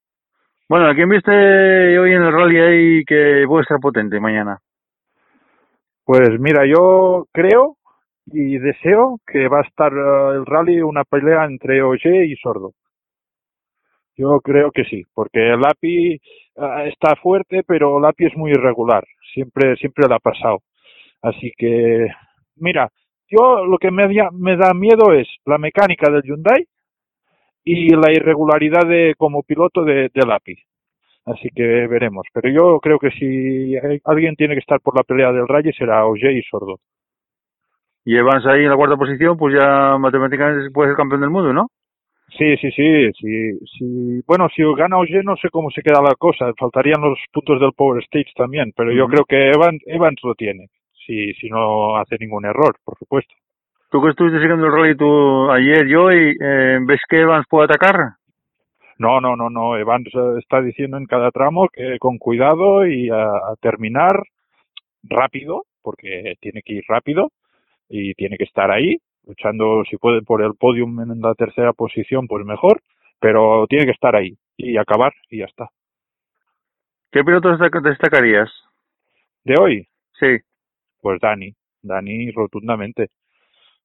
Bueno, 0.67 0.87
¿a 0.87 0.93
quién 0.93 1.09
viste 1.09 1.31
hoy 1.31 2.11
en 2.11 2.21
el 2.21 2.31
rally 2.31 2.59
ahí 2.59 3.05
que 3.05 3.43
puede 3.47 3.63
estar 3.63 3.79
potente 3.79 4.19
mañana? 4.19 4.59
Pues 6.05 6.39
mira, 6.39 6.63
yo 6.65 7.25
creo 7.31 7.77
y 8.27 8.59
deseo 8.59 9.19
que 9.25 9.47
va 9.47 9.59
a 9.59 9.67
estar 9.67 9.91
uh, 9.91 10.31
el 10.33 10.45
rally 10.45 10.81
una 10.81 11.03
pelea 11.05 11.45
entre 11.45 11.81
Oye 11.81 12.25
y 12.25 12.35
Sordo. 12.35 12.73
Yo 14.15 14.39
creo 14.41 14.71
que 14.71 14.83
sí, 14.83 15.03
porque 15.13 15.49
el 15.49 15.65
API 15.65 16.19
uh, 16.57 16.85
está 16.85 17.15
fuerte, 17.15 17.63
pero 17.65 17.97
el 17.97 18.05
API 18.05 18.27
es 18.27 18.37
muy 18.37 18.51
irregular, 18.51 19.03
siempre 19.33 19.75
siempre 19.77 20.07
le 20.07 20.15
ha 20.15 20.19
pasado. 20.19 20.59
Así 21.21 21.51
que, 21.57 22.07
mira, 22.55 22.89
yo 23.29 23.65
lo 23.65 23.77
que 23.77 23.91
me, 23.91 24.07
me 24.33 24.57
da 24.57 24.73
miedo 24.73 25.13
es 25.13 25.27
la 25.45 25.57
mecánica 25.57 26.11
del 26.11 26.23
Hyundai 26.23 26.65
y 27.63 27.89
la 27.95 28.11
irregularidad 28.11 28.87
de 28.87 29.13
como 29.17 29.43
piloto 29.43 29.83
de, 29.83 30.09
del 30.13 30.31
API. 30.31 30.55
Así 31.25 31.49
que 31.55 31.63
veremos. 31.87 32.25
Pero 32.33 32.49
yo 32.49 32.79
creo 32.79 32.97
que 32.97 33.11
si 33.11 33.75
alguien 34.03 34.35
tiene 34.35 34.55
que 34.55 34.61
estar 34.61 34.79
por 34.81 34.95
la 34.95 35.03
pelea 35.03 35.31
del 35.31 35.47
Rally 35.47 35.71
será 35.73 36.05
Oye 36.05 36.33
y 36.33 36.41
Sordo. 36.43 36.79
Y 38.05 38.15
Evans 38.15 38.45
ahí 38.47 38.63
en 38.63 38.69
la 38.69 38.75
cuarta 38.75 38.97
posición, 38.97 39.37
pues 39.37 39.53
ya 39.59 39.97
matemáticamente 39.99 40.71
puede 40.71 40.89
ser 40.89 40.97
campeón 40.97 41.21
del 41.21 41.29
mundo, 41.29 41.53
¿no? 41.53 41.67
Sí, 42.37 42.57
sí, 42.57 42.71
sí, 42.71 43.11
sí, 43.19 43.59
sí. 43.77 44.21
Bueno, 44.25 44.47
si 44.55 44.63
gana 44.75 44.97
Oye 44.97 45.21
no 45.23 45.35
sé 45.37 45.49
cómo 45.49 45.69
se 45.69 45.81
queda 45.81 46.01
la 46.01 46.15
cosa. 46.15 46.51
Faltarían 46.57 47.01
los 47.01 47.19
puntos 47.31 47.59
del 47.59 47.73
Power 47.73 48.01
Stage 48.03 48.31
también, 48.35 48.71
pero 48.75 48.91
yo 48.91 49.07
creo 49.07 49.25
que 49.25 49.49
Evans, 49.49 49.81
Evans 49.85 50.19
lo 50.23 50.33
tiene. 50.35 50.69
Si, 51.09 51.33
si 51.33 51.49
no 51.49 51.97
hace 51.97 52.17
ningún 52.19 52.45
error, 52.45 52.75
por 52.85 52.95
supuesto. 52.99 53.33
Tú 53.89 53.99
que 53.99 54.09
estuviste 54.09 54.39
siguiendo 54.39 54.67
el 54.67 54.71
rally 54.71 54.95
tú 54.95 55.49
ayer 55.49 55.87
y 55.87 55.95
hoy, 55.95 56.37
eh, 56.39 56.77
¿ves 56.85 57.01
que 57.09 57.21
Evans 57.21 57.47
puede 57.49 57.65
atacar? 57.65 57.95
No, 58.99 59.19
no, 59.19 59.35
no, 59.35 59.49
no. 59.49 59.75
Evans 59.75 60.07
está 60.37 60.61
diciendo 60.61 60.97
en 60.97 61.07
cada 61.07 61.31
tramo 61.31 61.67
que 61.73 61.97
con 61.97 62.19
cuidado 62.19 62.85
y 62.85 63.09
a, 63.09 63.23
a 63.23 63.55
terminar 63.59 64.21
rápido, 65.01 65.63
porque 65.81 66.35
tiene 66.41 66.61
que 66.61 66.73
ir 66.73 66.83
rápido 66.87 67.31
y 67.89 68.13
tiene 68.13 68.37
que 68.37 68.43
estar 68.43 68.69
ahí, 68.69 68.97
luchando 69.25 69.83
si 69.89 69.97
puede 69.97 70.21
por 70.21 70.43
el 70.43 70.53
podium 70.53 71.01
en 71.01 71.19
la 71.21 71.33
tercera 71.33 71.73
posición, 71.73 72.27
pues 72.27 72.45
mejor, 72.45 72.83
pero 73.19 73.65
tiene 73.67 73.85
que 73.85 73.93
estar 73.93 74.15
ahí 74.15 74.37
y 74.57 74.77
acabar 74.77 75.13
y 75.31 75.39
ya 75.39 75.45
está. 75.45 75.69
¿Qué 77.11 77.23
pilotos 77.23 77.57
destacarías? 77.81 78.51
¿De 79.43 79.55
hoy? 79.59 79.87
Sí. 80.19 80.37
Pues 81.01 81.19
Dani, 81.21 81.53
Dani 81.81 82.31
rotundamente. 82.31 83.09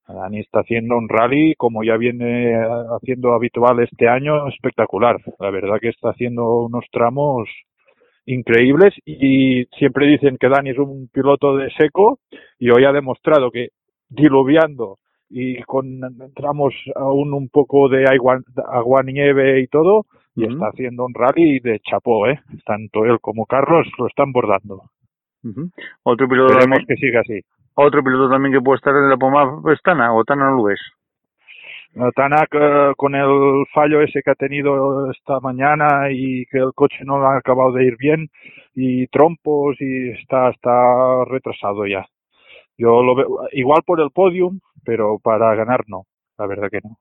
Dani 0.07 0.41
está 0.41 0.61
haciendo 0.61 0.99
un 0.99 1.09
rally, 1.09 1.55
como 1.57 1.83
ya 1.83 1.97
viene 1.97 2.55
haciendo 2.97 3.33
habitual 3.33 3.81
este 3.81 4.09
año, 4.09 4.49
espectacular. 4.49 5.17
La 5.39 5.51
verdad 5.51 5.79
que 5.81 5.89
está 5.89 6.11
haciendo 6.11 6.65
unos 6.65 6.85
tramos 6.91 7.49
increíbles 8.27 8.95
y 9.05 9.65
siempre 9.79 10.07
dicen 10.07 10.37
que 10.39 10.49
Dani 10.49 10.71
es 10.71 10.79
un 10.79 11.09
piloto 11.13 11.57
de 11.57 11.71
seco 11.79 12.19
y 12.59 12.71
hoy 12.71 12.85
ha 12.85 12.93
demostrado 12.93 13.51
que 13.51 13.69
diluviando 14.09 14.99
y 15.29 15.63
con 15.63 16.01
tramos 16.35 16.75
aún 16.95 17.33
un 17.33 17.49
poco 17.49 17.89
de 17.89 18.05
agua, 18.07 18.41
agua 18.71 19.03
nieve 19.03 19.61
y 19.61 19.67
todo 19.67 20.07
y 20.37 20.45
está 20.45 20.69
haciendo 20.69 21.05
un 21.05 21.15
rally 21.15 21.61
de 21.61 21.81
chapó, 21.81 22.27
¿eh? 22.27 22.41
Tanto 22.65 23.05
él 23.05 23.19
como 23.21 23.47
Carlos 23.47 23.87
lo 23.99 24.07
están 24.07 24.33
bordando. 24.33 24.83
Otro 26.03 26.29
piloto 26.29 26.59
también, 26.59 26.85
que 26.87 26.97
siga 26.97 27.21
así. 27.21 27.41
Otro 27.75 28.03
piloto 28.03 28.31
también 28.31 28.55
que 28.55 28.61
puede 28.61 28.77
estar 28.77 28.95
en 28.95 29.11
la 29.11 29.17
pomada 29.17 29.61
es 29.73 29.83
Tana, 29.83 30.15
o 30.15 30.25
Tana 30.25 30.51
no 30.51 30.57
lo 30.57 30.63
ves. 30.65 30.81
Tanak 32.17 32.53
uh, 32.55 32.95
con 32.97 33.15
el 33.15 33.67
fallo 33.73 34.03
ese 34.03 34.21
que 34.23 34.31
ha 34.31 34.35
tenido 34.35 35.11
esta 35.13 35.39
mañana 35.39 36.11
y 36.11 36.45
que 36.47 36.59
el 36.59 36.73
coche 36.75 37.05
no 37.05 37.25
ha 37.25 37.37
acabado 37.37 37.73
de 37.73 37.85
ir 37.85 37.97
bien 37.97 38.29
y 38.75 39.07
trompos 39.09 39.77
y 39.81 40.11
está 40.11 40.51
está 40.51 41.25
retrasado 41.27 41.87
ya. 41.87 42.05
Yo 42.77 43.03
lo 43.03 43.15
veo 43.15 43.29
igual 43.53 43.83
por 43.87 44.01
el 44.01 44.11
podium, 44.11 44.59
pero 44.85 45.19
para 45.21 45.55
ganar 45.55 45.85
no, 45.87 46.03
la 46.37 46.47
verdad 46.47 46.69
que 46.69 46.81
no. 46.83 46.97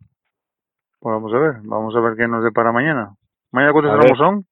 Pues 1.00 1.14
vamos 1.14 1.34
a 1.34 1.40
ver, 1.40 1.54
vamos 1.64 1.96
a 1.96 2.00
ver 2.00 2.16
qué 2.16 2.28
nos 2.28 2.44
depara 2.44 2.72
mañana. 2.72 3.16
¿Mañana 3.52 3.74
cuántos 3.74 4.00
tramos 4.00 4.18
son? 4.18 4.46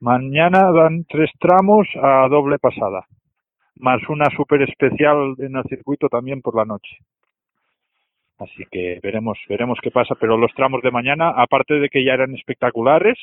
Mañana 0.00 0.70
dan 0.72 1.04
tres 1.04 1.30
tramos 1.38 1.86
a 2.02 2.28
doble 2.28 2.58
pasada, 2.58 3.06
más 3.76 4.00
una 4.08 4.28
super 4.36 4.62
especial 4.62 5.34
en 5.38 5.56
el 5.56 5.64
circuito 5.64 6.08
también 6.08 6.42
por 6.42 6.54
la 6.54 6.64
noche. 6.64 6.96
Así 8.38 8.64
que 8.70 9.00
veremos, 9.02 9.38
veremos 9.48 9.78
qué 9.82 9.90
pasa. 9.90 10.14
Pero 10.20 10.36
los 10.36 10.52
tramos 10.54 10.82
de 10.82 10.90
mañana, 10.90 11.30
aparte 11.30 11.74
de 11.74 11.88
que 11.88 12.04
ya 12.04 12.12
eran 12.12 12.34
espectaculares, 12.34 13.18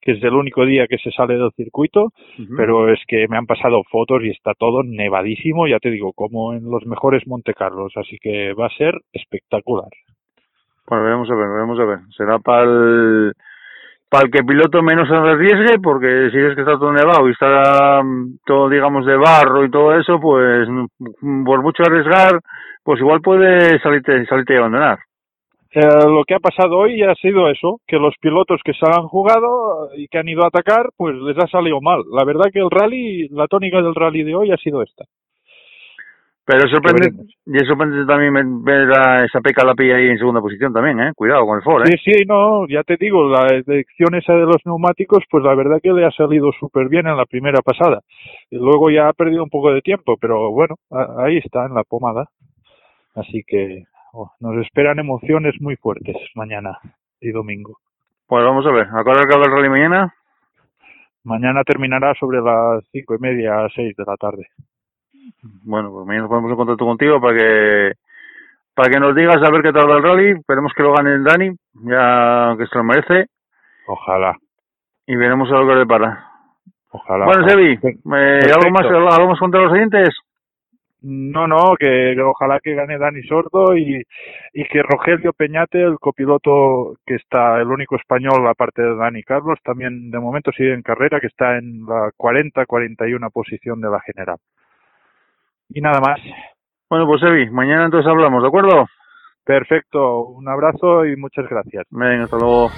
que 0.00 0.12
es 0.12 0.22
el 0.22 0.34
único 0.34 0.64
día 0.66 0.86
que 0.88 0.98
se 0.98 1.10
sale 1.12 1.38
del 1.38 1.52
circuito, 1.52 2.04
uh 2.04 2.10
-huh. 2.38 2.56
pero 2.56 2.92
es 2.92 3.00
que 3.06 3.28
me 3.28 3.36
han 3.36 3.46
pasado 3.46 3.82
fotos 3.84 4.22
y 4.22 4.30
está 4.30 4.54
todo 4.54 4.82
nevadísimo, 4.82 5.66
ya 5.66 5.78
te 5.78 5.90
digo, 5.90 6.12
como 6.12 6.52
en 6.52 6.68
los 6.70 6.84
mejores 6.86 7.26
Monte 7.26 7.54
Carlos, 7.54 7.92
así 7.96 8.18
que 8.18 8.52
va 8.52 8.66
a 8.66 8.76
ser 8.76 8.94
espectacular. 9.12 9.90
Bueno, 10.88 11.04
veremos 11.04 11.30
a 11.30 11.34
ver, 11.34 11.48
veremos 11.48 11.80
a 11.80 11.84
ver. 11.84 11.98
Será 12.16 12.38
para 12.38 12.62
el, 12.62 13.32
para 14.08 14.24
el 14.24 14.30
que 14.30 14.44
piloto 14.44 14.82
menos 14.82 15.08
se 15.08 15.14
arriesgue, 15.14 15.78
porque 15.82 16.30
si 16.30 16.38
es 16.38 16.54
que 16.54 16.60
está 16.60 16.78
todo 16.78 16.92
nevado 16.92 17.28
y 17.28 17.32
está 17.32 18.02
todo, 18.44 18.68
digamos, 18.68 19.04
de 19.04 19.16
barro 19.16 19.64
y 19.64 19.70
todo 19.70 19.98
eso, 19.98 20.20
pues 20.20 20.68
por 21.44 21.62
mucho 21.62 21.82
arriesgar, 21.82 22.40
pues 22.84 23.00
igual 23.00 23.20
puede 23.20 23.80
salirte, 23.80 24.24
salirte 24.26 24.54
y 24.54 24.56
abandonar. 24.58 24.98
Eh, 25.72 25.80
lo 26.06 26.24
que 26.24 26.34
ha 26.34 26.38
pasado 26.38 26.78
hoy 26.78 27.02
ha 27.02 27.14
sido 27.16 27.50
eso, 27.50 27.80
que 27.86 27.98
los 27.98 28.14
pilotos 28.18 28.60
que 28.64 28.72
se 28.72 28.86
han 28.86 29.08
jugado 29.08 29.90
y 29.94 30.08
que 30.08 30.18
han 30.18 30.28
ido 30.28 30.44
a 30.44 30.48
atacar, 30.48 30.88
pues 30.96 31.14
les 31.16 31.36
ha 31.36 31.46
salido 31.48 31.80
mal. 31.82 32.02
La 32.12 32.24
verdad 32.24 32.46
que 32.52 32.60
el 32.60 32.70
rally, 32.70 33.28
la 33.28 33.46
tónica 33.46 33.82
del 33.82 33.94
rally 33.94 34.22
de 34.22 34.34
hoy 34.34 34.52
ha 34.52 34.56
sido 34.56 34.82
esta. 34.82 35.04
Pero 36.46 36.68
sorprende, 36.68 37.10
y 37.44 37.56
es 37.56 37.66
sorprendente 37.66 38.06
también 38.06 38.62
ver 38.62 38.88
a 38.96 39.24
esa 39.24 39.40
peca 39.40 39.64
la 39.64 39.74
pilla 39.74 39.96
ahí 39.96 40.06
en 40.06 40.18
segunda 40.18 40.40
posición 40.40 40.72
también, 40.72 41.00
¿eh? 41.00 41.10
Cuidado 41.16 41.44
con 41.44 41.56
el 41.56 41.64
Ford, 41.64 41.82
¿eh? 41.88 41.98
Sí, 42.04 42.12
sí, 42.12 42.24
no, 42.24 42.68
ya 42.68 42.84
te 42.84 42.96
digo, 42.96 43.28
la 43.28 43.48
elección 43.48 44.14
esa 44.14 44.32
de 44.32 44.46
los 44.46 44.64
neumáticos, 44.64 45.24
pues 45.28 45.42
la 45.42 45.56
verdad 45.56 45.80
que 45.82 45.92
le 45.92 46.06
ha 46.06 46.12
salido 46.12 46.52
súper 46.52 46.88
bien 46.88 47.08
en 47.08 47.16
la 47.16 47.26
primera 47.26 47.60
pasada. 47.62 48.00
Y 48.48 48.58
luego 48.58 48.90
ya 48.90 49.08
ha 49.08 49.12
perdido 49.12 49.42
un 49.42 49.50
poco 49.50 49.72
de 49.72 49.80
tiempo, 49.80 50.16
pero 50.20 50.52
bueno, 50.52 50.76
ahí 51.18 51.38
está, 51.38 51.66
en 51.66 51.74
la 51.74 51.82
pomada. 51.82 52.28
Así 53.16 53.42
que 53.44 53.82
oh, 54.12 54.30
nos 54.38 54.64
esperan 54.64 55.00
emociones 55.00 55.60
muy 55.60 55.74
fuertes 55.74 56.16
mañana 56.36 56.78
y 57.20 57.32
domingo. 57.32 57.78
Pues 58.28 58.44
vamos 58.44 58.64
a 58.66 58.70
ver, 58.70 58.86
¿a 58.86 59.00
hora 59.00 59.22
acaba 59.22 59.46
el 59.46 59.50
rally 59.50 59.68
mañana? 59.68 60.14
Mañana 61.24 61.64
terminará 61.64 62.14
sobre 62.14 62.40
las 62.40 62.84
cinco 62.92 63.16
y 63.16 63.18
media, 63.18 63.66
seis 63.74 63.96
de 63.96 64.04
la 64.06 64.16
tarde. 64.16 64.46
Bueno, 65.64 65.90
pues 65.92 66.06
mañana 66.06 66.22
nos 66.22 66.30
ponemos 66.30 66.50
en 66.50 66.56
contacto 66.56 66.84
contigo 66.84 67.20
para 67.20 67.36
que 67.36 67.92
para 68.74 68.90
que 68.90 69.00
nos 69.00 69.14
digas 69.14 69.36
a 69.42 69.50
ver 69.50 69.62
qué 69.62 69.72
tal 69.72 69.90
va 69.90 69.96
el 69.96 70.02
rally. 70.02 70.30
Esperemos 70.38 70.72
que 70.76 70.82
lo 70.82 70.92
gane 70.92 71.14
el 71.14 71.24
Dani, 71.24 71.50
ya 71.84 72.54
que 72.58 72.66
se 72.66 72.76
lo 72.76 72.84
merece. 72.84 73.26
Ojalá, 73.86 74.36
Y 75.06 75.16
veremos 75.16 75.50
a 75.50 75.54
lo 75.56 75.66
que 75.66 75.74
le 75.76 75.86
para. 75.86 76.26
ojalá. 76.90 77.24
Bueno. 77.24 77.48
Sebi, 77.48 77.72
eh, 77.72 78.40
¿algo 78.54 78.70
más. 78.70 78.84
¿algo 78.84 79.28
más 79.30 79.38
contra 79.38 79.62
los 79.62 79.72
oyentes? 79.72 80.10
No, 81.02 81.46
no, 81.46 81.76
que 81.78 82.14
que 82.16 82.22
ojalá 82.22 82.58
que 82.60 82.74
gane 82.74 82.98
Dani 82.98 83.22
Sordo 83.22 83.76
y, 83.76 84.02
y 84.52 84.64
que 84.64 84.82
Rogelio 84.82 85.32
Peñate, 85.32 85.80
el 85.80 85.98
copiloto 86.00 86.96
que 87.06 87.14
está, 87.14 87.60
el 87.60 87.68
único 87.68 87.96
español 87.96 88.46
aparte 88.48 88.82
de 88.82 88.96
Dani 88.96 89.22
Carlos, 89.22 89.58
también 89.62 90.10
de 90.10 90.18
momento 90.18 90.50
sigue 90.52 90.74
en 90.74 90.82
carrera, 90.82 91.20
que 91.20 91.28
está 91.28 91.58
en 91.58 91.84
la 91.86 92.10
40-41 92.18 93.30
posición 93.30 93.80
de 93.80 93.90
la 93.90 94.00
general. 94.00 94.38
Y 95.68 95.80
nada 95.80 96.00
más. 96.00 96.18
Bueno, 96.88 97.06
pues 97.06 97.20
Sebi, 97.20 97.50
mañana 97.50 97.84
entonces 97.86 98.08
hablamos, 98.08 98.42
¿de 98.42 98.48
acuerdo? 98.48 98.86
Perfecto, 99.44 100.26
un 100.26 100.48
abrazo 100.48 101.04
y 101.06 101.16
muchas 101.16 101.48
gracias. 101.48 101.84
Venga, 101.90 102.24
hasta 102.24 102.36
luego. 102.36 102.70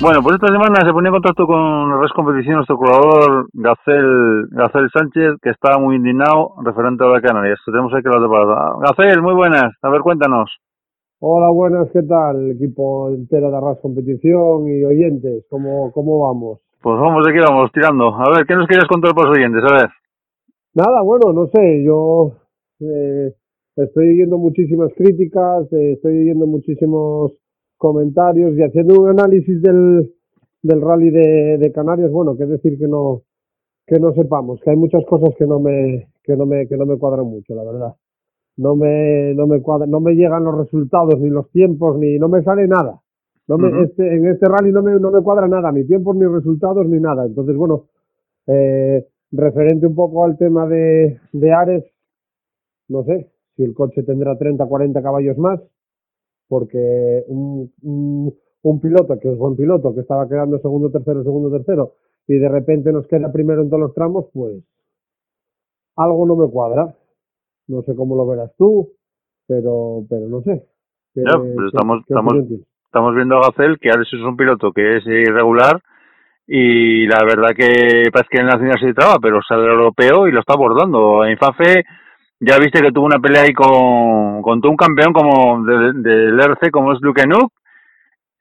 Bueno, 0.00 0.22
pues 0.22 0.36
esta 0.36 0.46
semana 0.46 0.80
se 0.80 0.94
ponía 0.94 1.08
en 1.08 1.20
contacto 1.20 1.46
con 1.46 1.90
la 1.90 2.00
Res 2.00 2.10
Competición 2.16 2.56
nuestro 2.56 2.78
colaborador 2.78 3.48
Gacel, 3.52 4.48
Gacel 4.50 4.88
Sánchez, 4.88 5.36
que 5.42 5.50
estaba 5.50 5.78
muy 5.78 5.96
indignado 5.96 6.54
referente 6.64 7.04
a 7.04 7.08
la 7.08 7.20
Canarias. 7.20 7.60
Tenemos 7.66 7.92
aquí 7.92 8.08
la 8.08 8.18
temporada. 8.18 8.76
Gacel, 8.80 9.20
muy 9.20 9.34
buenas. 9.34 9.76
A 9.82 9.90
ver, 9.90 10.00
cuéntanos. 10.00 10.48
Hola, 11.18 11.50
buenas, 11.50 11.90
¿qué 11.92 12.02
tal? 12.02 12.50
Equipo 12.50 13.10
entero 13.10 13.50
de 13.50 13.58
Arras 13.58 13.78
Competición 13.82 14.68
y 14.68 14.82
oyentes, 14.84 15.44
¿cómo, 15.50 15.92
cómo 15.92 16.20
vamos? 16.20 16.60
Pues 16.80 16.98
vamos 16.98 17.22
de 17.26 17.32
aquí, 17.32 17.40
vamos 17.46 17.70
tirando. 17.70 18.06
A 18.14 18.30
ver, 18.34 18.46
¿qué 18.46 18.54
nos 18.56 18.66
quieres 18.66 18.88
contar 18.88 19.14
para 19.14 19.28
los 19.28 19.36
oyentes? 19.36 19.62
A 19.62 19.74
ver. 19.82 19.90
Nada, 20.72 21.02
bueno, 21.02 21.34
no 21.34 21.46
sé, 21.48 21.84
yo 21.84 22.38
eh, 22.80 23.34
estoy 23.76 24.14
viendo 24.14 24.38
muchísimas 24.38 24.94
críticas, 24.96 25.70
eh, 25.74 25.92
estoy 25.92 26.24
viendo 26.24 26.46
muchísimos 26.46 27.32
comentarios 27.80 28.54
y 28.56 28.62
haciendo 28.62 29.00
un 29.00 29.08
análisis 29.08 29.62
del, 29.62 30.12
del 30.62 30.80
rally 30.82 31.08
de, 31.10 31.56
de 31.56 31.72
Canarias, 31.72 32.12
bueno, 32.12 32.36
que 32.36 32.44
decir 32.44 32.78
que 32.78 32.86
no 32.86 33.22
que 33.86 33.98
no 33.98 34.12
sepamos, 34.12 34.60
que 34.60 34.70
hay 34.70 34.76
muchas 34.76 35.02
cosas 35.06 35.30
que 35.36 35.46
no 35.46 35.58
me 35.58 36.08
que 36.22 36.36
no 36.36 36.44
me 36.44 36.68
que 36.68 36.76
no 36.76 36.84
me 36.84 36.98
cuadran 36.98 37.26
mucho, 37.26 37.54
la 37.54 37.64
verdad. 37.64 37.94
No 38.58 38.76
me 38.76 39.32
no 39.34 39.46
me 39.46 39.62
cuadra, 39.62 39.86
no 39.86 40.00
me 40.00 40.12
llegan 40.12 40.44
los 40.44 40.58
resultados 40.58 41.18
ni 41.20 41.30
los 41.30 41.50
tiempos 41.50 41.98
ni 41.98 42.18
no 42.18 42.28
me 42.28 42.42
sale 42.42 42.68
nada. 42.68 43.00
No 43.48 43.56
me, 43.56 43.82
este, 43.82 44.14
en 44.14 44.26
este 44.26 44.46
rally 44.46 44.70
no 44.70 44.82
me, 44.82 45.00
no 45.00 45.10
me 45.10 45.22
cuadra 45.22 45.48
nada, 45.48 45.72
ni 45.72 45.84
tiempos, 45.84 46.14
ni 46.14 46.24
resultados, 46.26 46.86
ni 46.86 47.00
nada. 47.00 47.26
Entonces, 47.26 47.56
bueno, 47.56 47.86
eh, 48.46 49.08
referente 49.32 49.88
un 49.88 49.96
poco 49.96 50.24
al 50.24 50.36
tema 50.36 50.68
de, 50.68 51.18
de 51.32 51.52
Ares, 51.52 51.84
no 52.88 53.02
sé 53.02 53.28
si 53.56 53.64
el 53.64 53.74
coche 53.74 54.04
tendrá 54.04 54.38
30, 54.38 54.64
40 54.66 55.02
caballos 55.02 55.36
más, 55.36 55.60
porque 56.50 57.22
un, 57.28 57.72
un, 57.82 58.34
un 58.62 58.80
piloto 58.80 59.18
que 59.20 59.30
es 59.30 59.38
buen 59.38 59.54
piloto, 59.56 59.94
que 59.94 60.00
estaba 60.00 60.28
quedando 60.28 60.58
segundo, 60.58 60.90
tercero, 60.90 61.22
segundo, 61.22 61.48
tercero, 61.56 61.94
y 62.26 62.38
de 62.38 62.48
repente 62.48 62.92
nos 62.92 63.06
queda 63.06 63.30
primero 63.32 63.62
en 63.62 63.70
todos 63.70 63.80
los 63.82 63.94
tramos, 63.94 64.26
pues 64.34 64.56
algo 65.96 66.26
no 66.26 66.34
me 66.36 66.48
cuadra. 66.50 66.94
No 67.68 67.82
sé 67.82 67.94
cómo 67.94 68.16
lo 68.16 68.26
verás 68.26 68.50
tú, 68.58 68.90
pero, 69.46 70.02
pero 70.10 70.26
no 70.26 70.42
sé. 70.42 70.66
¿Qué- 71.14 71.22
Ya, 71.24 71.38
pues 71.38 71.52
qué- 71.56 71.66
estamos- 71.66 71.98
qué 72.06 72.14
estamos-? 72.14 72.34
Estamos 72.86 73.14
viendo 73.14 73.36
a 73.36 73.46
Gacel, 73.46 73.78
que 73.78 73.90
ahora 73.90 74.02
es 74.02 74.12
un 74.14 74.36
piloto 74.36 74.72
que 74.72 74.96
es 74.96 75.06
irregular 75.06 75.80
y 76.48 77.06
la 77.06 77.22
verdad 77.24 77.50
que 77.56 78.10
parece 78.12 78.28
que 78.32 78.40
en 78.40 78.46
la 78.46 78.54
nacional 78.54 78.80
se 78.80 78.92
traba, 78.94 79.18
pero 79.22 79.38
sale 79.46 79.62
al 79.62 79.74
europeo 79.74 80.26
y 80.26 80.32
lo 80.32 80.40
está 80.40 80.54
abordando. 80.54 81.24
En 81.24 81.38
Fafe 81.38 81.84
ya 82.40 82.58
viste 82.58 82.80
que 82.80 82.92
tuvo 82.92 83.06
una 83.06 83.18
pelea 83.20 83.42
ahí 83.42 83.52
con, 83.52 84.42
con 84.42 84.60
todo 84.60 84.70
un 84.70 84.76
campeón 84.76 85.12
como 85.12 85.62
de- 85.64 85.92
del 85.94 86.40
RC 86.40 86.70
como 86.70 86.92
es 86.92 86.98
Luke 87.02 87.26
Nuke. 87.26 87.52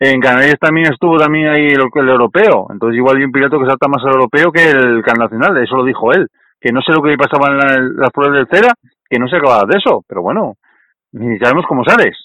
En 0.01 0.21
Canarias 0.21 0.55
también 0.59 0.91
estuvo 0.93 1.17
también 1.17 1.47
ahí 1.49 1.67
el, 1.67 1.81
el 1.93 2.09
europeo. 2.09 2.67
Entonces 2.71 2.97
igual 2.97 3.17
hay 3.17 3.23
un 3.25 3.31
piloto 3.33 3.59
que 3.59 3.65
salta 3.65 3.87
más 3.89 4.01
al 4.05 4.13
europeo 4.13 4.51
que 4.51 4.63
el, 4.71 5.03
que 5.03 5.11
al 5.11 5.17
nacional. 5.19 5.57
Eso 5.61 5.75
lo 5.75 5.83
dijo 5.83 6.13
él. 6.13 6.27
Que 6.61 6.71
no 6.71 6.81
sé 6.81 6.93
lo 6.93 7.01
que 7.03 7.17
pasaba 7.17 7.47
en 7.51 7.57
la- 7.57 8.01
las 8.03 8.11
pruebas 8.11 8.37
del 8.37 8.47
Cera, 8.47 8.73
que 9.09 9.19
no 9.19 9.27
se 9.27 9.35
acababa 9.35 9.65
de 9.67 9.77
eso. 9.77 10.03
Pero 10.07 10.21
bueno, 10.21 10.53
ni 11.11 11.37
sabemos 11.37 11.65
cómo 11.67 11.83
sales. 11.83 12.15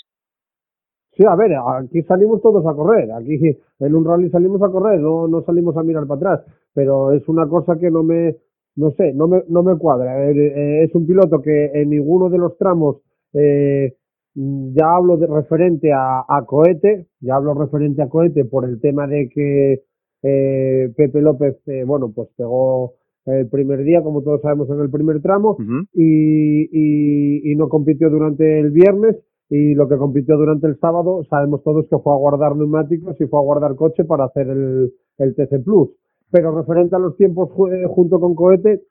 Sí, 1.17 1.25
a 1.25 1.35
ver, 1.37 1.53
aquí 1.81 2.03
salimos 2.03 2.43
todos 2.43 2.65
a 2.67 2.75
correr. 2.75 3.11
Aquí 3.13 3.39
en 3.81 3.95
un 3.95 4.05
rally 4.05 4.31
salimos 4.31 4.63
a 4.63 4.69
correr, 4.71 5.01
no, 5.01 5.27
no 5.29 5.43
salimos 5.43 5.77
a 5.77 5.83
mirar 5.83 6.07
para 6.07 6.19
atrás. 6.19 6.47
Pero 6.75 7.13
es 7.13 7.29
una 7.29 7.49
cosa 7.49 7.77
que 7.79 7.91
no 7.91 8.03
me, 8.05 8.35
no 8.77 8.91
sé, 8.93 9.13
no 9.15 9.29
me, 9.29 9.43
no 9.49 9.63
me 9.63 9.77
cuadra. 9.79 10.31
Eh, 10.31 10.35
eh, 10.37 10.85
es 10.85 10.95
un 10.95 11.07
piloto 11.07 11.41
que 11.43 11.67
en 11.75 11.91
ninguno 11.91 12.29
de 12.31 12.39
los 12.39 12.57
tramos, 12.59 12.97
eh, 13.33 13.95
ya 14.35 14.97
hablo 14.97 15.17
de 15.17 15.27
referente 15.27 15.93
a, 15.93 16.25
a 16.29 16.45
Cohete, 16.45 17.07
ya 17.21 17.37
hablo 17.37 17.55
referente 17.55 18.03
a 18.03 18.09
Cohete 18.09 18.45
por 18.45 18.65
el 18.65 18.81
tema 18.81 19.07
de 19.07 19.29
que 19.29 19.83
eh, 20.23 20.93
Pepe 20.97 21.21
López, 21.21 21.57
eh, 21.67 21.85
bueno, 21.85 22.11
pues 22.15 22.29
pegó 22.37 22.95
el 23.27 23.49
primer 23.49 23.85
día, 23.85 24.03
como 24.03 24.23
todos 24.23 24.41
sabemos, 24.43 24.69
en 24.71 24.81
el 24.81 24.91
primer 24.91 25.21
tramo 25.23 25.57
y, 25.95 26.63
y, 26.73 27.53
y 27.53 27.57
no 27.57 27.69
compitió 27.69 28.11
durante 28.11 28.61
el 28.61 28.71
viernes 28.71 29.17
y 29.49 29.75
lo 29.75 29.89
que 29.89 29.97
compitió 29.97 30.37
durante 30.37 30.67
el 30.67 30.79
sábado 30.79 31.25
sabemos 31.31 31.63
todos 31.63 31.87
que 31.89 31.99
fue 31.99 32.13
a 32.13 32.17
guardar 32.17 32.57
neumáticos 32.57 33.19
y 33.21 33.27
fue 33.27 33.39
a 33.39 33.43
guardar 33.43 33.77
coche 33.77 34.05
para 34.05 34.25
hacer 34.25 34.49
el, 34.49 34.93
el 35.19 35.35
TC 35.35 35.63
Plus. 35.63 35.91
Pero 36.31 36.57
referente 36.57 36.97
a 36.97 36.99
los 36.99 37.17
tiempos 37.17 37.51
eh, 37.73 37.87
junto 37.89 38.19
con 38.19 38.35
Cohete, 38.35 38.83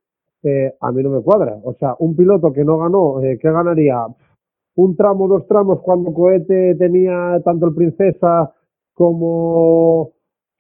eh, 0.44 0.76
a 0.82 0.92
mí 0.92 1.02
no 1.02 1.10
me 1.10 1.22
cuadra. 1.22 1.58
O 1.64 1.74
sea, 1.74 1.96
un 2.00 2.16
piloto 2.16 2.52
que 2.52 2.66
no 2.66 2.78
ganó, 2.78 3.22
eh, 3.22 3.40
¿qué 3.42 3.50
ganaría? 3.50 4.06
Un 4.76 4.96
tramo, 4.96 5.28
dos 5.28 5.48
tramos 5.48 5.80
cuando 5.82 6.14
Cohete 6.14 6.76
tenía 6.76 7.40
tanto 7.46 7.68
el 7.68 7.76
Princesa 7.76 8.54
como 8.94 10.14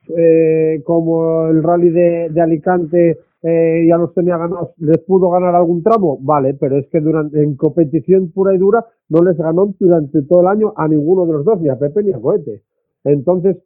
eh, 0.07 0.81
como 0.85 1.47
el 1.47 1.63
rally 1.63 1.89
de, 1.89 2.41
Alicante 2.41 3.19
ya 3.41 3.97
los 3.97 4.13
tenía 4.13 4.37
ganados, 4.37 4.69
les 4.77 4.99
pudo 4.99 5.29
ganar 5.29 5.53
algún 5.53 5.83
tramo, 5.83 6.17
vale, 6.21 6.53
pero 6.53 6.77
es 6.77 6.87
que 6.87 7.01
durante 7.01 7.43
en 7.43 7.57
competición 7.57 8.31
pura 8.31 8.55
y 8.55 8.57
dura 8.57 8.85
no 9.09 9.21
les 9.21 9.37
ganó 9.37 9.73
durante 9.77 10.21
todo 10.21 10.43
el 10.43 10.47
año 10.47 10.73
a 10.77 10.87
ninguno 10.87 11.25
de 11.25 11.33
los 11.33 11.43
dos, 11.43 11.59
ni 11.59 11.67
a 11.67 11.77
Pepe 11.77 12.03
ni 12.03 12.13
a 12.13 12.21
Cohete. 12.21 12.61
Entonces, 13.03 13.57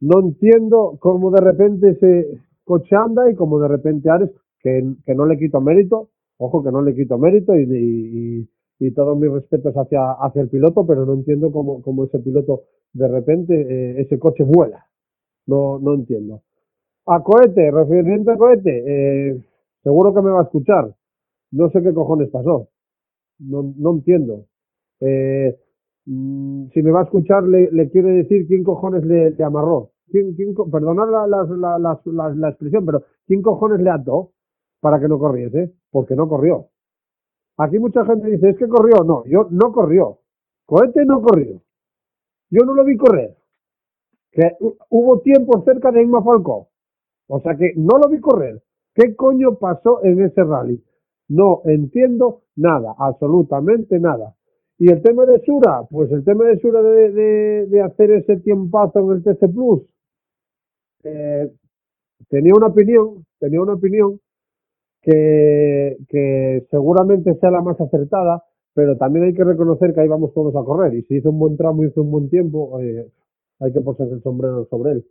no 0.00 0.20
entiendo 0.20 0.96
cómo 1.00 1.30
de 1.30 1.42
repente 1.42 1.90
ese 1.90 2.38
coche 2.66 2.96
anda 2.96 3.30
y 3.30 3.34
como 3.34 3.58
de 3.60 3.68
repente 3.68 4.10
Ares, 4.10 4.30
que, 4.60 5.14
no 5.14 5.24
le 5.24 5.38
quito 5.38 5.60
mérito, 5.60 6.10
ojo 6.36 6.62
que 6.62 6.72
no 6.72 6.82
le 6.82 6.94
quito 6.94 7.16
mérito 7.16 7.56
y, 7.56 8.46
y, 8.78 8.90
todos 8.90 9.16
mis 9.16 9.30
respetos 9.30 9.72
hacia, 9.74 10.16
el 10.34 10.48
piloto, 10.48 10.86
pero 10.86 11.06
no 11.06 11.14
entiendo 11.14 11.50
cómo, 11.50 12.04
ese 12.04 12.18
piloto 12.18 12.64
de 12.92 13.08
repente 13.08 13.54
eh, 13.54 14.00
ese 14.00 14.18
coche 14.18 14.42
vuela. 14.42 14.84
No, 15.46 15.78
no 15.78 15.94
entiendo. 15.94 16.42
A 17.06 17.22
cohete, 17.22 17.70
referente 17.70 18.32
a 18.32 18.36
cohete, 18.36 18.82
eh, 18.86 19.40
seguro 19.82 20.12
que 20.12 20.22
me 20.22 20.30
va 20.30 20.40
a 20.40 20.44
escuchar. 20.44 20.92
No 21.52 21.70
sé 21.70 21.80
qué 21.82 21.94
cojones 21.94 22.28
pasó. 22.30 22.68
No, 23.38 23.72
no 23.76 23.92
entiendo. 23.92 24.46
Eh, 25.00 25.56
mm, 26.06 26.68
si 26.74 26.82
me 26.82 26.90
va 26.90 27.02
a 27.02 27.04
escuchar, 27.04 27.44
le, 27.44 27.70
le 27.70 27.88
quiere 27.90 28.10
decir 28.10 28.46
quién 28.48 28.64
cojones 28.64 29.04
le 29.04 29.32
amarró. 29.44 29.92
¿Quién, 30.10 30.34
perdonad 30.70 31.10
la, 31.10 31.26
la, 31.26 31.78
la, 32.34 32.48
expresión, 32.48 32.86
pero 32.86 33.02
¿quién 33.26 33.42
cojones 33.42 33.80
le 33.80 33.90
ató 33.90 34.32
para 34.80 35.00
que 35.00 35.08
no 35.08 35.18
corriese? 35.18 35.74
Porque 35.90 36.14
no 36.14 36.28
corrió. 36.28 36.68
Aquí 37.58 37.78
mucha 37.78 38.04
gente 38.04 38.28
dice, 38.30 38.50
es 38.50 38.58
que 38.58 38.68
corrió. 38.68 39.02
No, 39.04 39.24
yo 39.26 39.48
no 39.50 39.72
corrió. 39.72 40.18
Cohete 40.66 41.04
no 41.04 41.22
corrió. 41.22 41.60
Yo 42.50 42.64
no 42.64 42.74
lo 42.74 42.84
vi 42.84 42.96
correr. 42.96 43.36
Que 44.32 44.42
hu- 44.60 44.76
hubo 44.90 45.20
tiempos 45.20 45.64
cerca 45.64 45.90
de 45.90 46.02
Inma 46.02 46.22
Falcó. 46.22 46.68
O 47.28 47.40
sea 47.40 47.56
que 47.56 47.72
no 47.76 47.98
lo 47.98 48.08
vi 48.10 48.20
correr. 48.20 48.62
¿Qué 48.94 49.16
coño 49.16 49.58
pasó 49.58 50.04
en 50.04 50.22
ese 50.22 50.44
rally? 50.44 50.82
No 51.28 51.62
entiendo 51.64 52.42
nada, 52.56 52.94
absolutamente 52.98 53.98
nada. 53.98 54.34
Y 54.78 54.90
el 54.92 55.02
tema 55.02 55.26
de 55.26 55.40
Sura, 55.44 55.82
pues 55.90 56.10
el 56.12 56.24
tema 56.24 56.44
de 56.44 56.58
Sura 56.60 56.82
de, 56.82 57.10
de, 57.12 57.66
de 57.66 57.82
hacer 57.82 58.10
ese 58.12 58.36
tiempazo 58.38 59.00
en 59.00 59.10
el 59.16 59.22
TC 59.24 59.48
Plus, 59.52 59.82
eh, 61.06 61.50
tenía 62.28 62.54
una 62.54 62.66
opinión, 62.68 63.24
tenía 63.38 63.60
una 63.60 63.74
opinión 63.74 64.20
que, 65.02 66.66
seguramente 66.70 67.34
sea 67.38 67.50
la 67.50 67.62
más 67.62 67.80
acertada, 67.80 68.42
pero 68.74 68.96
también 68.96 69.26
hay 69.26 69.34
que 69.34 69.44
reconocer 69.44 69.94
que 69.94 70.00
ahí 70.00 70.08
vamos 70.08 70.34
todos 70.34 70.54
a 70.56 70.64
correr. 70.64 70.94
Y 70.94 71.02
si 71.02 71.16
hizo 71.16 71.30
un 71.30 71.38
buen 71.38 71.56
tramo, 71.56 71.84
hizo 71.84 72.02
un 72.02 72.10
buen 72.10 72.28
tiempo, 72.28 72.80
eh, 72.80 73.08
hay 73.60 73.72
que 73.72 73.80
ponerse 73.80 74.14
el 74.14 74.22
sombrero 74.22 74.66
sobre 74.66 74.92
él. 74.92 75.06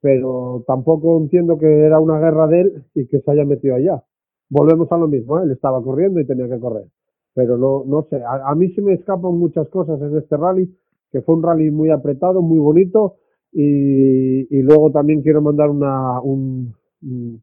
Pero 0.00 0.64
tampoco 0.66 1.18
entiendo 1.18 1.58
que 1.58 1.66
era 1.66 2.00
una 2.00 2.18
guerra 2.18 2.46
de 2.48 2.60
él 2.62 2.84
y 2.94 3.06
que 3.06 3.20
se 3.20 3.30
haya 3.30 3.44
metido 3.44 3.74
allá. 3.74 4.02
Volvemos 4.48 4.90
a 4.92 4.96
lo 4.96 5.08
mismo, 5.08 5.38
¿eh? 5.38 5.42
él 5.44 5.50
estaba 5.52 5.82
corriendo 5.82 6.20
y 6.20 6.26
tenía 6.26 6.48
que 6.48 6.58
correr. 6.58 6.86
Pero 7.34 7.56
no, 7.56 7.84
no 7.86 8.06
sé, 8.10 8.22
a, 8.22 8.50
a 8.50 8.54
mí 8.54 8.70
se 8.74 8.82
me 8.82 8.94
escapan 8.94 9.34
muchas 9.34 9.68
cosas 9.68 10.00
en 10.02 10.16
este 10.16 10.36
rally, 10.36 10.76
que 11.10 11.22
fue 11.22 11.34
un 11.34 11.42
rally 11.42 11.70
muy 11.70 11.90
apretado, 11.90 12.42
muy 12.42 12.58
bonito, 12.58 13.16
y, 13.52 14.56
y 14.58 14.62
luego 14.62 14.90
también 14.90 15.22
quiero 15.22 15.42
mandar 15.42 15.70
una, 15.70 16.20
un, 16.20 16.74
un- 17.02 17.42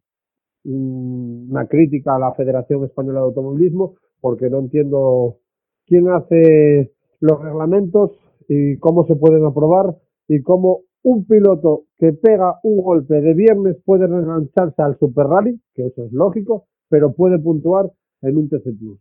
un- 0.65 1.47
una 1.51 1.67
crítica 1.67 2.15
a 2.15 2.19
la 2.19 2.33
Federación 2.33 2.83
Española 2.83 3.19
de 3.19 3.25
Automovilismo, 3.25 3.95
porque 4.19 4.49
no 4.49 4.59
entiendo 4.59 5.37
quién 5.85 6.09
hace 6.09 6.93
los 7.19 7.41
reglamentos 7.41 8.11
y 8.47 8.77
cómo 8.77 9.05
se 9.05 9.15
pueden 9.15 9.45
aprobar 9.45 9.95
y 10.27 10.41
cómo 10.41 10.81
un 11.03 11.25
piloto 11.25 11.83
que 11.97 12.11
pega 12.13 12.59
un 12.63 12.81
golpe 12.81 13.21
de 13.21 13.33
viernes 13.33 13.77
puede 13.85 14.05
engancharse 14.05 14.81
al 14.81 14.97
Super 14.99 15.27
Rally, 15.27 15.59
que 15.73 15.85
eso 15.87 16.03
es 16.05 16.11
lógico, 16.11 16.65
pero 16.89 17.13
puede 17.13 17.39
puntuar 17.39 17.91
en 18.21 18.37
un 18.37 18.49
TC 18.49 18.77
Plus. 18.77 18.99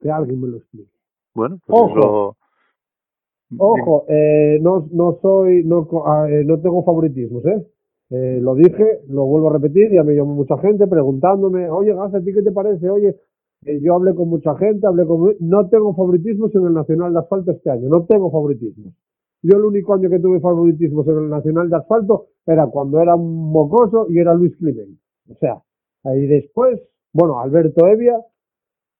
Que 0.00 0.10
alguien 0.10 0.40
me 0.40 0.48
lo 0.48 0.56
explique. 0.58 0.90
Bueno, 1.34 1.58
pues 1.66 1.80
Ojo. 1.82 2.36
Ojo, 3.58 4.04
eh, 4.08 4.58
no, 4.60 4.88
no 4.92 5.18
soy, 5.20 5.64
no, 5.64 5.88
ah, 6.06 6.26
eh, 6.28 6.44
no 6.44 6.60
tengo 6.60 6.84
favoritismos, 6.84 7.44
¿eh? 7.46 7.66
Eh, 8.10 8.40
Lo 8.42 8.54
dije, 8.54 9.00
lo 9.08 9.24
vuelvo 9.24 9.50
a 9.50 9.54
repetir, 9.54 9.90
ya 9.92 10.04
me 10.04 10.14
llamó 10.14 10.34
mucha 10.34 10.58
gente 10.58 10.86
preguntándome, 10.86 11.70
oye, 11.70 11.94
Gas, 11.94 12.14
¿a 12.14 12.20
ti 12.20 12.32
qué 12.32 12.42
te 12.42 12.52
parece? 12.52 12.88
Oye, 12.90 13.16
eh, 13.64 13.80
yo 13.80 13.94
hablé 13.94 14.14
con 14.14 14.28
mucha 14.28 14.54
gente, 14.56 14.86
hablé 14.86 15.06
con... 15.06 15.34
No 15.40 15.68
tengo 15.68 15.94
favoritismos 15.94 16.54
en 16.54 16.66
el 16.66 16.74
Nacional 16.74 17.12
de 17.12 17.20
Asfalto 17.20 17.52
este 17.52 17.70
año, 17.70 17.88
no 17.88 18.04
tengo 18.04 18.30
favoritismos. 18.30 18.92
Yo 19.42 19.56
el 19.56 19.64
único 19.64 19.94
año 19.94 20.10
que 20.10 20.18
tuve 20.18 20.40
favoritismos 20.40 21.06
en 21.08 21.18
el 21.18 21.28
Nacional 21.28 21.70
de 21.70 21.76
Asfalto 21.76 22.26
era 22.46 22.66
cuando 22.66 23.00
era 23.00 23.16
un 23.16 23.50
mocoso 23.50 24.06
y 24.08 24.18
era 24.18 24.34
Luis 24.34 24.56
Climent. 24.56 24.98
O 25.30 25.34
sea, 25.36 25.62
ahí 26.04 26.26
después, 26.26 26.80
bueno, 27.12 27.40
Alberto 27.40 27.86
Evia, 27.86 28.16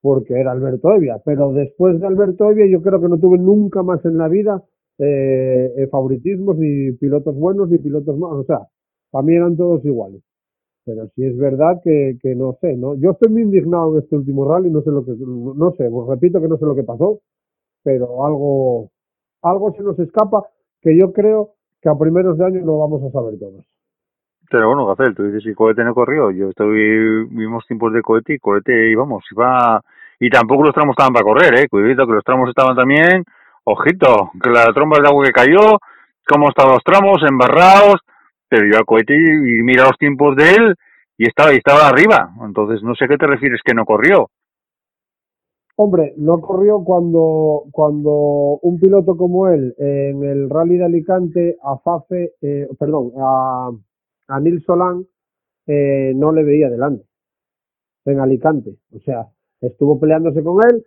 porque 0.03 0.35
era 0.35 0.51
Alberto 0.51 0.93
Evia, 0.93 1.19
pero 1.25 1.53
después 1.53 1.99
de 2.01 2.07
Alberto 2.07 2.51
Evia 2.51 2.67
yo 2.67 2.83
creo 2.83 3.01
que 3.01 3.09
no 3.09 3.19
tuve 3.19 3.39
nunca 3.39 3.83
más 3.83 4.05
en 4.05 4.19
la 4.19 4.29
vida 4.29 4.63
eh, 4.99 5.73
eh, 5.77 5.87
favoritismos, 5.87 6.59
ni 6.59 6.93
pilotos 6.93 7.37
buenos, 7.37 7.71
ni 7.71 7.79
pilotos 7.79 8.19
malos, 8.19 8.41
o 8.41 8.45
sea, 8.45 8.69
para 9.11 9.25
mí 9.25 9.35
eran 9.35 9.57
todos 9.57 9.85
iguales. 9.85 10.21
Pero 10.85 11.09
sí 11.15 11.25
es 11.25 11.39
verdad 11.39 11.81
que, 11.85 12.19
que 12.21 12.35
no 12.35 12.59
sé, 12.61 12.77
¿no? 12.77 12.97
Yo 12.97 13.13
estoy 13.13 13.33
muy 13.33 13.43
indignado 13.43 13.93
en 13.97 14.03
este 14.03 14.17
último 14.17 14.45
rally, 14.45 14.71
no 14.71 14.83
sé 14.83 14.91
lo 14.91 15.05
que, 15.05 15.13
no 15.17 15.73
sé, 15.77 15.89
os 15.91 16.09
repito 16.09 16.41
que 16.41 16.49
no 16.49 16.59
sé 16.59 16.67
lo 16.67 16.75
que 16.75 16.83
pasó, 16.83 17.21
pero 17.85 18.27
algo, 18.27 18.91
algo 19.43 19.73
se 19.73 19.83
nos 19.85 19.99
escapa 20.01 20.45
que 20.81 20.99
yo 20.99 21.13
creo 21.13 21.55
que 21.81 21.89
a 21.89 21.97
primeros 21.97 22.37
de 22.39 22.45
año 22.45 22.61
lo 22.65 22.79
vamos 22.79 23.05
a 23.05 23.11
saber 23.13 23.39
todos. 23.39 23.65
Pero 24.53 24.69
bueno, 24.69 24.85
Gacel, 24.85 25.15
tú 25.15 25.23
dices 25.25 25.43
que 25.43 25.55
cohete 25.55 25.83
no 25.83 25.95
corrió. 25.95 26.31
Yo 26.31 26.51
estoy, 26.51 27.25
vimos 27.31 27.67
tiempos 27.67 27.91
de 27.95 28.03
cohete 28.03 28.35
y 28.35 28.39
cohete 28.39 28.91
íbamos, 28.91 29.25
iba, 29.33 29.81
y 30.21 30.29
tampoco 30.29 30.65
los 30.65 30.75
tramos 30.75 30.93
estaban 30.93 31.15
para 31.15 31.25
correr, 31.25 31.59
eh, 31.59 31.69
cuidado 31.71 32.07
que 32.07 32.13
los 32.13 32.23
tramos 32.23 32.51
estaban 32.51 32.77
también, 32.77 33.25
ojito, 33.65 34.31
que 34.43 34.51
la 34.51 34.67
tromba 34.75 34.99
de 35.01 35.09
agua 35.09 35.25
que 35.25 35.33
cayó, 35.33 35.79
cómo 36.29 36.51
estaban 36.51 36.75
los 36.75 36.85
tramos, 36.85 37.23
embarrados, 37.27 38.03
pero 38.47 38.67
yo 38.71 38.79
a 38.79 38.85
cohete 38.85 39.15
y, 39.15 39.63
mira 39.63 39.85
los 39.85 39.97
tiempos 39.97 40.37
de 40.37 40.51
él 40.51 40.75
y 41.17 41.29
estaba, 41.29 41.55
y 41.55 41.57
estaba 41.57 41.89
arriba, 41.89 42.29
entonces 42.45 42.83
no 42.83 42.95
sé 42.95 43.07
a 43.07 43.09
qué 43.09 43.17
te 43.17 43.27
refieres 43.27 43.63
que 43.65 43.73
no 43.73 43.87
corrió. 43.87 44.29
Hombre, 45.77 46.13
no 46.19 46.43
corrió 46.43 46.85
cuando, 46.85 47.63
cuando 47.73 48.11
un 48.61 48.79
piloto 48.79 49.17
como 49.17 49.49
él 49.49 49.75
en 49.79 50.23
el 50.23 50.51
Rally 50.51 50.77
de 50.77 50.85
Alicante 50.85 51.57
a 51.65 51.79
Fafe, 51.79 52.35
eh, 52.43 52.69
perdón, 52.79 53.13
a, 53.19 53.71
a 54.33 54.41
Nils 54.41 54.65
Solán 54.65 55.07
eh, 55.67 56.13
no 56.15 56.33
le 56.33 56.43
veía 56.43 56.71
delante 56.71 57.05
en 58.05 58.21
Alicante. 58.21 58.77
O 58.93 59.01
sea, 59.01 59.29
estuvo 59.61 60.01
peleándose 60.01 60.43
con 60.43 60.59
él, 60.69 60.85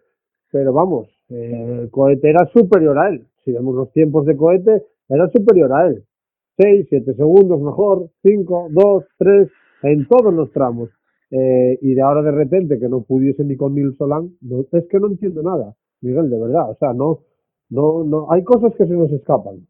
pero 0.51 0.73
vamos, 0.73 1.07
eh, 1.29 1.79
el 1.81 1.89
cohete 1.89 2.29
era 2.29 2.45
superior 2.47 2.97
a 2.97 3.09
él. 3.09 3.27
Si 3.43 3.51
vemos 3.51 3.75
los 3.75 3.91
tiempos 3.91 4.25
de 4.25 4.35
cohete, 4.35 4.83
era 5.07 5.29
superior 5.29 5.71
a 5.73 5.87
él. 5.87 6.03
6, 6.57 6.87
7 6.89 7.13
segundos 7.15 7.59
mejor, 7.61 8.09
5, 8.23 8.69
2, 8.71 9.05
3, 9.17 9.49
en 9.83 10.07
todos 10.07 10.33
los 10.33 10.51
tramos. 10.51 10.89
Eh, 11.31 11.77
y 11.81 11.93
de 11.93 12.01
ahora 12.01 12.21
de 12.21 12.31
repente 12.31 12.79
que 12.79 12.87
no 12.87 13.01
pudiese 13.01 13.43
ni 13.43 13.55
con 13.57 13.75
Nils 13.75 13.97
Solán, 13.97 14.31
no, 14.41 14.65
es 14.71 14.87
que 14.87 14.99
no 14.99 15.07
entiendo 15.07 15.43
nada, 15.43 15.75
Miguel, 16.01 16.29
de 16.29 16.39
verdad. 16.39 16.69
O 16.69 16.75
sea, 16.75 16.93
no, 16.93 17.19
no, 17.69 18.03
no, 18.03 18.31
hay 18.31 18.43
cosas 18.43 18.73
que 18.75 18.85
se 18.85 18.93
nos 18.93 19.11
escapan. 19.11 19.67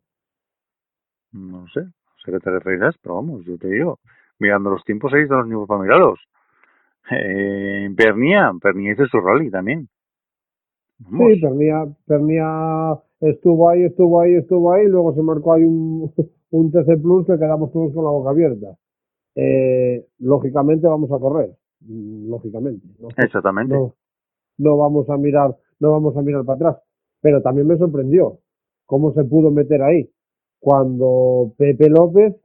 No 1.31 1.65
sé, 1.73 1.81
sé 2.25 2.31
qué 2.31 2.39
te 2.39 2.51
referirás, 2.51 2.97
pero 3.01 3.15
vamos, 3.15 3.45
yo 3.45 3.57
te 3.57 3.67
digo, 3.69 3.99
mirando 4.39 4.71
los 4.71 4.83
tiempos 4.83 5.13
ahí 5.13 5.23
están 5.23 5.39
los 5.39 5.47
tiempos 5.47 5.67
para 5.67 5.81
mirarlos. 5.81 6.19
Eh, 7.11 7.89
Pernia, 7.95 8.51
Pernia 8.61 8.93
hizo 8.93 9.05
su 9.05 9.19
rally 9.19 9.51
también. 9.51 9.87
Vamos. 10.97 11.33
Sí, 11.33 11.41
Pernia, 11.41 11.85
Pernia 12.05 12.99
estuvo 13.19 13.69
ahí, 13.69 13.83
estuvo 13.83 14.21
ahí, 14.21 14.35
estuvo 14.35 14.73
ahí, 14.73 14.87
luego 14.87 15.13
se 15.13 15.21
marcó 15.21 15.53
ahí 15.53 15.63
un, 15.63 16.11
un 16.51 16.71
TC 16.71 17.01
Plus 17.01 17.27
que 17.27 17.37
quedamos 17.37 17.71
todos 17.71 17.93
con 17.93 18.03
la 18.03 18.11
boca 18.11 18.31
abierta. 18.31 18.75
Eh, 19.35 20.05
lógicamente 20.19 20.87
vamos 20.87 21.11
a 21.11 21.19
correr, 21.19 21.51
lógicamente. 21.87 22.87
¿no? 22.99 23.09
Exactamente. 23.17 23.75
no, 23.75 23.93
no 24.57 24.77
vamos 24.77 25.09
a 25.09 25.17
mirar, 25.17 25.55
no 25.79 25.91
vamos 25.91 26.15
a 26.17 26.21
mirar 26.21 26.45
para 26.45 26.55
atrás. 26.55 26.83
Pero 27.21 27.41
también 27.41 27.67
me 27.67 27.77
sorprendió 27.77 28.39
cómo 28.85 29.13
se 29.13 29.23
pudo 29.25 29.51
meter 29.51 29.81
ahí 29.81 30.09
cuando 30.59 31.53
Pepe 31.57 31.89
López 31.89 32.35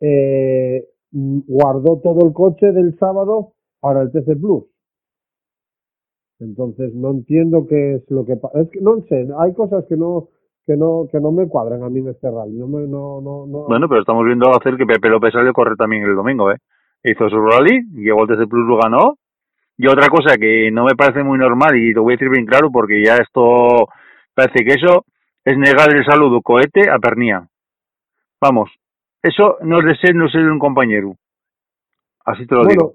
eh, 0.00 0.84
guardó 1.12 2.00
todo 2.02 2.26
el 2.26 2.32
coche 2.32 2.72
del 2.72 2.98
sábado 2.98 3.52
para 3.80 4.02
el 4.02 4.10
TC 4.10 4.38
Plus. 4.40 4.64
Entonces 6.38 6.94
no 6.94 7.10
entiendo 7.12 7.66
qué 7.66 7.94
es 7.94 8.10
lo 8.10 8.26
que 8.26 8.36
pasa. 8.36 8.60
Es 8.60 8.70
que 8.70 8.80
no 8.80 9.00
sé, 9.08 9.26
hay 9.38 9.54
cosas 9.54 9.84
que 9.88 9.96
no 9.96 10.28
que 10.66 10.76
no 10.76 11.08
que 11.10 11.20
no 11.20 11.32
me 11.32 11.48
cuadran 11.48 11.82
a 11.82 11.88
mí 11.88 12.00
en 12.00 12.08
este 12.08 12.30
rally. 12.30 12.58
No 12.58 12.68
me 12.68 12.86
no 12.86 13.20
no 13.20 13.46
no. 13.46 13.66
Bueno, 13.66 13.88
pero 13.88 14.00
estamos 14.00 14.24
viendo 14.24 14.50
hacer 14.50 14.76
que 14.76 14.84
Pepe 14.84 15.08
López 15.08 15.32
salió 15.32 15.50
a 15.50 15.54
correr 15.54 15.76
también 15.76 16.02
el 16.02 16.14
domingo, 16.14 16.50
¿eh? 16.50 16.58
Hizo 17.04 17.28
su 17.30 17.38
rally, 17.38 17.82
llegó 17.94 18.22
al 18.22 18.28
TC 18.28 18.48
Plus, 18.48 18.66
lo 18.66 18.76
ganó. 18.78 19.16
Y 19.78 19.86
otra 19.88 20.08
cosa 20.08 20.36
que 20.36 20.70
no 20.72 20.84
me 20.84 20.96
parece 20.96 21.22
muy 21.22 21.38
normal, 21.38 21.76
y 21.76 21.92
lo 21.92 22.02
voy 22.02 22.14
a 22.14 22.16
decir 22.16 22.30
bien 22.30 22.46
claro, 22.46 22.70
porque 22.72 23.04
ya 23.04 23.16
esto 23.16 23.86
parece 24.34 24.64
que 24.64 24.72
eso 24.72 25.04
es 25.46 25.56
negar 25.56 25.94
el 25.94 26.04
saludo 26.04 26.42
cohete 26.42 26.90
a 26.90 26.98
Pernía. 26.98 27.48
Vamos, 28.42 28.68
eso 29.22 29.58
no 29.62 29.78
es 29.78 29.86
de 29.86 29.96
ser, 29.96 30.16
no 30.16 30.28
ser 30.28 30.42
un 30.50 30.58
compañero. 30.58 31.14
Así 32.24 32.44
te 32.48 32.54
lo 32.56 32.64
bueno, 32.64 32.72
digo. 32.72 32.94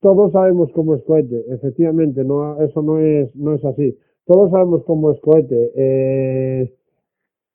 todos 0.00 0.30
sabemos 0.30 0.70
cómo 0.72 0.94
es 0.94 1.02
cohete, 1.02 1.44
efectivamente, 1.52 2.22
no 2.22 2.62
eso 2.62 2.80
no 2.80 3.00
es 3.00 3.34
no 3.34 3.54
es 3.54 3.64
así. 3.64 3.98
Todos 4.24 4.52
sabemos 4.52 4.84
cómo 4.86 5.10
es 5.10 5.20
cohete. 5.20 5.72
Eh, 5.74 6.72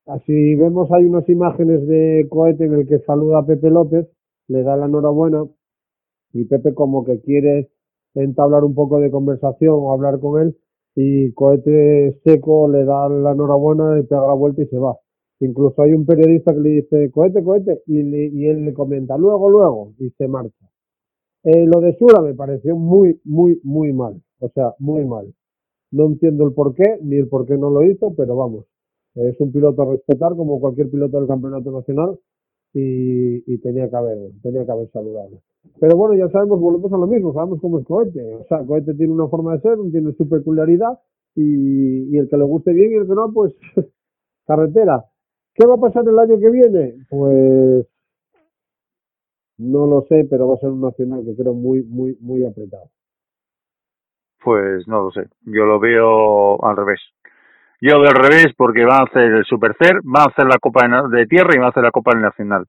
así 0.07 0.55
vemos 0.55 0.91
hay 0.91 1.05
unas 1.05 1.27
imágenes 1.29 1.87
de 1.87 2.27
cohete 2.29 2.65
en 2.65 2.73
el 2.73 2.87
que 2.87 2.99
saluda 2.99 3.39
a 3.39 3.45
Pepe 3.45 3.69
López, 3.69 4.05
le 4.49 4.63
da 4.63 4.75
la 4.75 4.87
enhorabuena 4.87 5.45
y 6.33 6.43
Pepe 6.43 6.73
como 6.73 7.05
que 7.05 7.21
quiere 7.21 7.69
entablar 8.13 8.65
un 8.65 8.75
poco 8.75 8.99
de 8.99 9.09
conversación 9.09 9.75
o 9.77 9.93
hablar 9.93 10.19
con 10.19 10.41
él 10.41 10.57
y 10.95 11.31
cohete 11.33 12.19
seco 12.23 12.67
le 12.69 12.85
da 12.85 13.09
la 13.09 13.31
enhorabuena 13.33 13.99
y 13.99 14.03
pega 14.03 14.27
la 14.27 14.33
vuelta 14.33 14.61
y 14.63 14.67
se 14.67 14.77
va. 14.77 14.97
Incluso 15.41 15.81
hay 15.81 15.93
un 15.93 16.05
periodista 16.05 16.53
que 16.53 16.59
le 16.61 16.69
dice 16.81 17.11
cohete, 17.11 17.43
cohete 17.43 17.81
y, 17.87 18.03
le- 18.03 18.27
y 18.27 18.45
él 18.47 18.65
le 18.65 18.73
comenta 18.73 19.17
luego, 19.17 19.49
luego 19.49 19.93
y 19.99 20.09
se 20.11 20.27
marcha. 20.27 20.65
Eh, 21.43 21.65
lo 21.67 21.79
de 21.81 21.97
Sura 21.97 22.21
me 22.21 22.33
pareció 22.33 22.75
muy, 22.75 23.19
muy, 23.23 23.59
muy 23.63 23.93
mal. 23.93 24.21
O 24.39 24.49
sea, 24.49 24.73
muy 24.79 25.05
mal. 25.05 25.33
No 25.91 26.05
entiendo 26.07 26.45
el 26.45 26.53
por 26.53 26.75
qué, 26.75 26.99
ni 27.01 27.17
el 27.17 27.27
por 27.29 27.45
qué 27.47 27.57
no 27.57 27.69
lo 27.71 27.83
hizo, 27.83 28.13
pero 28.15 28.35
vamos. 28.37 28.65
Es 29.15 29.39
un 29.41 29.51
piloto 29.51 29.83
a 29.83 29.91
respetar 29.93 30.35
como 30.35 30.59
cualquier 30.59 30.89
piloto 30.91 31.17
del 31.19 31.27
campeonato 31.27 31.71
nacional 31.71 32.19
y, 32.73 33.53
y 33.53 33.57
tenía 33.59 33.89
que 33.89 33.95
haber, 33.97 34.17
tenía 34.43 34.65
que 34.65 34.71
haber 34.71 34.89
saludado. 34.91 35.41
Pero 35.79 35.97
bueno, 35.97 36.15
ya 36.15 36.29
sabemos, 36.29 36.59
volvemos 36.59 36.91
a 36.93 36.97
lo 36.97 37.07
mismo, 37.07 37.33
sabemos 37.33 37.59
cómo 37.61 37.79
es 37.79 37.85
Cohete. 37.85 38.35
O 38.35 38.45
sea, 38.47 38.65
Cohete 38.65 38.93
tiene 38.93 39.13
una 39.13 39.27
forma 39.27 39.53
de 39.53 39.61
ser, 39.61 39.77
tiene 39.91 40.13
su 40.13 40.27
peculiaridad 40.27 40.99
y, 41.35 42.17
el 42.17 42.29
que 42.29 42.37
le 42.37 42.43
guste 42.45 42.71
bien 42.73 42.91
y 42.91 42.95
el 42.95 43.07
que 43.07 43.13
no, 43.13 43.31
pues 43.33 43.53
carretera. 44.47 45.03
¿Qué 45.53 45.65
va 45.65 45.75
a 45.75 45.79
pasar 45.79 46.03
el 46.07 46.17
año 46.19 46.39
que 46.39 46.49
viene? 46.49 46.95
Pues 47.09 47.87
no 49.57 49.87
lo 49.87 50.01
sé, 50.09 50.27
pero 50.29 50.47
va 50.47 50.55
a 50.55 50.59
ser 50.59 50.69
un 50.69 50.81
nacional 50.81 51.23
que 51.25 51.35
creo 51.35 51.53
muy, 51.53 51.83
muy, 51.83 52.17
muy 52.19 52.45
apretado. 52.45 52.89
Pues 54.43 54.87
no 54.87 55.03
lo 55.03 55.11
sé. 55.11 55.27
Yo 55.45 55.65
lo 55.65 55.79
veo 55.79 56.63
al 56.63 56.75
revés. 56.75 56.99
Yo 57.81 57.99
veo 57.99 58.09
al 58.09 58.15
revés 58.15 58.47
porque 58.57 58.85
va 58.85 58.97
a 58.97 59.03
hacer 59.03 59.23
el 59.23 59.45
Supercer, 59.45 59.97
va 60.03 60.23
a 60.23 60.27
hacer 60.27 60.45
la 60.45 60.59
Copa 60.59 60.87
de 61.09 61.25
Tierra 61.25 61.51
y 61.53 61.59
va 61.59 61.67
a 61.67 61.69
hacer 61.69 61.83
la 61.83 61.91
Copa 61.91 62.11
Nacional. 62.17 62.65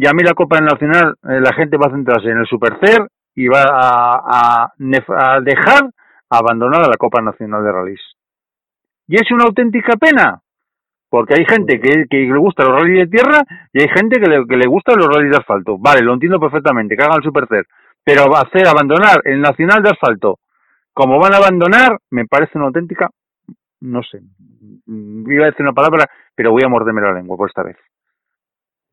Y 0.00 0.06
a 0.06 0.14
mí 0.14 0.22
la 0.22 0.32
Copa 0.32 0.58
Nacional, 0.62 1.14
eh, 1.24 1.40
la 1.42 1.52
gente 1.52 1.76
va 1.76 1.88
a 1.88 1.90
centrarse 1.90 2.30
en 2.30 2.38
el 2.38 2.46
Supercer 2.46 3.06
y 3.34 3.48
va 3.48 3.64
a, 3.68 4.72
a, 4.78 5.40
dejar 5.42 5.90
abandonada 6.30 6.88
la 6.88 6.96
Copa 6.96 7.20
Nacional 7.20 7.62
de 7.62 7.70
Rallys. 7.70 8.00
Y 9.06 9.16
es 9.16 9.30
una 9.30 9.44
auténtica 9.44 9.98
pena, 9.98 10.40
porque 11.10 11.34
hay 11.36 11.44
gente 11.44 11.78
que, 11.78 12.06
le 12.08 12.38
gusta 12.38 12.64
los 12.64 12.80
rallies 12.80 13.10
de 13.10 13.18
tierra 13.18 13.42
y 13.74 13.82
hay 13.82 13.88
gente 13.88 14.18
que 14.18 14.30
le, 14.30 14.46
que 14.46 14.56
le 14.56 14.66
gusta 14.68 14.94
los 14.96 15.06
rallies 15.06 15.32
de 15.32 15.36
asfalto. 15.36 15.76
Vale, 15.76 16.00
lo 16.00 16.14
entiendo 16.14 16.40
perfectamente, 16.40 16.96
que 16.96 17.02
hagan 17.02 17.18
el 17.18 17.22
Supercer. 17.22 17.66
Pero 18.02 18.34
hacer 18.34 18.68
abandonar 18.68 19.20
el 19.24 19.42
Nacional 19.42 19.82
de 19.82 19.90
Asfalto 19.90 20.38
como 20.94 21.18
van 21.18 21.34
a 21.34 21.36
abandonar, 21.36 21.98
me 22.08 22.24
parece 22.24 22.56
una 22.56 22.68
auténtica, 22.68 23.10
no 23.80 24.02
sé, 24.02 24.22
iba 24.86 25.44
a 25.44 25.50
decir 25.50 25.60
una 25.60 25.74
palabra, 25.74 26.08
pero 26.34 26.52
voy 26.52 26.62
a 26.64 26.68
morderme 26.68 27.02
la 27.02 27.12
lengua 27.12 27.36
por 27.36 27.50
esta 27.50 27.62
vez. 27.62 27.76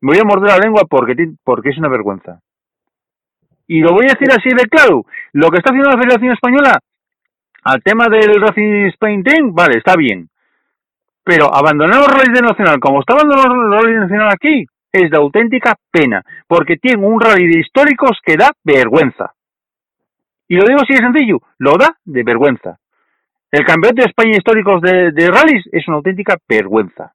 Voy 0.00 0.18
a 0.18 0.24
morder 0.24 0.50
la 0.50 0.58
lengua 0.58 0.82
porque, 0.88 1.14
porque 1.44 1.70
es 1.70 1.78
una 1.78 1.88
vergüenza. 1.88 2.40
Y 3.66 3.80
lo 3.80 3.92
voy 3.92 4.06
a 4.06 4.14
decir 4.14 4.28
así 4.30 4.48
de 4.50 4.68
claro. 4.68 5.04
Lo 5.32 5.50
que 5.50 5.58
está 5.58 5.70
haciendo 5.70 5.90
la 5.90 6.00
Federación 6.00 6.32
Española 6.32 6.78
al 7.64 7.82
tema 7.82 8.06
del 8.08 8.40
Racing 8.40 8.86
Spain 8.94 9.22
Team, 9.22 9.54
vale, 9.54 9.78
está 9.78 9.94
bien. 9.96 10.28
Pero 11.22 11.54
abandonar 11.54 11.96
los 11.96 12.08
rallies 12.08 12.32
de 12.32 12.46
Nacional, 12.46 12.80
como 12.80 13.00
está 13.00 13.14
abandonando 13.14 13.54
los 13.54 13.74
rallies 13.74 13.96
de 13.96 14.06
Nacional 14.06 14.28
aquí, 14.32 14.64
es 14.90 15.10
de 15.10 15.16
auténtica 15.18 15.76
pena. 15.90 16.22
Porque 16.46 16.76
tiene 16.76 17.04
un 17.04 17.20
rally 17.20 17.46
de 17.46 17.60
históricos 17.60 18.18
que 18.24 18.36
da 18.36 18.52
vergüenza. 18.64 19.34
Y 20.48 20.56
lo 20.56 20.64
digo 20.64 20.80
así 20.80 20.94
de 20.94 21.00
sencillo, 21.00 21.40
lo 21.58 21.76
da 21.76 21.98
de 22.04 22.22
vergüenza. 22.22 22.78
El 23.50 23.66
campeonato 23.66 24.02
de 24.02 24.08
España 24.08 24.36
históricos 24.36 24.80
de, 24.80 25.12
de 25.12 25.26
rallies 25.28 25.68
es 25.72 25.86
una 25.88 25.98
auténtica 25.98 26.36
vergüenza. 26.48 27.12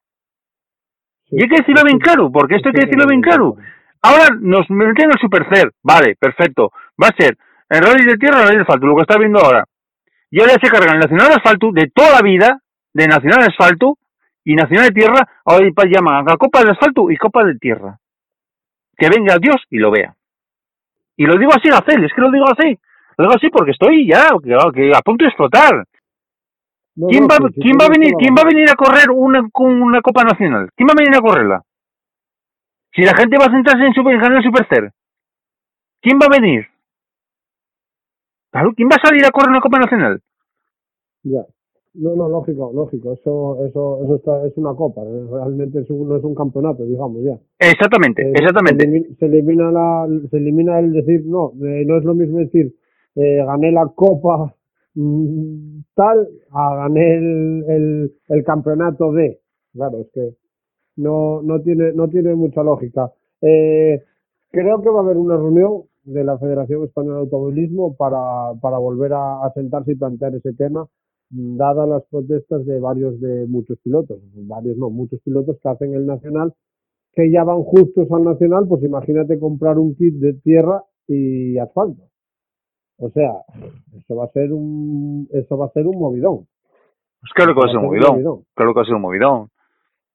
Y 1.36 1.42
hay 1.42 1.50
que 1.50 1.58
decirlo 1.58 1.84
bien 1.84 1.98
claro, 1.98 2.32
porque 2.32 2.56
esto 2.56 2.70
hay 2.70 2.76
que 2.76 2.86
decirlo 2.86 3.08
bien 3.08 3.22
claro. 3.22 3.56
Ahora 4.02 4.28
nos 4.40 4.70
meten 4.70 5.10
el 5.12 5.20
Supercer, 5.20 5.72
vale, 5.82 6.16
perfecto. 6.16 6.72
Va 7.02 7.08
a 7.08 7.16
ser 7.18 7.38
el 7.70 7.82
rally 7.82 8.06
de 8.06 8.18
tierra, 8.18 8.40
el 8.40 8.44
rally 8.46 8.58
de 8.58 8.62
asfalto, 8.62 8.86
lo 8.86 8.96
que 8.96 9.02
está 9.02 9.18
viendo 9.18 9.40
ahora. 9.40 9.66
Y 10.30 10.42
ahora 10.42 10.54
se 10.62 10.70
cargan 10.70 10.96
el 10.96 11.00
Nacional 11.02 11.30
de 11.30 11.36
Asfalto 11.36 11.72
de 11.72 11.92
toda 11.94 12.12
la 12.12 12.22
vida, 12.22 12.60
de 12.94 13.08
Nacional 13.08 13.40
de 13.40 13.46
Asfalto 13.48 13.98
y 14.44 14.56
Nacional 14.56 14.88
de 14.88 14.94
Tierra, 14.94 15.28
ahora 15.46 15.68
llaman 15.90 16.30
a 16.30 16.38
Copa 16.38 16.64
de 16.64 16.72
Asfalto 16.72 17.10
y 17.10 17.18
Copa 17.18 17.44
de 17.44 17.56
Tierra. 17.56 17.98
Que 18.98 19.10
venga 19.10 19.38
Dios 19.40 19.58
y 19.70 19.78
lo 19.78 19.92
vea. 19.92 20.16
Y 21.18 21.26
lo 21.26 21.38
digo 21.38 21.52
así, 21.54 21.70
Gacel, 21.70 22.04
es 22.04 22.14
que 22.14 22.22
lo 22.22 22.32
digo 22.32 22.46
así. 22.46 22.78
Lo 23.18 23.26
digo 23.26 23.36
así 23.36 23.50
porque 23.50 23.72
estoy 23.72 24.08
ya 24.08 24.30
que, 24.44 24.58
que 24.74 24.92
a 24.96 25.02
punto 25.02 25.24
de 25.24 25.30
explotar. 25.30 25.86
No, 26.96 27.08
¿Quién 27.08 27.24
no, 27.24 27.28
va, 27.28 27.38
quién 27.54 27.78
va 27.80 27.86
a 27.86 27.90
tienes 27.90 28.00
venir, 28.00 28.12
la 28.14 28.18
quién 28.20 28.36
va 28.36 28.42
a 28.42 28.46
venir 28.46 28.70
a 28.70 28.76
correr 28.76 29.10
una, 29.12 29.42
una 29.56 30.02
Copa 30.02 30.24
Nacional? 30.24 30.70
¿Quién 30.76 30.88
va 30.88 30.94
a 30.94 31.02
venir 31.02 31.18
a 31.18 31.22
correrla? 31.22 31.62
Si 32.94 33.02
la 33.02 33.16
gente 33.16 33.38
va 33.40 33.46
a 33.46 33.52
centrarse 33.52 33.86
en, 33.86 33.94
super, 33.94 34.14
en 34.14 34.22
ganar 34.22 34.38
el 34.38 34.44
Supercer, 34.44 34.92
¿quién 36.02 36.20
va 36.22 36.28
a 36.28 36.40
venir? 36.40 36.68
¿quién 38.76 38.88
va 38.88 38.98
a 39.02 39.08
salir 39.08 39.26
a 39.26 39.32
correr 39.32 39.50
una 39.50 39.62
Copa 39.62 39.80
Nacional? 39.80 40.22
Ya. 41.24 41.44
No, 41.96 42.16
no, 42.16 42.28
lógico, 42.28 42.72
lógico. 42.74 43.14
Eso, 43.14 43.66
eso, 43.66 44.00
eso 44.04 44.16
está, 44.16 44.46
es 44.48 44.58
una 44.58 44.74
copa. 44.74 45.02
Realmente 45.04 45.80
es 45.80 45.90
un, 45.90 46.10
no 46.10 46.16
es 46.18 46.24
un 46.24 46.34
campeonato, 46.34 46.84
digamos, 46.86 47.24
ya. 47.24 47.38
Exactamente, 47.60 48.24
Eh, 48.24 48.34
exactamente. 48.34 48.84
Se 48.86 48.90
elimina, 48.90 49.16
se 49.20 49.26
elimina 49.26 49.72
la, 49.72 50.08
se 50.30 50.38
elimina 50.38 50.80
el 50.80 50.92
decir, 50.94 51.24
no, 51.26 51.54
eh, 51.64 51.84
no 51.86 51.98
es 51.98 52.04
lo 52.04 52.16
mismo 52.16 52.40
decir, 52.40 52.76
eh, 53.16 53.44
gané 53.46 53.72
la 53.72 53.88
copa 53.96 54.56
tal, 55.96 56.30
a 56.52 56.76
gané 56.76 57.16
el, 57.18 58.44
campeonato 58.46 59.12
de. 59.12 59.40
Claro, 59.74 60.02
es 60.02 60.08
que 60.14 60.36
no, 60.98 61.42
no 61.42 61.62
tiene, 61.62 61.94
no 61.94 62.08
tiene 62.10 62.36
mucha 62.36 62.64
lógica. 62.64 63.12
Eh, 63.42 64.04
creo 64.52 64.82
que 64.82 64.90
va 64.90 65.00
a 65.00 65.04
haber 65.04 65.18
una 65.18 65.38
reunión 65.38 65.84
de 66.04 66.24
la 66.24 66.38
Federación 66.38 66.84
Española 66.84 67.16
de 67.16 67.22
Automovilismo 67.22 67.96
para, 67.96 68.54
para 68.62 68.78
volver 68.78 69.14
a, 69.14 69.46
a 69.46 69.52
sentarse 69.54 69.94
y 69.94 69.96
plantear 69.96 70.36
ese 70.36 70.54
tema, 70.54 70.88
mm, 71.32 71.58
dadas 71.58 71.90
las 71.90 72.04
protestas 72.10 72.66
de 72.66 72.80
varios 72.80 73.20
de 73.20 73.48
muchos 73.48 73.80
pilotos, 73.80 74.20
varios 74.34 74.78
no, 74.78 74.90
muchos 74.90 75.20
pilotos 75.22 75.58
que 75.62 75.70
hacen 75.70 75.94
el 75.94 76.06
nacional 76.06 76.54
que 77.14 77.32
ya 77.32 77.44
van 77.44 77.64
justos 77.64 78.12
al 78.12 78.24
nacional, 78.24 78.68
pues 78.68 78.84
imagínate 78.84 79.40
comprar 79.40 79.78
un 79.78 79.96
kit 79.96 80.16
de 80.16 80.34
tierra 80.34 80.84
y 81.08 81.58
asfalto. 81.58 82.04
O 83.06 83.10
sea, 83.10 83.32
eso 83.98 84.16
va 84.16 84.26
a 84.26 84.30
ser 84.30 84.54
un, 84.54 85.28
eso 85.34 85.58
va 85.58 85.66
a 85.66 85.70
ser 85.70 85.86
un 85.88 86.00
movidón. 86.00 86.48
Pues 87.20 87.34
claro 87.34 87.54
que 87.54 87.60
va 87.60 87.66
a 87.66 87.70
ser 87.70 87.78
un 87.80 87.86
movidón. 87.86 88.44
Claro 88.56 88.74
que 88.74 88.78
va 88.78 88.82
a 88.82 88.86
ser 88.86 88.96
un 88.96 89.02
movidón. 89.02 89.50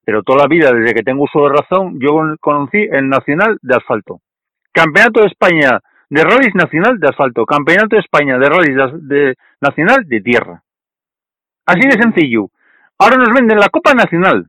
Pero 0.05 0.23
toda 0.23 0.39
la 0.43 0.47
vida, 0.49 0.73
desde 0.73 0.95
que 0.95 1.03
tengo 1.03 1.25
uso 1.25 1.43
de 1.43 1.51
razón, 1.51 1.99
yo 2.01 2.19
conocí 2.41 2.79
el 2.79 3.09
Nacional 3.11 3.59
de 3.61 3.77
Asfalto. 3.77 4.21
Campeonato 4.73 5.21
de 5.21 5.27
España 5.27 5.81
de 6.09 6.23
Rallys 6.25 6.55
Nacional 6.55 6.99
de 6.99 7.09
Asfalto. 7.09 7.45
Campeonato 7.45 7.97
de 7.97 8.01
España 8.01 8.39
de 8.39 8.49
Rallys 8.49 8.77
de, 8.77 9.15
de- 9.17 9.35
Nacional 9.61 10.05
de 10.07 10.21
Tierra. 10.23 10.63
Así 11.67 11.81
de 11.87 12.01
sencillo. 12.03 12.49
Ahora 12.99 13.17
nos 13.17 13.35
venden 13.35 13.59
la 13.59 13.69
Copa 13.69 13.93
Nacional. 13.93 14.49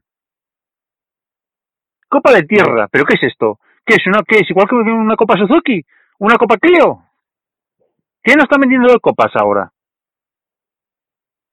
Copa 2.07 2.31
de 2.33 2.43
Tierra. 2.43 2.87
¿Pero 2.89 3.03
qué 3.05 3.15
es 3.15 3.23
esto? 3.23 3.59
¿Qué 3.85 3.95
es? 3.95 4.07
Una, 4.07 4.21
¿Qué 4.25 4.39
es? 4.39 4.49
¿Igual 4.49 4.67
que 4.69 4.75
una 4.75 5.15
Copa 5.17 5.35
Suzuki? 5.37 5.83
¿Una 6.19 6.35
Copa 6.37 6.55
Clio? 6.57 7.03
¿Qué 8.23 8.35
nos 8.35 8.43
están 8.43 8.61
vendiendo 8.61 8.91
de 8.91 8.99
copas 8.99 9.31
ahora? 9.35 9.71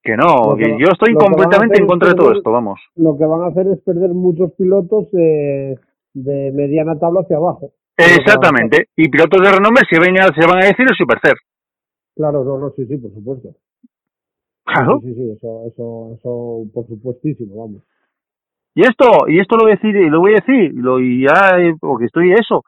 Que 0.03 0.15
no, 0.15 0.55
que 0.55 0.77
yo 0.79 0.87
estoy 0.91 1.13
completamente 1.15 1.77
en 1.77 1.83
es 1.83 1.89
contra 1.89 2.09
de 2.09 2.15
todo 2.15 2.31
esto, 2.31 2.51
vamos. 2.51 2.79
Lo 2.95 3.17
que 3.17 3.25
van 3.25 3.41
a 3.41 3.47
hacer 3.47 3.67
es 3.67 3.81
perder 3.81 4.11
muchos 4.11 4.53
pilotos 4.53 5.07
eh, 5.13 5.75
de 6.13 6.51
mediana 6.53 6.97
tabla 6.97 7.21
hacia 7.21 7.37
abajo. 7.37 7.71
Exactamente. 7.97 8.89
Y 8.95 9.09
pilotos 9.09 9.41
de 9.41 9.51
renombre 9.51 9.83
se, 9.89 9.99
ven 9.99 10.15
se 10.15 10.47
van 10.47 10.63
a 10.63 10.67
decir 10.67 10.85
el 10.87 10.95
Supercer. 10.95 11.33
Claro, 12.15 12.43
no, 12.43 12.57
no, 12.57 12.69
sí, 12.71 12.85
sí, 12.85 12.97
por 12.97 13.11
supuesto. 13.11 13.49
Claro. 14.63 14.99
Sí, 15.01 15.13
sí, 15.13 15.15
sí, 15.15 15.31
eso, 15.31 15.63
eso, 15.67 16.15
eso, 16.17 16.63
por 16.73 16.87
supuestísimo, 16.87 17.55
vamos. 17.55 17.83
Y 18.75 18.81
esto, 18.81 19.27
y 19.27 19.39
esto 19.39 19.57
lo 19.57 19.63
voy 19.63 19.71
a 19.71 19.75
decir, 19.75 19.95
lo 19.95 20.19
voy 20.19 20.33
a 20.33 20.35
decir, 20.35 20.71
lo, 20.75 20.99
y 20.99 21.23
ya, 21.23 21.57
eh, 21.57 21.75
porque 21.79 22.05
estoy 22.05 22.31
eso. 22.33 22.63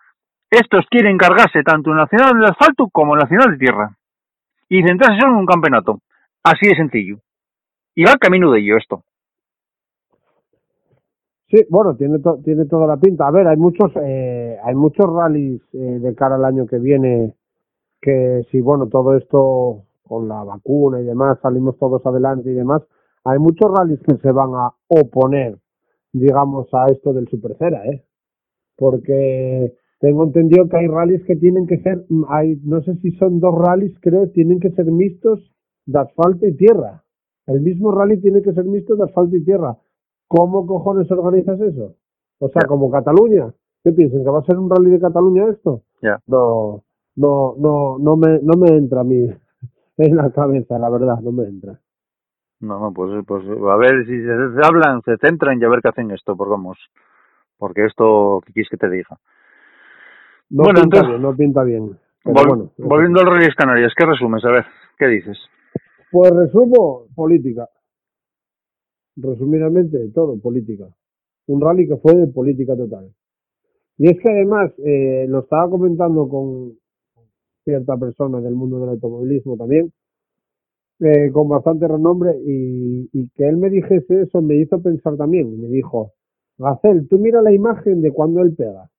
Estos 0.52 0.86
quieren 0.90 1.18
cargarse 1.18 1.62
tanto 1.64 1.94
Nacional 1.94 2.40
de 2.40 2.48
Asfalto 2.48 2.88
como 2.92 3.16
Nacional 3.16 3.52
de 3.52 3.58
Tierra. 3.58 3.96
Y 4.68 4.82
centrarse 4.84 5.26
en 5.26 5.32
un 5.34 5.46
campeonato. 5.46 6.00
Así 6.44 6.68
de 6.68 6.76
sencillo. 6.76 7.18
Y 7.96 8.04
va 8.06 8.14
camino 8.20 8.52
de 8.52 8.60
ello 8.60 8.78
esto. 8.78 9.04
Sí, 11.50 11.66
bueno, 11.70 11.96
tiene, 11.96 12.20
to- 12.20 12.40
tiene 12.44 12.66
toda 12.66 12.86
la 12.88 12.98
pinta. 12.98 13.28
A 13.28 13.32
ver, 13.32 13.48
hay 13.48 13.58
muchos, 13.58 13.92
eh, 14.04 14.58
hay 14.64 14.76
muchos 14.76 15.06
rallies 15.12 15.62
eh, 15.74 15.78
de 16.00 16.16
cara 16.16 16.36
al 16.36 16.46
año 16.46 16.68
que 16.68 16.78
viene 16.78 17.34
que 18.02 18.44
si, 18.52 18.62
bueno, 18.62 18.88
todo 18.88 19.18
esto 19.18 19.84
con 20.08 20.28
la 20.28 20.44
vacuna 20.44 21.02
y 21.02 21.04
demás, 21.06 21.40
salimos 21.42 21.78
todos 21.78 22.06
adelante 22.06 22.50
y 22.50 22.54
demás, 22.54 22.82
hay 23.26 23.38
muchos 23.40 23.70
rallies 23.76 24.00
que 24.08 24.16
se 24.18 24.32
van 24.32 24.52
a 24.56 24.70
oponer, 24.88 25.58
digamos, 26.14 26.68
a 26.74 26.88
esto 26.88 27.14
del 27.14 27.28
Supercera, 27.28 27.86
¿eh? 27.86 28.04
Porque 28.78 29.74
tengo 30.00 30.24
entendido 30.24 30.68
que 30.70 30.78
hay 30.78 30.88
rallies 30.88 31.24
que 31.26 31.36
tienen 31.36 31.68
que 31.68 31.78
ser, 31.80 32.06
hay, 32.30 32.56
no 32.64 32.82
sé 32.82 32.96
si 32.98 33.12
son 33.18 33.40
dos 33.40 33.54
rallies, 33.54 33.94
creo, 34.00 34.30
tienen 34.30 34.60
que 34.60 34.72
ser 34.72 34.86
mixtos 34.86 35.54
de 35.86 36.00
asfalto 36.00 36.48
y 36.48 36.56
tierra. 36.56 37.04
El 37.48 37.62
mismo 37.62 37.92
rally 37.92 38.22
tiene 38.22 38.42
que 38.42 38.54
ser 38.54 38.64
mixto 38.64 38.96
de 38.96 39.04
asfalto 39.04 39.36
y 39.36 39.44
tierra. 39.44 39.76
¿Cómo 40.28 40.66
cojones 40.68 41.12
organizas 41.12 41.60
eso? 41.60 41.96
O 42.40 42.48
sea, 42.50 42.62
como 42.68 42.92
Cataluña. 42.92 43.52
¿Qué 43.84 43.92
piensan? 43.92 44.24
¿Que 44.24 44.30
va 44.30 44.40
a 44.40 44.44
ser 44.44 44.58
un 44.58 44.70
rally 44.70 44.92
de 44.92 45.00
Cataluña 45.00 45.50
esto? 45.50 45.82
No, 46.28 46.84
no, 47.16 47.56
no, 47.58 47.98
no 48.00 48.16
me, 48.16 48.40
no 48.42 48.54
me 48.58 48.78
entra 48.78 49.02
a 49.02 49.04
mí 49.04 49.28
en 49.98 50.16
la 50.16 50.32
cabeza, 50.32 50.78
la 50.80 50.90
verdad, 50.90 51.20
no 51.22 51.32
me 51.32 51.44
entra. 51.44 51.80
No, 52.62 52.80
no, 52.80 52.94
pues, 52.94 53.26
pues 53.26 53.44
a 53.48 53.76
ver 53.78 54.06
si 54.06 54.18
se, 54.22 54.26
se 54.26 54.62
hablan, 54.64 55.02
se 55.02 55.18
centran 55.18 55.60
y 55.60 55.66
a 55.66 55.70
ver 55.70 55.82
qué 55.82 55.90
hacen 55.90 56.12
esto, 56.12 56.38
porque 56.38 56.52
vamos. 56.52 56.78
Porque 57.58 57.86
esto, 57.86 58.42
¿qué 58.46 58.54
quieres 58.54 58.70
que 58.70 58.78
te 58.78 58.90
diga? 58.90 59.18
No 60.50 60.64
Bueno, 60.64 60.82
pinta 60.82 60.98
entonces- 60.98 61.10
bien, 61.10 61.22
no 61.22 61.36
pinta 61.36 61.64
bien. 61.64 61.84
Vol- 62.26 62.48
bueno, 62.48 62.72
volviendo 62.78 63.22
al 63.22 63.28
Reyes 63.38 63.56
Canarias, 63.56 63.94
¿qué 63.98 64.06
resumes? 64.06 64.44
A 64.46 64.52
ver, 64.52 64.66
¿qué 64.98 65.08
dices? 65.08 65.38
Pues 66.12 66.32
resumo, 66.32 67.06
política. 67.16 67.68
Resumidamente, 69.16 70.10
todo, 70.14 70.40
política. 70.40 70.86
Un 71.48 71.62
rally 71.62 71.88
que 71.88 71.98
fue 71.98 72.16
de 72.16 72.28
política 72.28 72.76
total. 72.76 73.12
Y 73.98 74.10
es 74.10 74.20
que 74.22 74.30
además, 74.30 74.72
eh, 74.86 75.26
lo 75.28 75.40
estaba 75.40 75.70
comentando 75.70 76.28
con 76.30 76.74
cierta 77.66 77.98
persona 77.98 78.40
del 78.40 78.56
mundo 78.56 78.80
del 78.80 78.90
automovilismo 78.90 79.58
también, 79.58 79.92
eh, 81.02 81.32
con 81.32 81.50
bastante 81.50 81.88
renombre, 81.88 82.32
y, 82.46 83.10
y 83.12 83.30
que 83.36 83.48
él 83.48 83.58
me 83.58 83.70
dijese 83.70 84.22
eso 84.22 84.42
me 84.42 84.56
hizo 84.56 84.82
pensar 84.82 85.18
también. 85.18 85.60
Me 85.62 85.68
dijo, 85.68 86.14
Gacel, 86.58 87.08
tú 87.10 87.20
mira 87.20 87.42
la 87.42 87.52
imagen 87.54 88.02
de 88.02 88.12
cuando 88.12 88.42
él 88.42 88.56
pega. 88.56 88.90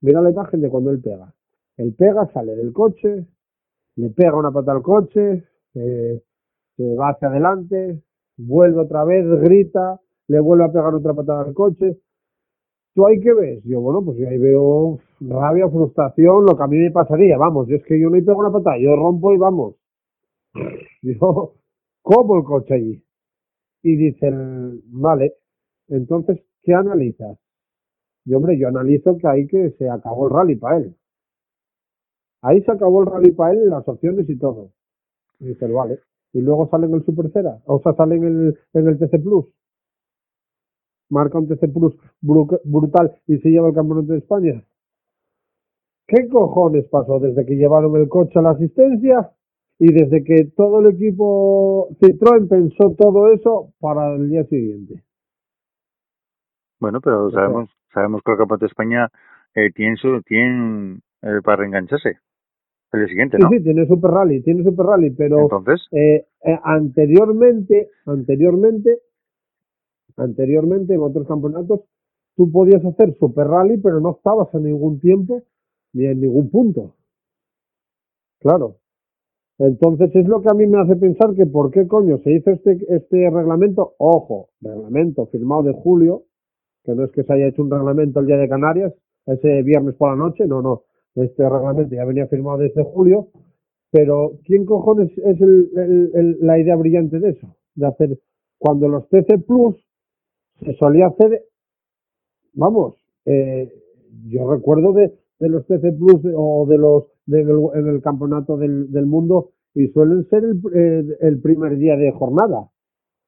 Mira 0.00 0.20
la 0.20 0.30
imagen 0.30 0.60
de 0.60 0.70
cuando 0.70 0.90
él 0.90 1.00
pega. 1.00 1.34
Él 1.76 1.94
pega, 1.94 2.26
sale 2.32 2.54
del 2.56 2.72
coche, 2.72 3.26
le 3.96 4.10
pega 4.10 4.36
una 4.36 4.52
pata 4.52 4.72
al 4.72 4.82
coche, 4.82 5.44
se 5.72 6.94
va 6.94 7.10
hacia 7.10 7.28
adelante, 7.28 8.02
vuelve 8.36 8.80
otra 8.80 9.04
vez, 9.04 9.26
grita, 9.40 10.00
le 10.28 10.40
vuelve 10.40 10.64
a 10.64 10.72
pegar 10.72 10.94
otra 10.94 11.14
patada 11.14 11.44
al 11.44 11.54
coche. 11.54 11.98
¿Tú 12.94 13.06
ahí 13.06 13.20
qué 13.20 13.32
ves? 13.32 13.62
Yo, 13.64 13.80
bueno, 13.80 14.04
pues 14.04 14.18
yo 14.18 14.28
ahí 14.28 14.38
veo 14.38 14.98
rabia, 15.20 15.68
frustración, 15.68 16.44
lo 16.44 16.56
que 16.56 16.62
a 16.62 16.66
mí 16.66 16.78
me 16.78 16.90
pasaría, 16.90 17.36
vamos, 17.38 17.68
yo 17.68 17.76
es 17.76 17.84
que 17.84 18.00
yo 18.00 18.10
no 18.10 18.24
pego 18.24 18.40
una 18.40 18.52
patada, 18.52 18.78
yo 18.78 18.96
rompo 18.96 19.32
y 19.32 19.38
vamos. 19.38 19.76
Yo, 21.02 21.54
como 22.02 22.36
el 22.38 22.44
coche 22.44 22.74
allí. 22.74 23.04
Y 23.82 23.96
dicen, 23.96 24.82
vale, 24.86 25.34
entonces, 25.88 26.40
¿qué 26.62 26.74
analizas? 26.74 27.38
Y 28.28 28.34
hombre, 28.34 28.58
yo 28.58 28.68
analizo 28.68 29.16
que 29.16 29.26
ahí 29.26 29.46
que 29.46 29.70
se 29.78 29.88
acabó 29.88 30.26
el 30.28 30.34
rally 30.34 30.56
para 30.56 30.76
él. 30.76 30.94
Ahí 32.42 32.60
se 32.62 32.70
acabó 32.70 33.00
el 33.00 33.06
rally 33.06 33.30
para 33.32 33.54
él, 33.54 33.70
las 33.70 33.88
opciones 33.88 34.28
y 34.28 34.36
todo. 34.38 34.70
Y 35.40 35.46
dices, 35.46 35.72
vale. 35.72 36.00
Y 36.34 36.42
luego 36.42 36.68
sale 36.68 36.84
en 36.86 36.92
el 36.94 37.04
Super 37.06 37.30
Cera, 37.32 37.58
o 37.64 37.80
sea, 37.80 37.94
sale 37.94 38.16
en 38.16 38.24
el, 38.24 38.58
en 38.74 38.86
el 38.86 38.98
TC 38.98 39.22
Plus. 39.22 39.46
Marca 41.08 41.38
un 41.38 41.48
TC 41.48 41.72
Plus 41.72 41.94
bru- 42.22 42.60
brutal 42.64 43.18
y 43.26 43.38
se 43.38 43.48
lleva 43.48 43.68
el 43.68 43.74
campeonato 43.74 44.12
de 44.12 44.18
España. 44.18 44.62
¿Qué 46.06 46.28
cojones 46.28 46.86
pasó 46.88 47.18
desde 47.20 47.46
que 47.46 47.54
llevaron 47.56 47.96
el 47.96 48.10
coche 48.10 48.38
a 48.38 48.42
la 48.42 48.50
asistencia 48.50 49.32
y 49.78 49.90
desde 49.90 50.22
que 50.22 50.44
todo 50.54 50.80
el 50.80 50.88
equipo 50.94 51.88
Citroën 51.98 52.46
pensó 52.46 52.94
todo 52.94 53.32
eso 53.32 53.72
para 53.80 54.16
el 54.16 54.28
día 54.28 54.44
siguiente? 54.44 55.02
Bueno, 56.78 57.00
pero 57.00 57.30
sabemos, 57.30 57.70
sabemos 57.98 58.22
que 58.24 58.32
el 58.32 58.38
Campeonato 58.38 58.64
de 58.64 58.68
España 58.68 59.08
eh, 59.54 59.72
tiene, 59.74 59.96
su, 59.96 60.22
tiene 60.22 61.00
eh, 61.22 61.40
para 61.44 61.56
reengancharse. 61.58 62.18
El 62.90 63.06
siguiente, 63.06 63.36
¿no? 63.38 63.50
sí, 63.50 63.62
tiene 63.62 63.86
Super 63.86 64.10
Rally, 64.10 64.42
tiene 64.42 64.64
Super 64.64 64.86
Rally, 64.86 65.10
pero 65.10 65.42
Entonces, 65.42 65.86
eh, 65.92 66.26
eh, 66.42 66.58
anteriormente, 66.64 67.90
anteriormente, 68.06 69.00
anteriormente 70.16 70.94
en 70.94 71.00
otros 71.00 71.28
campeonatos, 71.28 71.80
tú 72.34 72.50
podías 72.50 72.82
hacer 72.86 73.14
Super 73.18 73.46
Rally, 73.46 73.76
pero 73.76 74.00
no 74.00 74.12
estabas 74.12 74.48
en 74.54 74.64
ningún 74.64 75.00
tiempo 75.00 75.42
ni 75.92 76.06
en 76.06 76.20
ningún 76.20 76.50
punto. 76.50 76.94
Claro. 78.40 78.76
Entonces 79.58 80.14
es 80.14 80.26
lo 80.26 80.40
que 80.40 80.48
a 80.48 80.54
mí 80.54 80.66
me 80.66 80.80
hace 80.80 80.96
pensar 80.96 81.34
que 81.34 81.44
por 81.44 81.70
qué 81.70 81.86
coño 81.86 82.18
se 82.18 82.30
hizo 82.30 82.50
este, 82.52 82.78
este 82.88 83.28
reglamento, 83.28 83.96
ojo, 83.98 84.48
reglamento 84.62 85.26
firmado 85.26 85.64
de 85.64 85.72
julio, 85.72 86.22
que 86.88 86.94
no 86.94 87.04
es 87.04 87.10
que 87.12 87.22
se 87.22 87.32
haya 87.34 87.46
hecho 87.48 87.62
un 87.62 87.70
reglamento 87.70 88.20
el 88.20 88.26
día 88.26 88.38
de 88.38 88.48
Canarias, 88.48 88.94
ese 89.26 89.62
viernes 89.62 89.94
por 89.96 90.08
la 90.10 90.16
noche, 90.16 90.46
no, 90.46 90.62
no, 90.62 90.84
este 91.16 91.46
reglamento 91.46 91.94
ya 91.94 92.06
venía 92.06 92.26
firmado 92.28 92.58
desde 92.58 92.82
julio, 92.82 93.28
pero 93.90 94.38
¿quién 94.44 94.64
cojones 94.64 95.10
es 95.18 95.38
el- 95.40 95.68
el- 95.76 96.10
el- 96.14 96.36
la 96.40 96.58
idea 96.58 96.76
brillante 96.76 97.18
de 97.18 97.30
eso? 97.30 97.46
De 97.74 97.86
hacer, 97.86 98.18
cuando 98.58 98.88
los 98.88 99.06
TC 99.10 99.38
Plus 99.38 99.76
se 100.64 100.72
solía 100.76 101.08
hacer, 101.08 101.42
vamos, 102.54 102.94
eh, 103.26 103.70
yo 104.28 104.50
recuerdo 104.50 104.92
de, 104.94 105.12
los 105.40 105.66
TC 105.66 105.92
Plus 105.92 106.22
o 106.34 106.66
de 106.66 106.78
los 106.78 107.04
en 107.26 107.86
el 107.86 108.00
campeonato 108.00 108.56
del, 108.56 108.90
del 108.90 109.04
mundo 109.04 109.50
y 109.74 109.88
suelen 109.88 110.26
ser 110.30 110.42
el, 110.44 110.60
eh, 110.74 111.04
el 111.20 111.38
primer 111.42 111.76
día 111.76 111.94
de 111.96 112.10
jornada 112.12 112.70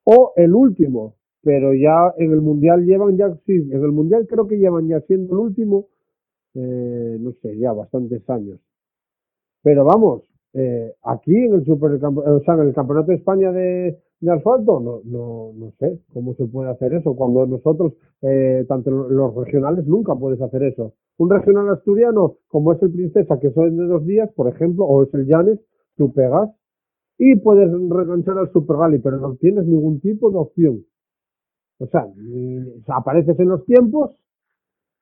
o 0.05 0.33
el 0.37 0.55
último, 0.55 1.17
pero 1.43 1.75
ya 1.75 2.13
en 2.19 2.33
el 2.33 2.41
mundial 2.41 2.85
llevan 2.85 3.17
ya, 3.17 3.35
sí, 3.47 3.55
en 3.71 3.83
el 3.85 3.93
mundial 3.93 4.27
creo 4.29 4.47
que 4.47 4.59
llevan 4.59 4.89
ya 4.89 5.01
siendo 5.03 5.35
el 5.35 5.41
último, 5.41 5.89
eh, 6.55 7.19
no 7.21 7.33
sé, 7.43 7.59
ya 7.59 7.73
bastantes 7.73 8.29
años. 8.31 8.61
Pero 9.63 9.85
vamos, 9.85 10.23
eh, 10.55 10.95
aquí 11.03 11.35
en 11.37 11.55
el 11.55 11.65
supercampo- 11.65 12.23
o 12.27 12.41
sea, 12.41 12.55
en 12.55 12.61
el 12.61 12.75
campeonato 12.75 13.09
de 13.13 13.17
España 13.19 13.53
de, 13.53 13.99
de 14.21 14.31
asfalto, 14.33 14.81
no, 14.81 15.01
no, 15.05 15.53
no 15.55 15.71
sé 15.79 15.99
cómo 16.13 16.35
se 16.35 16.47
puede 16.47 16.71
hacer 16.71 16.95
eso. 16.95 17.15
Cuando 17.15 17.47
nosotros, 17.47 17.93
eh, 18.23 18.65
tanto 18.69 18.91
los 18.91 19.35
regionales, 19.35 19.87
nunca 19.87 20.15
puedes 20.15 20.41
hacer 20.41 20.63
eso. 20.65 20.95
Un 21.19 21.31
regional 21.31 21.69
asturiano, 21.69 22.37
como 22.49 22.73
es 22.73 22.83
el 22.83 22.91
Princesa, 22.93 23.39
que 23.39 23.51
son 23.53 23.77
de 23.77 23.85
dos 23.87 24.07
días, 24.07 24.31
por 24.35 24.49
ejemplo, 24.49 24.85
o 24.87 25.03
es 25.03 25.13
el 25.15 25.27
Llanes, 25.27 25.59
tú 25.97 26.13
pegas 26.13 26.51
y 27.19 27.37
puedes 27.37 27.71
reganchar 27.91 28.39
al 28.39 28.53
Super 28.53 28.77
Rally, 28.77 28.99
pero 28.99 29.19
no 29.19 29.37
tienes 29.37 29.67
ningún 29.67 30.01
tipo 30.01 30.31
de 30.31 30.39
opción. 30.39 30.85
O 31.81 31.87
sea, 31.87 32.05
apareces 32.89 33.39
en 33.41 33.49
los 33.49 33.65
tiempos, 33.65 34.13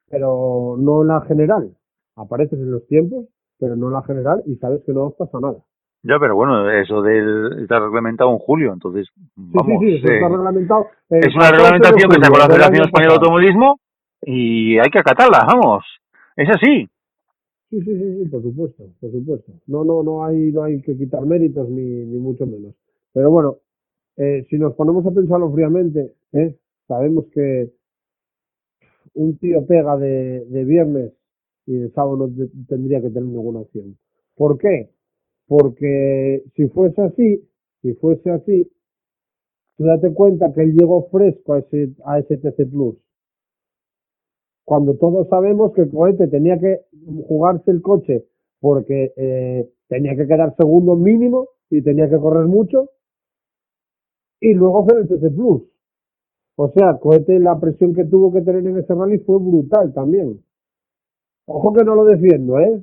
pero 0.09 0.77
no 0.79 1.03
en 1.03 1.09
la 1.09 1.21
general. 1.23 1.71
Apareces 2.17 2.59
en 2.59 2.71
los 2.71 2.87
tiempos, 2.87 3.27
pero 3.59 3.77
no 3.77 3.89
en 3.89 3.95
la 3.95 4.03
general 4.05 4.43
y 4.47 4.57
sabes 4.57 4.83
que 4.87 4.93
no 4.93 5.11
pasa 5.11 5.39
nada. 5.41 5.59
ya, 6.05 6.19
pero 6.21 6.37
bueno, 6.37 6.71
eso 6.71 7.03
del, 7.03 7.63
está 7.63 7.81
reglamentado 7.81 8.31
en 8.31 8.39
julio, 8.39 8.73
entonces, 8.73 9.09
Sí, 9.53 9.61
vamos, 9.61 9.81
sí, 9.81 9.99
sí, 9.99 10.07
eh, 10.07 10.15
está 10.15 10.29
reglamentado. 10.29 10.87
el 11.11 11.25
es 11.25 11.35
una 11.35 11.51
14 11.51 11.57
de 11.57 11.59
reglamentación 11.59 12.11
que 12.11 12.17
julio 12.17 12.25
sacó 12.25 12.39
la 12.39 12.47
Federación 12.47 12.75
año 12.75 12.85
Española 12.85 13.13
de. 13.13 13.17
Automovilismo 13.17 13.81
y 14.23 14.79
hay 14.79 14.91
que 14.91 14.99
acatarla, 15.01 15.45
vamos. 15.47 15.85
Es 16.37 16.49
así. 16.51 16.89
Sí, 17.71 17.81
sí, 17.83 17.97
sí, 17.99 18.23
sí, 18.25 18.29
por 18.31 18.43
supuesto, 18.43 18.85
por 19.01 19.11
supuesto. 19.11 19.53
No, 19.67 19.85
no, 19.85 20.03
no 20.03 20.25
hay, 20.25 20.53
no 20.53 20.63
hay 20.63 20.81
que 20.83 20.97
quitar 20.97 21.27
méritos 21.27 21.69
ni, 21.69 21.83
ni 21.83 22.19
mucho 22.19 22.47
menos. 22.47 22.75
Pero 23.13 23.31
bueno, 23.31 23.57
eh, 24.17 24.47
si 24.49 24.59
nos 24.59 24.75
ponemos 24.75 25.05
a 25.07 25.11
pensarlo 25.11 25.53
fríamente, 25.53 26.15
¿eh? 26.33 26.57
Sabemos 26.89 27.27
que 27.33 27.73
un 29.15 29.37
tío 29.39 29.67
pega 29.67 29.97
de, 29.97 30.45
de 30.47 30.65
viernes 30.65 31.13
y 31.67 31.75
de 31.75 31.91
sábado 31.91 32.17
no 32.17 32.29
te- 32.29 32.51
tendría 32.69 33.01
que 33.01 33.09
tener 33.09 33.25
ninguna 33.25 33.61
opción. 33.61 33.99
¿Por 34.37 34.59
qué? 34.59 34.91
Porque 35.47 36.45
si 36.57 36.69
fuese 36.69 37.03
así, 37.03 37.49
si 37.83 37.95
fuese 37.95 38.31
así, 38.31 38.71
tú 39.79 39.85
date 39.85 40.13
cuenta 40.13 40.53
que 40.53 40.61
él 40.61 40.75
llegó 40.75 41.09
fresco 41.09 41.55
a 41.55 41.61
ese, 41.61 41.95
a 42.05 42.19
ese 42.19 42.37
TC 42.37 42.67
Plus 42.67 42.97
cuando 44.65 44.95
todos 44.97 45.29
sabemos 45.29 45.73
que 45.73 45.83
el 45.83 45.91
cohete 45.91 46.29
tenía 46.29 46.59
que 46.59 46.83
jugarse 47.27 47.71
el 47.71 47.83
coche 47.83 48.25
porque 48.61 49.13
eh, 49.17 49.69
tenía 49.89 50.15
que 50.17 50.27
quedar 50.27 50.55
segundo 50.57 50.95
mínimo 50.97 51.49
y 51.71 51.83
tenía 51.83 52.09
que 52.09 52.19
correr 52.19 52.47
mucho 52.47 52.91
y 54.41 54.53
luego 54.55 54.81
hacer 54.83 54.99
el 54.99 55.09
TC 55.09 55.31
Plus. 55.31 55.63
O 56.61 56.69
sea, 56.71 56.99
cohete 56.99 57.39
la 57.39 57.61
presión 57.61 57.95
que 57.95 58.05
tuvo 58.05 58.33
que 58.33 58.43
tener 58.43 58.67
en 58.67 58.79
ese 58.79 58.93
rally 58.93 59.19
fue 59.21 59.39
brutal 59.39 59.93
también. 59.95 60.41
Ojo 61.47 61.73
que 61.73 61.85
no 61.85 61.95
lo 61.95 62.05
defiendo, 62.05 62.59
¿eh? 62.59 62.83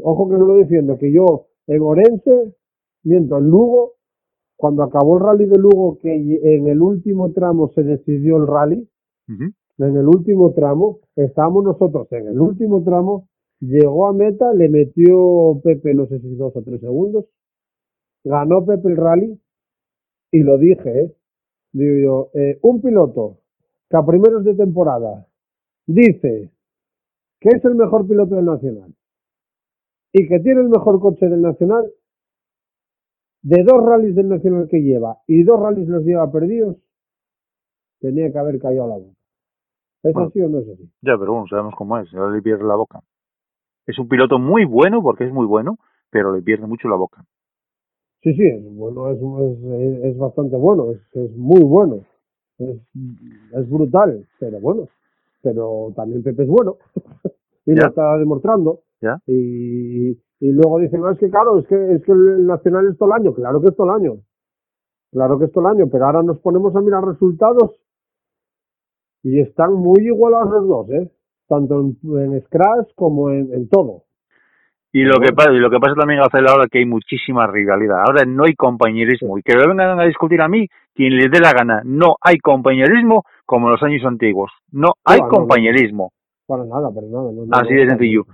Ojo 0.00 0.28
que 0.28 0.36
no 0.36 0.46
lo 0.46 0.54
defiendo, 0.54 0.96
que 0.96 1.10
yo 1.10 1.48
en 1.66 1.82
Orense, 1.82 2.54
miento, 3.02 3.38
en 3.38 3.50
Lugo, 3.50 3.94
cuando 4.56 4.84
acabó 4.84 5.16
el 5.16 5.24
rally 5.24 5.46
de 5.46 5.58
Lugo, 5.58 5.98
que 5.98 6.14
en 6.14 6.68
el 6.68 6.80
último 6.80 7.32
tramo 7.32 7.72
se 7.74 7.82
decidió 7.82 8.36
el 8.36 8.46
rally, 8.46 8.88
en 9.26 9.96
el 9.96 10.06
último 10.06 10.52
tramo, 10.52 11.00
estábamos 11.16 11.64
nosotros 11.64 12.06
en 12.12 12.28
el 12.28 12.40
último 12.40 12.84
tramo, 12.84 13.28
llegó 13.58 14.06
a 14.06 14.12
meta, 14.12 14.54
le 14.54 14.68
metió 14.68 15.60
Pepe, 15.64 15.94
no 15.94 16.06
sé 16.06 16.20
si 16.20 16.36
dos 16.36 16.54
o 16.54 16.62
tres 16.62 16.80
segundos, 16.80 17.24
ganó 18.22 18.64
Pepe 18.64 18.88
el 18.88 18.96
rally, 18.96 19.40
y 20.30 20.44
lo 20.44 20.58
dije, 20.58 21.00
¿eh? 21.00 21.14
Digo 21.72 22.30
yo, 22.34 22.40
eh, 22.40 22.58
un 22.62 22.80
piloto 22.80 23.38
que 23.88 23.96
a 23.96 24.04
primeros 24.04 24.44
de 24.44 24.54
temporada 24.54 25.26
dice 25.86 26.50
que 27.40 27.48
es 27.50 27.64
el 27.64 27.74
mejor 27.74 28.06
piloto 28.06 28.34
del 28.34 28.44
Nacional 28.44 28.94
y 30.12 30.28
que 30.28 30.40
tiene 30.40 30.60
el 30.60 30.68
mejor 30.68 31.00
coche 31.00 31.28
del 31.28 31.40
Nacional, 31.42 31.90
de 33.42 33.62
dos 33.62 33.84
rallies 33.84 34.14
del 34.14 34.28
Nacional 34.28 34.68
que 34.68 34.82
lleva 34.82 35.18
y 35.26 35.42
dos 35.44 35.60
rallies 35.60 35.88
los 35.88 36.04
lleva 36.04 36.30
perdidos, 36.30 36.76
tenía 38.00 38.30
que 38.30 38.38
haber 38.38 38.58
caído 38.60 38.84
a 38.84 38.88
la 38.88 38.96
boca. 38.96 39.16
¿Es 40.02 40.14
Bueno. 40.14 40.28
así 40.28 40.40
o 40.40 40.48
no 40.48 40.58
es 40.60 40.68
así? 40.68 40.90
Ya, 41.02 41.16
pero 41.18 41.32
bueno, 41.32 41.46
sabemos 41.48 41.74
cómo 41.76 41.98
es, 41.98 42.12
ahora 42.14 42.34
le 42.34 42.42
pierde 42.42 42.64
la 42.64 42.74
boca. 42.74 43.00
Es 43.86 43.98
un 43.98 44.08
piloto 44.08 44.38
muy 44.38 44.64
bueno, 44.64 45.02
porque 45.02 45.24
es 45.24 45.32
muy 45.32 45.46
bueno, 45.46 45.78
pero 46.10 46.34
le 46.34 46.42
pierde 46.42 46.66
mucho 46.66 46.88
la 46.88 46.96
boca. 46.96 47.24
Sí, 48.22 48.34
sí, 48.34 48.42
es 48.46 48.74
bueno, 48.76 49.08
es, 49.10 49.18
es, 49.18 50.04
es 50.04 50.18
bastante 50.18 50.56
bueno, 50.56 50.90
es, 50.92 51.00
es 51.14 51.36
muy 51.36 51.62
bueno, 51.62 52.00
es, 52.58 52.76
es 53.54 53.70
brutal, 53.70 54.26
pero 54.38 54.60
bueno, 54.60 54.88
pero 55.42 55.92
también 55.96 56.22
Pepe 56.22 56.42
es 56.42 56.48
bueno 56.48 56.76
y 57.66 57.74
lo 57.74 57.86
está 57.88 58.18
demostrando. 58.18 58.80
Ya. 59.00 59.18
Y, 59.26 60.10
y 60.10 60.52
luego 60.52 60.78
dicen, 60.80 61.00
no, 61.00 61.10
es 61.10 61.18
que 61.18 61.30
claro, 61.30 61.58
es 61.60 61.66
que, 61.66 61.94
es 61.94 62.04
que 62.04 62.12
el 62.12 62.46
Nacional 62.46 62.88
es 62.88 62.98
todo 62.98 63.08
el 63.10 63.20
año, 63.22 63.34
claro 63.34 63.60
que 63.62 63.68
es 63.68 63.76
todo 63.76 63.86
el 63.86 64.02
año, 64.02 64.20
claro 65.12 65.38
que 65.38 65.46
es 65.46 65.52
todo 65.52 65.66
el 65.68 65.76
año, 65.76 65.88
pero 65.90 66.06
ahora 66.06 66.22
nos 66.22 66.38
ponemos 66.40 66.76
a 66.76 66.80
mirar 66.82 67.04
resultados 67.04 67.80
y 69.22 69.40
están 69.40 69.72
muy 69.74 70.06
igualados 70.06 70.52
los 70.52 70.68
dos, 70.68 70.90
¿eh? 70.90 71.10
tanto 71.48 71.80
en, 71.80 71.96
en 72.34 72.42
Scratch 72.42 72.94
como 72.94 73.30
en, 73.30 73.52
en 73.54 73.68
todo. 73.68 74.04
Y 74.92 75.04
lo 75.04 75.20
que 75.20 75.32
pasa, 75.32 75.52
y 75.52 75.58
lo 75.58 75.70
que 75.70 75.78
pasa 75.78 75.94
también 75.94 76.20
ahora 76.20 76.66
que 76.68 76.78
hay 76.78 76.84
muchísima 76.84 77.46
rivalidad. 77.46 78.00
Ahora 78.04 78.24
no 78.24 78.44
hay 78.44 78.54
compañerismo. 78.54 79.38
Y 79.38 79.42
que 79.42 79.56
me 79.56 79.66
vengan 79.66 80.00
a 80.00 80.04
discutir 80.04 80.42
a 80.42 80.48
mí 80.48 80.66
quien 80.94 81.16
les 81.16 81.30
dé 81.30 81.38
la 81.38 81.52
gana. 81.52 81.82
No 81.84 82.16
hay 82.20 82.38
compañerismo 82.38 83.24
como 83.46 83.68
en 83.68 83.72
los 83.72 83.82
años 83.82 84.04
antiguos. 84.04 84.50
No 84.72 84.94
hay 85.04 85.20
no, 85.20 85.26
no. 85.26 85.30
compañerismo. 85.30 86.12
Para 86.46 86.64
nada, 86.64 86.90
para 86.92 87.06
nada. 87.06 87.62
Así 87.62 87.74
de 87.74 87.88
sencillo. 87.88 88.24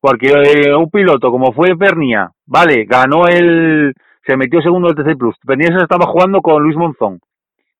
Porque 0.00 0.28
eh, 0.28 0.74
un 0.74 0.90
piloto 0.90 1.30
como 1.30 1.52
fue 1.52 1.76
Pernia, 1.76 2.30
vale, 2.46 2.84
ganó 2.84 3.26
el, 3.26 3.94
se 4.26 4.36
metió 4.36 4.60
segundo 4.62 4.92
del 4.92 5.04
TC 5.04 5.16
Plus. 5.16 5.36
Pernia 5.44 5.76
se 5.76 5.82
estaba 5.82 6.06
jugando 6.06 6.40
con 6.40 6.62
Luis 6.62 6.76
Monzón. 6.76 7.20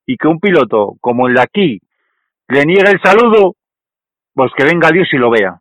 Y 0.06 0.16
que 0.16 0.28
un 0.28 0.40
piloto 0.40 0.94
como 1.00 1.28
el 1.28 1.34
de 1.34 1.42
aquí 1.42 1.80
le 2.48 2.64
niega 2.64 2.90
el 2.90 3.00
saludo, 3.00 3.54
pues 4.34 4.52
que 4.56 4.64
venga 4.64 4.90
Dios 4.90 5.08
y 5.12 5.16
lo 5.16 5.30
vea. 5.30 5.60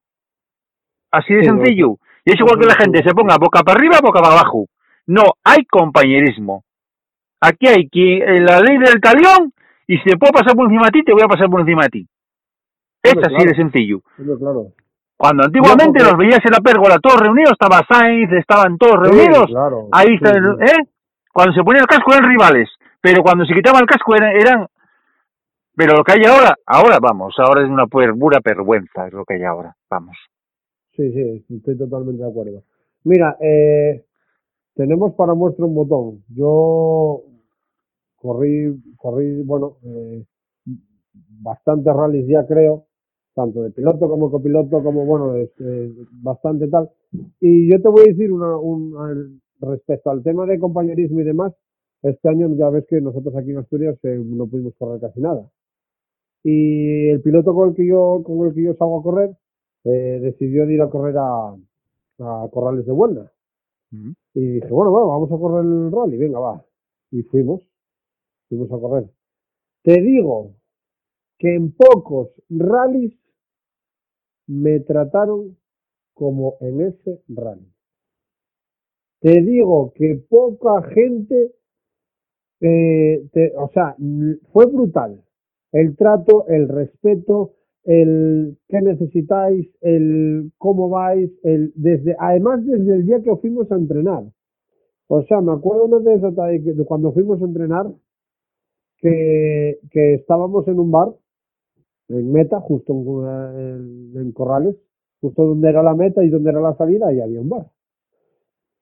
Así 1.12 1.34
de 1.34 1.44
sencillo. 1.44 1.98
Y 2.28 2.32
es 2.32 2.40
igual 2.42 2.60
que 2.60 2.66
la 2.68 2.76
gente 2.76 3.02
se 3.04 3.16
ponga 3.16 3.38
boca 3.40 3.64
para 3.64 3.80
arriba, 3.80 4.00
boca 4.04 4.20
para 4.22 4.34
abajo. 4.34 4.66
No 5.06 5.24
hay 5.46 5.64
compañerismo. 5.64 6.66
Aquí 7.40 7.68
hay 7.68 7.88
que 7.88 8.18
eh, 8.18 8.42
la 8.42 8.60
ley 8.60 8.78
del 8.80 9.00
talión 9.00 9.54
y 9.88 9.98
si 10.00 10.10
te 10.10 10.18
puedo 10.18 10.34
pasar 10.34 10.54
por 10.54 10.66
encima 10.66 10.88
de 10.88 10.92
ti, 10.92 11.04
te 11.06 11.14
voy 11.14 11.22
a 11.24 11.30
pasar 11.30 11.48
por 11.50 11.62
encima 11.62 11.84
de 11.84 11.90
ti. 11.90 12.08
Es 13.02 13.16
así 13.16 13.48
de 13.48 13.56
sencillo. 13.56 14.02
Claro. 14.18 14.74
Cuando 15.16 15.46
antiguamente 15.46 16.04
los 16.04 16.18
veías 16.18 16.44
en 16.44 16.52
la 16.52 16.60
pérgola 16.60 17.00
todos 17.00 17.22
reunidos, 17.22 17.54
estaba 17.54 17.86
Sainz, 17.88 18.30
estaban 18.34 18.78
todos 18.78 19.08
Sí, 19.08 19.16
reunidos, 19.16 19.46
claro. 19.48 19.88
ahí 19.94 20.16
está, 20.16 20.34
sí. 20.34 20.40
¿eh? 20.68 20.84
Cuando 21.32 21.54
se 21.54 21.64
ponía 21.64 21.84
el 21.84 21.88
casco 21.88 22.14
eran 22.14 22.30
rivales, 22.30 22.70
pero 23.00 23.24
cuando 23.24 23.46
se 23.46 23.54
quitaba 23.54 23.80
el 23.80 23.86
casco 23.86 24.16
eran, 24.18 24.36
eran... 24.36 24.68
Pero 25.78 25.96
lo 25.96 26.04
que 26.04 26.12
hay 26.12 26.26
ahora, 26.26 26.56
ahora 26.66 26.98
vamos, 27.02 27.36
ahora 27.40 27.64
es 27.64 27.70
una 27.70 27.88
pura 27.88 28.40
vergüenza, 28.44 29.08
es 29.08 29.14
lo 29.14 29.24
que 29.24 29.36
hay 29.36 29.44
ahora, 29.46 29.74
vamos. 29.90 30.18
Sí, 30.98 31.12
sí, 31.14 31.46
estoy 31.56 31.78
totalmente 31.78 32.24
de 32.24 32.30
acuerdo. 32.30 32.64
Mira, 33.04 33.38
eh, 33.40 34.04
tenemos 34.74 35.14
para 35.14 35.36
muestra 35.36 35.66
un 35.66 35.76
botón. 35.76 36.24
Yo 36.30 37.24
corrí, 38.16 38.82
corrí, 38.98 39.44
bueno, 39.44 39.78
eh, 39.84 40.26
bastantes 41.44 41.94
rallies 41.94 42.28
ya 42.28 42.48
creo, 42.48 42.88
tanto 43.36 43.62
de 43.62 43.72
piloto 43.72 44.10
como 44.10 44.32
copiloto, 44.32 44.84
como 44.84 45.06
bueno, 45.06 45.36
bastante 46.24 46.68
tal. 46.68 46.90
Y 47.40 47.72
yo 47.72 47.80
te 47.80 47.90
voy 47.90 48.02
a 48.02 48.12
decir 48.12 48.32
una, 48.32 48.58
un, 48.58 49.40
respecto 49.62 50.10
al 50.10 50.24
tema 50.24 50.48
de 50.48 50.60
compañerismo 50.60 51.22
y 51.22 51.26
demás, 51.26 51.54
este 52.02 52.30
año 52.30 52.50
ya 52.56 52.70
ves 52.72 52.86
que 52.88 53.02
nosotros 53.02 53.36
aquí 53.36 53.52
en 53.52 53.60
Asturias 53.60 53.98
eh, 54.04 54.20
no 54.26 54.48
pudimos 54.48 54.74
correr 54.80 55.00
casi 55.00 55.22
nada. 55.22 55.48
Y 56.44 57.10
el 57.10 57.22
piloto 57.22 57.54
con 57.54 57.70
el 57.70 57.76
que 57.76 57.86
yo, 57.86 58.24
con 58.24 58.48
el 58.48 58.54
que 58.56 58.64
yo 58.64 58.74
salgo 58.76 59.00
a 59.00 59.04
correr, 59.04 59.38
eh, 59.88 60.20
decidió 60.22 60.66
de 60.66 60.74
ir 60.76 60.82
a 60.82 60.90
correr 60.90 61.16
a, 61.18 61.50
a 62.20 62.50
Corrales 62.52 62.86
de. 62.86 62.94
Ujú. 62.94 64.14
Y 64.36 64.42
dije, 64.56 64.70
bueno, 64.70 64.92
bueno, 64.92 65.08
vamos 65.10 65.32
a 65.32 65.38
correr 65.38 65.66
el 65.66 65.92
rally, 65.92 66.18
venga, 66.18 66.40
va. 66.40 66.66
Y 67.12 67.24
fuimos, 67.24 67.62
fuimos 68.50 68.72
a 68.72 68.80
correr. 68.80 69.10
Te 69.84 70.02
digo 70.02 70.54
que 71.40 71.56
en 71.56 71.74
pocos 71.74 72.30
rallies 72.50 73.14
me 74.48 74.82
trataron 74.82 75.58
como 76.14 76.58
en 76.62 76.82
ese 76.82 77.22
rally. 77.30 77.68
Te 79.22 79.42
digo 79.44 79.94
que 79.94 80.16
poca 80.28 80.82
gente, 80.90 81.52
eh, 82.62 83.28
te- 83.32 83.54
o 83.56 83.70
sea, 83.70 83.96
fue 84.52 84.66
brutal. 84.66 85.24
El 85.72 85.96
trato, 85.96 86.48
el 86.48 86.68
respeto, 86.68 87.54
el 87.88 88.58
qué 88.70 88.82
necesitáis, 88.82 89.68
el 89.82 90.52
cómo 90.60 90.90
vais, 90.90 91.32
el 91.44 91.74
desde, 91.76 92.16
además 92.20 92.66
desde 92.68 92.96
el 92.98 93.08
día 93.08 93.22
que 93.24 93.36
fuimos 93.38 93.72
a 93.72 93.78
entrenar. 93.78 94.26
O 95.08 95.24
sea, 95.24 95.42
me 95.42 95.54
acuerdo 95.54 95.86
una 95.86 96.14
esas 96.16 96.36
de 96.36 96.86
cuando 96.86 97.14
fuimos 97.14 97.42
a 97.42 97.46
entrenar, 97.46 97.88
que, 99.00 99.80
que 99.92 100.14
estábamos 100.16 100.68
en 100.68 100.80
un 100.80 100.92
bar, 100.92 101.10
en 102.10 102.32
meta, 102.32 102.60
justo 102.62 102.94
en, 102.94 103.60
en- 103.62 104.18
en 104.22 104.32
Corrales, 104.34 104.76
justo 105.22 105.46
donde 105.46 105.70
era 105.70 105.84
la 105.84 105.96
meta 105.96 106.24
y 106.24 106.30
donde 106.30 106.50
era 106.52 106.62
la 106.62 106.76
salida, 106.78 107.14
y 107.14 107.22
había 107.22 107.42
un 107.42 107.50
bar. 107.50 107.68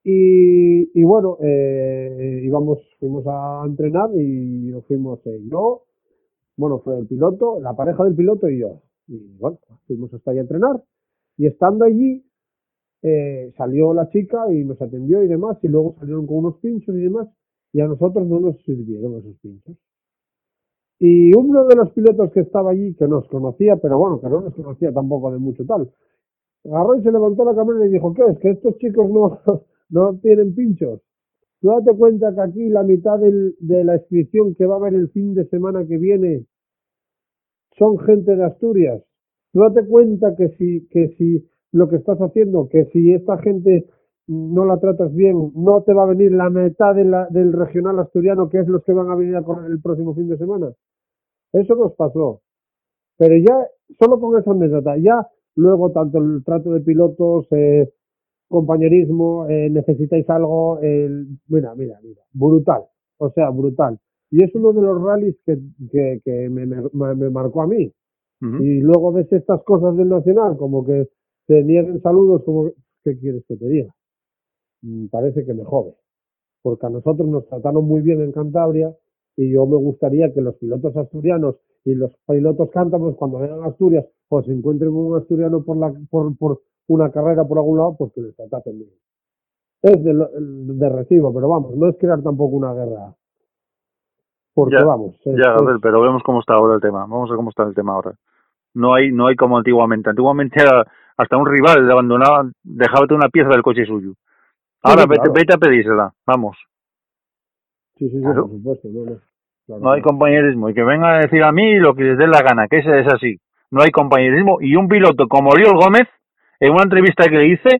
Y, 0.04 0.92
y 1.00 1.04
bueno, 1.04 1.38
eh, 1.42 2.42
íbamos, 2.44 2.80
fuimos 3.00 3.26
a 3.28 3.64
entrenar 3.66 4.10
y 4.16 4.72
fuimos 4.88 5.20
eh, 5.26 5.40
yo, 5.50 5.84
bueno, 6.58 6.80
fue 6.80 7.00
el 7.00 7.08
piloto, 7.08 7.60
la 7.62 7.76
pareja 7.76 8.04
del 8.06 8.16
piloto 8.16 8.50
y 8.50 8.60
yo. 8.60 8.82
Y 9.08 9.38
bueno, 9.38 9.60
fuimos 9.88 10.14
hasta 10.14 10.32
allí 10.32 10.40
a 10.40 10.44
entrenar. 10.44 10.84
Y 11.38 11.48
estando 11.48 11.86
allí, 11.86 12.26
eh, 13.02 13.54
salió 13.58 13.94
la 13.94 14.10
chica 14.10 14.52
y 14.52 14.64
nos 14.64 14.82
atendió 14.82 15.22
y 15.24 15.28
demás, 15.28 15.58
y 15.62 15.68
luego 15.68 15.96
salieron 16.00 16.26
con 16.26 16.38
unos 16.38 16.58
pinchos 16.58 16.96
y 16.96 17.02
demás, 17.02 17.28
y 17.72 17.82
a 17.82 17.88
nosotros 17.88 18.26
no 18.28 18.40
nos 18.40 18.62
sirvieron 18.64 19.18
esos 19.20 19.36
pinchos. 19.42 19.78
Y 20.98 21.36
uno 21.36 21.66
de 21.66 21.76
los 21.76 21.92
pilotos 21.92 22.32
que 22.32 22.40
estaba 22.40 22.72
allí, 22.72 22.96
que 22.96 23.08
nos 23.08 23.28
conocía, 23.28 23.76
pero 23.78 23.98
bueno, 24.00 24.22
que 24.22 24.30
no 24.30 24.42
nos 24.42 24.56
conocía 24.56 24.94
tampoco 24.94 25.32
de 25.32 25.40
mucho 25.40 25.66
tal, 25.66 25.92
agarró 26.66 26.96
y 26.96 27.04
se 27.04 27.12
levantó 27.12 27.44
la 27.46 27.54
cámara 27.54 27.86
y 27.86 27.90
dijo, 27.90 28.14
¿qué 28.14 28.24
es? 28.24 28.40
Que 28.40 28.52
estos 28.52 28.78
chicos 28.78 29.10
no, 29.10 29.40
no 29.90 30.18
tienen 30.20 30.56
pinchos. 30.56 31.02
Tú 31.62 31.68
date 31.68 31.96
cuenta 31.98 32.34
que 32.34 32.42
aquí 32.42 32.70
la 32.70 32.84
mitad 32.84 33.20
de 33.20 33.84
la 33.84 33.96
inscripción 33.96 34.56
que 34.56 34.66
va 34.66 34.76
a 34.76 34.78
haber 34.78 34.94
el 34.94 35.10
fin 35.10 35.34
de 35.34 35.46
semana 35.46 35.86
que 35.86 35.98
viene 35.98 36.46
son 37.78 38.00
gente 38.00 38.36
de 38.36 38.44
Asturias. 38.46 39.02
Tú 39.54 39.60
date 39.62 39.88
cuenta 39.88 40.36
que 40.36 40.50
si, 40.58 40.88
que 40.90 41.10
si 41.18 41.46
lo 41.72 41.90
que 41.90 41.98
estás 41.98 42.20
haciendo, 42.20 42.70
que 42.70 42.86
si 42.86 43.14
esta 43.14 43.38
gente 43.40 43.86
no 44.28 44.66
la 44.66 44.80
tratas 44.80 45.14
bien, 45.14 45.52
no 45.56 45.84
te 45.84 45.94
va 45.94 46.04
a 46.04 46.08
venir 46.08 46.32
la 46.32 46.50
mitad 46.50 46.96
de 46.96 47.06
la- 47.06 47.28
del 47.30 47.54
regional 47.54 48.00
asturiano, 48.00 48.50
que 48.50 48.60
es 48.60 48.68
los 48.68 48.84
que 48.84 48.94
van 48.94 49.10
a 49.10 49.16
venir 49.16 49.36
a 49.36 49.44
correr 49.44 49.70
el 49.72 49.82
próximo 49.82 50.16
fin 50.16 50.28
de 50.30 50.38
semana. 50.38 50.72
Eso 51.54 51.76
nos 51.76 51.94
pasó. 51.96 52.42
Pero 53.18 53.36
ya, 53.38 53.68
solo 54.00 54.20
con 54.20 54.40
esa 54.40 54.52
anécdota, 54.52 54.98
ya 54.98 55.28
luego 55.56 55.92
tanto 55.92 56.20
el 56.20 56.44
trato 56.44 56.72
de 56.74 56.82
pilotos, 56.82 57.48
eh, 57.52 57.90
compañerismo, 58.50 59.48
eh, 59.50 59.70
necesitáis 59.70 60.30
algo, 60.30 60.80
el, 60.82 61.28
mira, 61.48 61.76
mira, 61.76 62.00
mira, 62.04 62.22
brutal, 62.34 62.84
o 63.18 63.30
sea, 63.32 63.50
brutal. 63.52 64.00
Y 64.36 64.44
es 64.44 64.54
uno 64.56 64.74
de 64.74 64.82
los 64.82 65.02
rallies 65.02 65.36
que, 65.46 65.58
que, 65.92 66.22
que 66.26 66.50
me, 66.50 66.66
me- 66.68 67.16
me 67.16 67.30
marcó 67.30 67.62
a 67.64 67.68
mí. 67.68 67.92
Y 68.58 68.82
luego 68.82 69.12
ves 69.14 69.32
estas 69.34 69.64
cosas 69.64 69.98
del 69.98 70.10
Nacional, 70.10 70.58
como 70.58 70.86
que 70.86 71.10
te 71.48 71.64
nieguen 71.64 72.02
saludos, 72.02 72.44
como, 72.46 72.72
¿qué 73.04 73.18
quieres 73.20 73.44
que 73.48 73.58
te 73.58 73.68
diga? 73.70 73.94
Mm, 74.84 75.08
Parece 75.08 75.46
que 75.46 75.54
me 75.54 75.64
jode. 75.64 75.96
Porque 76.64 76.86
a 76.88 76.90
nosotros 76.90 77.28
nos 77.30 77.48
trataron 77.48 77.86
muy 77.88 78.02
bien 78.02 78.22
en 78.22 78.32
Cantabria 78.34 78.96
y 79.38 79.52
yo 79.54 79.66
me 79.68 79.78
gustaría 79.78 80.34
que 80.34 80.42
los 80.42 80.56
pilotos 80.58 80.96
asturianos 80.98 81.58
y 81.86 81.96
los 81.96 82.12
pilotos 82.28 82.70
cántabros 82.72 83.16
cuando 83.18 83.40
vengan 83.40 83.64
a 83.64 83.68
Asturias 83.68 84.06
o 84.30 84.44
se 84.44 84.52
encuentren 84.54 84.92
con 84.92 85.06
un 85.08 85.18
asturiano 85.18 85.64
por, 85.64 85.78
la, 85.78 85.94
por, 86.10 86.38
por 86.38 86.62
una 86.88 87.12
carrera 87.12 87.48
por 87.48 87.60
algún 87.60 87.78
lado, 87.80 87.96
pues 87.98 88.14
que 88.14 88.22
les 88.22 88.36
traten 88.36 88.80
bien. 88.80 88.92
Es 89.84 90.04
de, 90.04 90.14
de 90.14 90.90
recibo, 90.90 91.34
pero 91.34 91.48
vamos, 91.50 91.76
no 91.78 91.88
es 91.90 91.96
crear 91.98 92.22
tampoco 92.22 92.56
una 92.58 92.74
guerra. 92.74 93.16
Porque 94.56 94.76
Ya, 94.80 94.86
vamos, 94.86 95.16
es- 95.26 95.36
Ya, 95.38 95.52
a 95.52 95.62
ver, 95.62 95.78
pero 95.82 96.02
vemos 96.02 96.24
cómo 96.24 96.40
está 96.40 96.54
ahora 96.54 96.76
el 96.76 96.82
tema. 96.82 97.02
Vamos 97.02 97.30
a 97.30 97.34
ver 97.34 97.38
cómo 97.38 97.50
está 97.50 97.64
el 97.64 97.76
tema 97.76 97.94
ahora. 97.94 98.14
No 98.74 98.94
hay, 98.94 99.12
no 99.12 99.28
hay 99.28 99.36
como 99.36 99.58
antiguamente. 99.58 100.10
Antiguamente 100.10 100.62
era 100.62 100.86
hasta 101.18 101.38
un 101.38 101.46
rival 101.46 101.86
le 101.86 101.92
abandonaba, 101.94 102.50
dejaba 102.64 103.06
una 103.12 103.30
pieza 103.30 103.50
del 103.50 103.62
coche 103.62 103.86
suyo. 103.86 104.14
Ahora 104.82 105.04
sí, 105.04 105.10
vete, 105.10 105.22
claro. 105.22 105.34
vete 105.34 105.54
a 105.54 105.58
pedírsela. 105.58 106.14
Vamos. 106.26 106.58
sí, 107.98 108.10
sí, 108.10 108.16
sí, 108.18 108.22
Claro. 108.22 108.44
por 108.44 108.52
supuesto, 108.52 108.88
no, 108.92 109.06
no. 109.12 109.18
Claro, 109.66 109.82
No 109.82 109.92
hay 109.92 110.02
compañerismo. 110.02 110.70
Y 110.70 110.74
que 110.74 110.84
venga 110.84 111.16
a 111.16 111.20
decir 111.20 111.44
a 111.44 111.52
mí 111.52 111.76
lo 111.80 111.96
que 111.96 112.04
les 112.04 112.18
dé 112.18 112.28
la 112.28 112.42
gana, 112.42 112.68
que 112.68 112.78
ese 112.78 113.00
es 113.02 113.08
así. 113.12 113.38
No 113.72 113.82
hay 113.82 113.92
compañerismo. 113.92 114.58
Y 114.62 114.76
un 114.76 114.88
piloto 114.88 115.28
como 115.28 115.50
Oriol 115.50 115.76
Gómez, 115.76 116.08
en 116.60 116.72
una 116.72 116.84
entrevista 116.84 117.24
que 117.28 117.38
le 117.38 117.48
hice, 117.48 117.80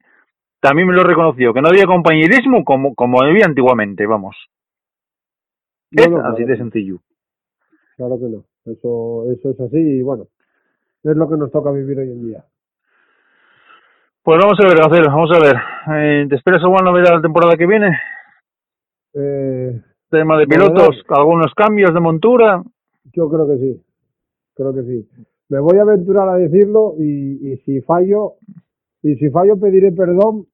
también 0.62 0.88
me 0.88 0.96
lo 0.96 1.04
reconoció, 1.04 1.54
que 1.54 1.62
no 1.62 1.68
había 1.70 1.86
compañerismo 1.86 2.64
como, 2.66 2.96
como 2.96 3.22
había 3.22 3.46
antiguamente, 3.46 4.06
vamos. 4.08 4.36
No, 5.96 6.08
no, 6.08 6.18
así 6.28 6.38
claro 6.38 6.52
de 6.52 6.58
sencillo. 6.58 6.98
Claro 7.98 8.20
que 8.20 8.26
no. 8.26 8.46
Eso, 8.66 9.32
eso 9.32 9.50
es 9.52 9.60
así 9.60 9.78
y 9.78 10.02
bueno, 10.02 10.28
es 11.04 11.16
lo 11.16 11.30
que 11.30 11.38
nos 11.38 11.52
toca 11.52 11.72
vivir 11.72 12.00
hoy 12.00 12.12
en 12.12 12.26
día. 12.28 12.46
Pues 14.24 14.40
vamos 14.42 14.58
a 14.60 14.68
ver, 14.68 14.78
Gacel, 14.78 15.06
vamos 15.08 15.32
a 15.32 15.40
ver. 15.40 15.56
Eh, 15.96 16.26
¿Te 16.28 16.36
esperas 16.36 16.64
alguna 16.64 16.90
novedad 16.90 17.14
la 17.16 17.22
temporada 17.22 17.56
que 17.56 17.68
viene? 17.68 17.92
Eh, 19.14 19.82
Tema 20.10 20.38
de 20.38 20.48
Novedad. 20.48 20.74
pilotos, 20.74 21.04
algunos 21.10 21.54
cambios 21.54 21.94
de 21.94 22.00
montura. 22.00 22.64
yo 23.14 23.30
creo 23.30 23.48
que 23.48 23.58
sí, 23.58 23.84
creo 24.56 24.74
que 24.74 24.84
sí. 24.84 25.10
Me 25.50 25.60
voy 25.60 25.78
a 25.78 25.84
aventurar 25.84 26.28
a 26.28 26.36
decirlo 26.36 26.96
y, 26.98 27.52
y 27.52 27.58
si 27.58 27.82
fallo, 27.82 28.34
y 29.04 29.16
si 29.16 29.30
fallo 29.30 29.60
pediré 29.60 29.92
perdón 29.92 30.48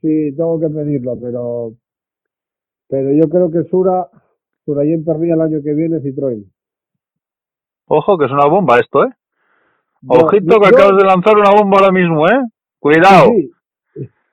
si 0.00 0.34
tengo 0.34 0.58
que 0.58 0.70
pedirlo, 0.70 1.18
pero 1.20 1.74
pero 2.88 3.12
yo 3.12 3.28
creo 3.28 3.50
que 3.50 3.62
Sura, 3.70 4.08
Surayen 4.64 5.04
perdía 5.04 5.34
el 5.34 5.40
año 5.40 5.58
que 5.62 5.72
viene 5.74 5.98
Citroën. 6.00 6.44
Ojo, 7.86 8.18
que 8.18 8.26
es 8.26 8.30
una 8.32 8.46
bomba 8.46 8.78
esto, 8.78 9.04
¿eh? 9.04 9.10
Ojito 10.06 10.60
que 10.60 10.70
yo- 10.70 10.76
acabas 10.76 10.96
de 10.96 11.04
lanzar 11.04 11.36
una 11.36 11.50
bomba 11.50 11.78
ahora 11.78 11.92
mismo, 11.92 12.26
¿eh? 12.28 12.40
Cuidado. 12.78 13.30
Sí. 13.30 13.50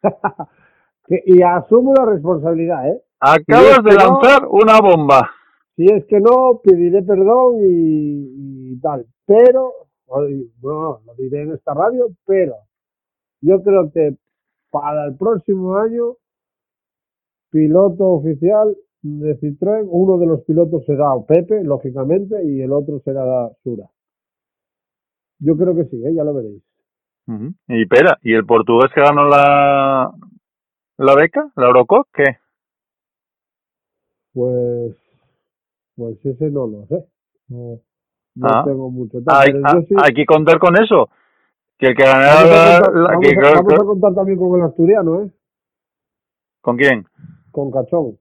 Y 1.25 1.41
asumo 1.41 1.93
la 1.97 2.05
responsabilidad, 2.05 2.89
¿eh? 2.89 3.01
Acabas 3.21 3.82
de 3.82 3.93
lanzar 3.93 4.45
una 4.49 4.80
bomba. 4.82 5.32
Si 5.78 5.86
es 5.86 6.05
que 6.05 6.19
no, 6.19 6.59
pediré 6.61 7.01
perdón 7.01 7.55
y, 7.61 8.73
y 8.73 8.80
tal. 8.82 9.05
Pero, 9.25 9.71
ay, 10.13 10.51
no, 10.61 10.99
lo 11.05 11.13
diré 11.17 11.43
en 11.43 11.53
esta 11.53 11.73
radio, 11.73 12.07
pero 12.25 12.55
yo 13.39 13.63
creo 13.63 13.89
que 13.89 14.17
para 14.69 15.05
el 15.05 15.15
próximo 15.15 15.78
año, 15.78 16.15
piloto 17.51 18.03
oficial 18.07 18.75
de 19.02 19.39
Citroën, 19.39 19.86
uno 19.89 20.18
de 20.18 20.26
los 20.26 20.41
pilotos 20.43 20.86
será 20.86 21.10
Pepe, 21.28 21.64
lógicamente, 21.64 22.43
y 22.45 22.62
el 22.62 22.72
otro 22.72 23.00
será 23.00 23.50
Sura. 23.64 23.86
Yo 25.39 25.56
creo 25.56 25.76
que 25.76 25.86
sí, 25.86 26.04
¿eh? 26.04 26.14
ya 26.16 26.24
lo 26.24 26.34
veréis. 26.34 26.64
Y 27.68 27.82
espera, 27.84 28.18
¿y 28.24 28.34
el 28.34 28.45
portugués 28.45 28.89
que 28.95 29.02
ganó 29.02 29.26
la, 29.28 30.12
la 30.98 31.16
beca, 31.16 31.52
la 31.56 31.68
Eurocup, 31.68 32.08
qué? 32.14 32.38
Pues, 34.34 34.95
pues 35.95 36.26
ese 36.26 36.50
no 36.50 36.68
lo 36.68 36.86
sé. 36.88 37.06
No, 37.50 37.80
no 38.36 38.48
Ah. 38.48 38.64
tengo 38.66 38.89
mucho 38.89 39.18
Hay, 39.28 39.52
pero 39.52 39.64
ah, 39.66 39.82
sí- 39.88 39.95
hay 40.02 40.14
que 40.14 40.26
contar 40.26 40.60
con 40.60 40.76
eso. 40.82 41.10
Que 41.78 41.88
el 41.88 41.95
que 41.95 42.04
ganara 42.04 42.43
la, 42.43 42.80
contar, 42.80 42.95
la- 42.95 43.10
vamos 43.10 43.22
que- 43.22 43.30
a- 43.30 43.64
que- 43.68 43.76
a 43.76 43.86
contar 43.86 44.14
también 44.16 44.38
con 44.39 44.60
el 44.60 44.66
asturiano, 44.66 45.24
¿eh? 45.24 45.32
¿Con 46.62 46.78
quién? 46.78 47.06
Con 47.52 47.72
Cachón. 47.72 48.18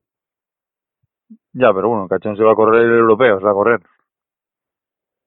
Ya, 1.59 1.73
pero 1.73 1.89
bueno, 1.89 2.07
Cachón 2.07 2.37
se 2.37 2.43
va 2.43 2.53
a 2.53 2.55
correr 2.55 2.85
el 2.85 2.99
europeo, 2.99 3.39
se 3.39 3.45
va 3.47 3.51
a 3.51 3.55
correr. 3.55 3.81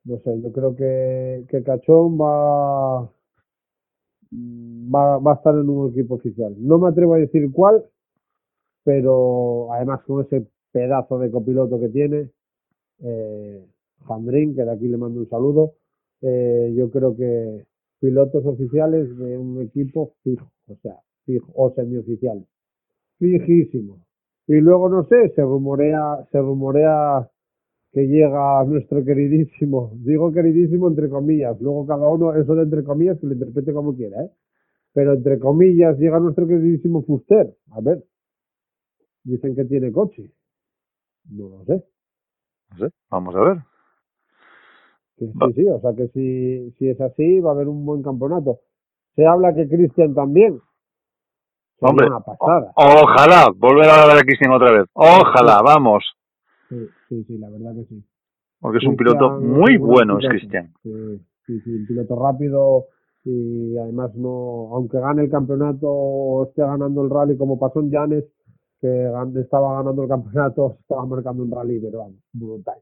No 0.04 0.18
sé, 0.20 0.40
yo 0.44 0.52
creo 0.52 0.76
que, 0.76 1.46
que 1.50 1.64
Cachón 1.64 2.20
va, 2.22 3.02
va, 4.94 5.18
va 5.18 5.32
a 5.32 5.36
estar 5.36 5.56
en 5.56 5.68
un 5.68 5.90
equipo 5.90 6.16
oficial. 6.16 6.56
No 6.60 6.78
me 6.78 6.90
atrevo 6.90 7.16
a 7.16 7.18
decir 7.18 7.52
cuál, 7.52 7.84
pero 8.84 9.74
además 9.74 10.04
con 10.04 10.24
ese 10.24 10.46
pedazo 10.72 11.18
de 11.18 11.32
copiloto 11.32 11.80
que 11.80 11.90
tiene, 11.90 12.30
eh, 13.00 13.66
Jandrín, 14.06 14.56
que 14.56 14.64
de 14.66 14.72
aquí 14.72 14.88
le 14.88 14.98
mando 14.98 15.22
un 15.22 15.30
saludo, 15.30 15.74
eh, 16.22 16.72
yo 16.78 16.92
creo 16.92 17.16
que 17.16 17.66
pilotos 18.00 18.46
oficiales 18.46 19.18
de 19.18 19.36
un 19.36 19.64
equipo 19.64 20.14
fijo, 20.24 20.52
o 20.68 20.76
sea, 20.76 21.00
fijo, 21.26 21.52
o 21.56 21.72
semioficial. 21.72 22.46
Fijísimo. 23.18 24.09
Y 24.50 24.62
luego, 24.62 24.90
no 24.90 25.06
sé, 25.06 25.30
se 25.36 25.44
rumorea, 25.44 26.28
se 26.34 26.40
rumorea 26.42 27.30
que 27.94 28.08
llega 28.08 28.64
nuestro 28.66 29.04
queridísimo, 29.06 29.94
digo 29.98 30.32
queridísimo 30.32 30.88
entre 30.90 31.10
comillas, 31.10 31.60
luego 31.62 31.88
cada 31.88 32.08
uno, 32.10 32.36
eso 32.36 32.56
de 32.56 32.64
entre 32.64 32.84
comillas, 32.84 33.20
que 33.20 33.28
lo 33.28 33.34
interprete 33.34 33.74
como 33.74 33.96
quiera, 33.96 34.24
¿eh? 34.24 34.32
Pero 34.94 35.14
entre 35.14 35.40
comillas 35.40 35.98
llega 36.00 36.20
nuestro 36.20 36.48
queridísimo 36.48 37.04
Fuster, 37.04 37.56
a 37.72 37.82
ver, 37.82 38.04
dicen 39.24 39.56
que 39.56 39.66
tiene 39.66 39.92
coche, 39.94 40.30
no 41.32 41.50
lo 41.50 41.66
sé, 41.66 41.84
No 42.72 42.78
sé, 42.80 42.90
vamos 43.12 43.36
a 43.36 43.42
ver. 43.42 43.58
sí, 45.18 45.26
Va. 45.42 45.50
sí, 45.56 45.68
o 45.68 45.80
sea 45.82 45.94
que 45.96 46.08
si, 46.10 46.72
si 46.78 46.90
es 46.90 47.00
así 47.02 47.40
va 47.40 47.52
a 47.52 47.54
haber 47.54 47.68
un 47.68 47.86
buen 47.86 48.02
campeonato. 48.04 48.62
Se 49.16 49.26
habla 49.26 49.54
que 49.54 49.68
Cristian 49.68 50.14
también, 50.14 50.60
Hombre, 51.82 52.08
una 52.08 52.20
pasada, 52.20 52.72
Ojalá, 52.76 53.48
volver 53.56 53.90
a 53.90 54.06
ver 54.08 54.18
a 54.18 54.22
Cristian 54.24 54.52
otra 54.54 54.72
vez. 54.72 54.86
Ojalá, 54.94 55.62
vamos. 55.62 56.04
sí, 56.70 56.88
sí, 57.08 57.24
sí, 57.26 57.38
la 57.38 57.50
verdad 57.50 57.74
que 57.76 57.86
sí. 57.86 58.04
Porque 58.60 58.78
es 58.80 58.84
un 58.86 58.98
piloto 58.98 59.40
muy 59.40 59.78
bueno, 59.78 60.18
es. 60.20 60.28
Cristian. 60.28 60.74
Sí, 60.84 60.92
sí, 61.46 61.60
sí, 61.62 61.72
un 61.72 61.88
piloto 61.88 62.16
rápido 62.22 62.86
y 63.24 63.78
además 63.78 64.14
no, 64.16 64.70
aunque 64.74 65.00
gane 65.00 65.24
el 65.24 65.30
campeonato 65.30 65.88
o 65.90 66.46
esté 66.48 66.62
ganando 66.62 67.04
el 67.04 67.10
rally 67.10 67.38
como 67.38 67.58
pasó 67.60 67.80
en 67.80 67.92
Llanes, 67.92 68.26
que 68.82 69.10
estaba 69.42 69.76
ganando 69.78 70.04
el 70.04 70.10
campeonato, 70.10 70.78
estaba 70.82 71.06
marcando 71.06 71.44
un 71.44 71.52
rally, 71.52 71.80
pero 71.80 72.00
vamos, 72.00 72.16
brutal. 72.34 72.78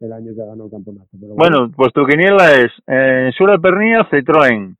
El 0.00 0.12
año 0.12 0.32
que 0.34 0.44
ganó 0.44 0.64
el 0.64 0.70
campeonato. 0.70 1.08
Pero 1.18 1.34
Bueno, 1.34 1.70
pues 1.74 1.92
tu 1.92 2.04
quiniela 2.04 2.52
es 2.54 2.70
eh, 2.86 3.30
Sura 3.36 3.58
Pernilla, 3.58 4.08
Citroën. 4.10 4.74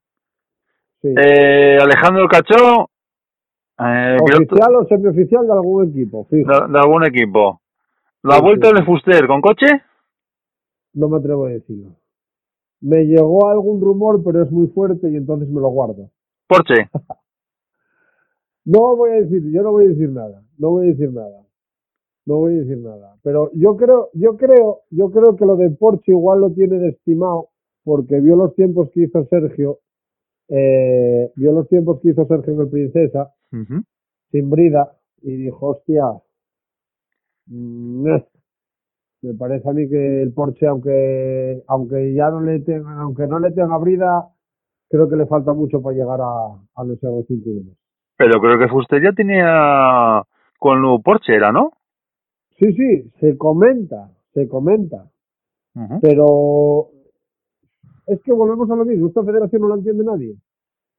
sí. 1.03 1.09
Eh, 1.17 1.79
Alejandro 1.81 2.27
Cachó, 2.29 2.89
eh, 3.79 4.17
oficial 4.21 4.77
o 4.77 4.87
semioficial 4.87 5.47
de 5.47 5.53
algún 5.53 5.89
equipo, 5.89 6.25
fijo. 6.27 6.51
de, 6.51 6.73
de 6.73 6.79
algún 6.79 7.05
equipo. 7.05 7.61
La 8.23 8.39
Sí, 8.39 8.43
vuelta 8.43 8.69
sí. 8.69 8.75
de 8.75 8.85
Fuster, 8.85 9.27
¿con 9.27 9.41
coche? 9.41 9.67
No 10.95 11.09
me 11.09 11.19
atrevo 11.19 11.47
a 11.47 11.51
decirlo. 11.51 11.97
Me 12.81 13.05
llegó 13.07 13.49
algún 13.49 13.81
rumor, 13.81 14.23
pero 14.25 14.43
es 14.43 14.51
muy 14.51 14.69
fuerte 14.69 15.11
y 15.11 15.17
entonces 15.17 15.49
me 15.49 15.61
lo 15.61 15.69
guardo. 15.69 16.11
Porsche. 16.49 16.89
No 18.67 18.97
voy 18.97 19.11
a 19.11 19.15
decir, 19.17 19.43
yo 19.53 19.63
no 19.63 19.73
voy 19.73 19.85
a 19.85 19.89
decir 19.89 20.09
nada, 20.11 20.43
no 20.57 20.71
voy 20.71 20.87
a 20.87 20.91
decir 20.93 21.13
nada, 21.13 21.43
no 22.25 22.37
voy 22.37 22.55
a 22.55 22.59
decir 22.61 22.79
nada. 22.79 23.17
Pero 23.23 23.51
yo 23.53 23.77
creo, 23.77 24.09
yo 24.15 24.39
creo, 24.39 24.81
yo 24.91 25.11
creo 25.11 25.37
que 25.37 25.45
lo 25.45 25.57
de 25.57 25.69
Porsche 25.71 26.13
igual 26.13 26.41
lo 26.41 26.51
tiene 26.51 26.79
de 26.79 26.89
estimado 26.89 27.51
porque 27.85 28.21
vio 28.21 28.37
los 28.37 28.55
tiempos 28.55 28.89
que 28.91 29.03
hizo 29.03 29.23
Sergio, 29.27 29.81
eh, 30.49 31.31
vio 31.37 31.53
los 31.53 31.69
tiempos 31.69 32.01
que 32.01 32.09
hizo 32.11 32.27
Sergio 32.27 32.55
en 32.55 32.61
el 32.61 32.69
Princesa, 32.71 33.35
Sin 34.31 34.51
brida, 34.51 34.97
y 35.23 35.37
dijo, 35.37 35.69
hostia, 35.69 36.05
mm, 37.47 38.09
eh, 38.09 38.27
me 39.23 39.35
parece 39.35 39.69
a 39.69 39.73
mí 39.73 39.89
que 39.89 40.23
el 40.23 40.33
Porsche, 40.33 40.67
aunque, 40.67 41.63
aunque 41.67 42.13
ya 42.15 42.31
no 42.31 42.41
le 42.41 42.61
tenga, 42.61 43.01
aunque 43.01 43.27
no 43.27 43.39
le 43.39 43.53
tenga 43.53 43.79
brida, 43.79 44.29
creo 44.89 45.09
que 45.09 45.17
le 45.17 45.27
falta 45.27 45.53
mucho 45.53 45.81
para 45.81 45.97
llegar 45.97 46.21
a, 46.21 46.47
a 46.75 46.85
los 46.85 47.01
R5 47.01 47.43
y 47.47 47.55
demás. 47.55 47.77
Pero 48.17 48.41
creo 48.41 48.59
que 48.59 48.69
Fuster 48.69 49.03
ya 49.03 49.13
tenía 49.13 50.23
con 50.59 50.77
el 50.77 50.83
nuevo 50.83 51.01
Porsche, 51.01 51.35
¿era, 51.35 51.53
no? 51.53 51.73
Sí, 52.59 52.73
sí, 52.73 53.11
se 53.19 53.37
comenta, 53.37 54.11
se 54.33 54.49
comenta, 54.49 55.11
pero 56.01 56.91
es 58.07 58.23
que 58.23 58.33
volvemos 58.33 58.71
a 58.71 58.77
lo 58.77 58.85
mismo, 58.85 59.09
esta 59.09 59.25
federación 59.25 59.63
no 59.63 59.69
la 59.69 59.75
entiende 59.75 60.05
nadie. 60.05 60.37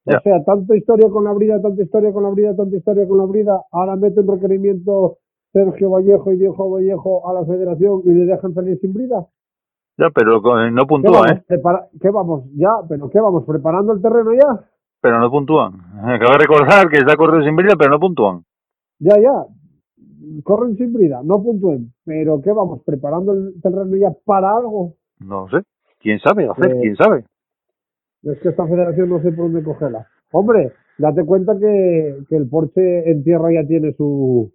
Ya. 0.06 0.18
O 0.20 0.22
sea, 0.22 0.44
tanta 0.44 0.76
historia 0.76 1.10
con 1.10 1.24
la 1.24 1.34
brida, 1.34 1.62
tanta 1.62 1.82
historia 1.82 2.14
con 2.14 2.24
la 2.24 2.30
brida, 2.30 2.56
tanta 2.56 2.76
historia 2.78 3.08
con 3.08 3.18
la 3.18 3.26
brida, 3.26 3.62
ahora 3.72 3.96
mete 3.96 4.20
un 4.22 4.28
requerimiento 4.28 5.18
Sergio 5.52 5.90
Vallejo 5.90 6.32
y 6.32 6.38
Diego 6.38 6.70
Vallejo 6.70 7.28
a 7.28 7.34
la 7.34 7.46
federación 7.46 8.02
y 8.06 8.10
le 8.12 8.26
dejan 8.26 8.54
salir 8.54 8.78
sin 8.80 8.94
brida. 8.94 9.26
Ya, 9.98 10.10
pero 10.14 10.42
con- 10.42 10.76
no 10.76 10.82
¿Qué 10.84 10.88
puntúan, 10.88 11.14
vamos, 11.14 11.32
¿eh? 11.32 11.98
¿Qué 12.02 12.10
vamos? 12.10 12.44
Ya, 12.56 12.72
pero 12.88 13.10
¿qué 13.10 13.20
vamos? 13.20 13.46
¿Preparando 13.46 13.94
el 13.94 14.02
terreno 14.02 14.34
ya? 14.34 14.60
Pero 15.02 15.20
no 15.20 15.32
puntúan. 15.32 15.74
Acabo 16.04 16.34
de 16.34 16.38
recordar 16.40 16.90
que 16.90 16.98
está 16.98 17.16
corriendo 17.16 17.46
sin 17.46 17.56
brida, 17.56 17.76
pero 17.78 17.92
no 17.92 18.00
puntúan. 18.00 18.44
Ya, 19.00 19.20
ya. 19.20 19.46
Corren 20.44 20.76
sin 20.76 20.92
brida, 20.94 21.22
no 21.24 21.42
puntúen. 21.42 21.94
Pero 22.04 22.42
¿qué 22.42 22.52
vamos? 22.52 22.82
¿Preparando 22.84 23.32
el 23.32 23.62
terreno 23.62 23.96
ya 23.96 24.12
para 24.26 24.56
algo? 24.58 24.94
No 25.20 25.48
sé. 25.50 25.60
¿Quién 26.00 26.20
sabe 26.20 26.48
hacer? 26.50 26.72
Eh, 26.72 26.80
¿Quién 26.82 26.96
sabe? 26.96 27.24
Es 28.26 28.40
que 28.40 28.50
esta 28.50 28.68
federación 28.68 29.10
no 29.10 29.22
sé 29.22 29.32
por 29.32 29.46
dónde 29.46 29.64
cogerla. 29.64 30.08
Hombre, 30.32 30.74
date 30.98 31.24
cuenta 31.26 31.58
que, 31.58 32.18
que 32.28 32.36
el 32.36 32.50
Porsche 32.50 33.10
en 33.10 33.24
tierra 33.24 33.54
ya 33.54 33.66
tiene 33.66 33.94
su 33.94 34.52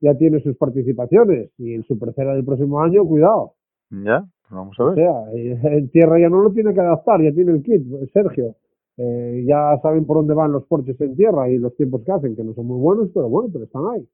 ya 0.00 0.14
tiene 0.14 0.40
sus 0.40 0.56
participaciones 0.56 1.50
y 1.58 1.74
en 1.74 1.82
Supercera 1.84 2.34
del 2.34 2.44
próximo 2.44 2.80
año, 2.82 3.04
cuidado. 3.06 3.54
Ya, 3.90 4.20
pues 4.20 4.50
vamos 4.50 4.78
a 4.78 4.84
O 4.84 4.86
ver. 4.90 4.94
sea, 4.96 5.12
eh, 5.34 5.58
en 5.78 5.90
tierra 5.90 6.18
ya 6.20 6.28
no 6.28 6.42
lo 6.42 6.50
tiene 6.52 6.74
que 6.74 6.80
adaptar, 6.80 7.22
ya 7.22 7.32
tiene 7.32 7.52
el 7.52 7.62
kit, 7.62 7.82
Sergio. 8.12 8.54
Eh, 8.98 9.44
ya 9.46 9.78
saben 9.82 10.04
por 10.06 10.18
dónde 10.18 10.34
van 10.34 10.52
los 10.52 10.64
Porsches 10.66 11.00
en 11.00 11.16
tierra 11.16 11.48
y 11.48 11.58
los 11.58 11.74
tiempos 11.76 12.02
que 12.04 12.12
hacen, 12.12 12.36
que 12.36 12.44
no 12.44 12.52
son 12.52 12.66
muy 12.66 12.78
buenos, 12.78 13.08
pero 13.14 13.28
bueno, 13.28 13.48
pero 13.52 13.64
están 13.64 13.82
ahí. 13.94 14.06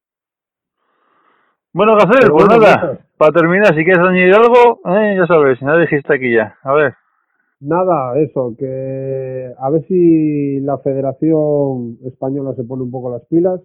Bueno, 1.75 1.95
Gacel, 1.95 2.31
pues 2.31 2.47
bueno, 2.47 2.63
nada. 2.63 2.99
Para 3.19 3.33
terminar, 3.33 3.69
si 3.75 3.85
quieres 3.85 3.99
añadir 3.99 4.35
algo, 4.35 4.81
eh, 4.85 5.17
ya 5.19 5.27
sabes, 5.27 5.59
ya 5.61 5.77
dijiste 5.79 6.15
aquí 6.15 6.35
ya. 6.35 6.55
A 6.63 6.75
ver. 6.75 6.95
Nada, 7.65 8.19
eso, 8.19 8.57
que 8.59 9.55
a 9.57 9.71
ver 9.71 9.87
si 9.87 10.59
la 10.61 10.79
Federación 10.79 11.97
Española 12.05 12.55
se 12.57 12.65
pone 12.65 12.83
un 12.83 12.91
poco 12.91 13.09
las 13.11 13.25
pilas. 13.27 13.61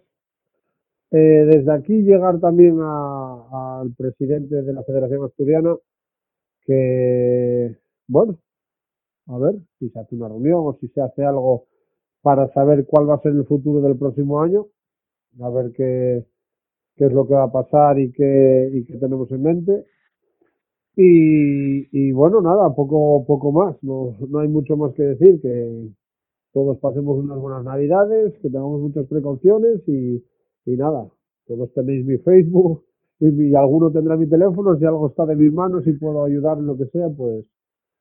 Eh, 1.10 1.18
desde 1.18 1.72
aquí 1.72 2.04
llegar 2.04 2.40
también 2.40 2.78
al 2.80 3.92
presidente 3.98 4.62
de 4.62 4.74
la 4.74 4.84
Federación 4.84 5.24
Asturiana 5.26 5.76
que, 6.62 7.76
bueno, 8.08 8.38
a 9.28 9.38
ver 9.40 9.56
si 9.80 9.90
se 9.90 10.00
hace 10.00 10.16
una 10.16 10.28
reunión 10.28 10.62
o 10.66 10.78
si 10.80 10.90
se 10.90 11.02
hace 11.02 11.24
algo 11.26 11.66
para 12.22 12.48
saber 12.54 12.86
cuál 12.86 13.10
va 13.10 13.16
a 13.16 13.22
ser 13.22 13.32
el 13.32 13.46
futuro 13.46 13.82
del 13.82 13.98
próximo 13.98 14.42
año, 14.42 14.68
a 15.42 15.50
ver 15.50 15.72
qué, 15.74 16.26
qué 16.96 17.06
es 17.06 17.14
lo 17.14 17.28
que 17.28 17.34
va 17.36 17.46
a 17.46 17.52
pasar 17.52 18.00
y 18.00 18.12
qué, 18.12 18.70
y 18.74 18.86
qué 18.86 18.98
tenemos 18.98 19.32
en 19.32 19.42
mente. 19.42 19.86
Y, 21.00 21.88
y 21.92 22.12
bueno, 22.12 22.42
nada, 22.42 22.74
poco, 22.76 23.24
poco 23.26 23.52
más. 23.52 23.78
No, 23.84 24.16
no 24.30 24.40
hay 24.40 24.48
mucho 24.48 24.76
más 24.76 24.94
que 24.96 25.04
decir. 25.04 25.40
Que 25.42 25.90
todos 26.54 26.80
pasemos 26.80 27.20
unas 27.20 27.38
buenas 27.40 27.64
navidades, 27.64 28.34
que 28.42 28.50
tengamos 28.50 28.82
muchas 28.82 29.06
precauciones 29.06 29.88
y, 29.88 30.24
y 30.66 30.76
nada. 30.76 31.08
Todos 31.48 31.72
tenéis 31.74 32.04
mi 32.06 32.18
Facebook 32.18 32.84
y, 33.20 33.26
mi- 33.26 33.50
y 33.52 33.56
alguno 33.56 33.92
tendrá 33.92 34.18
mi 34.18 34.28
teléfono. 34.28 34.76
Si 34.78 34.86
algo 34.86 35.08
está 35.08 35.26
de 35.28 35.36
mis 35.36 35.54
manos 35.54 35.86
y 35.86 35.94
puedo 35.94 36.24
ayudar 36.26 36.58
en 36.58 36.66
lo 36.66 36.76
que 36.76 36.88
sea, 36.88 37.08
pues, 37.16 37.46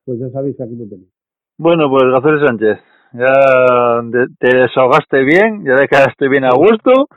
pues 0.07 0.19
ya 0.19 0.31
sabéis 0.31 0.57
que 0.57 0.63
aquí 0.63 0.75
me 0.75 0.87
tenéis. 0.87 1.11
Bueno, 1.59 1.91
pues 1.91 2.05
Gacel 2.05 2.47
Sánchez, 2.47 2.79
ya 3.13 4.03
te 4.41 4.57
desahogaste 4.57 5.23
bien, 5.25 5.65
ya 5.65 5.77
te 5.77 5.89
quedaste 5.89 6.29
bien 6.29 6.45
a 6.45 6.55
gusto. 6.55 7.09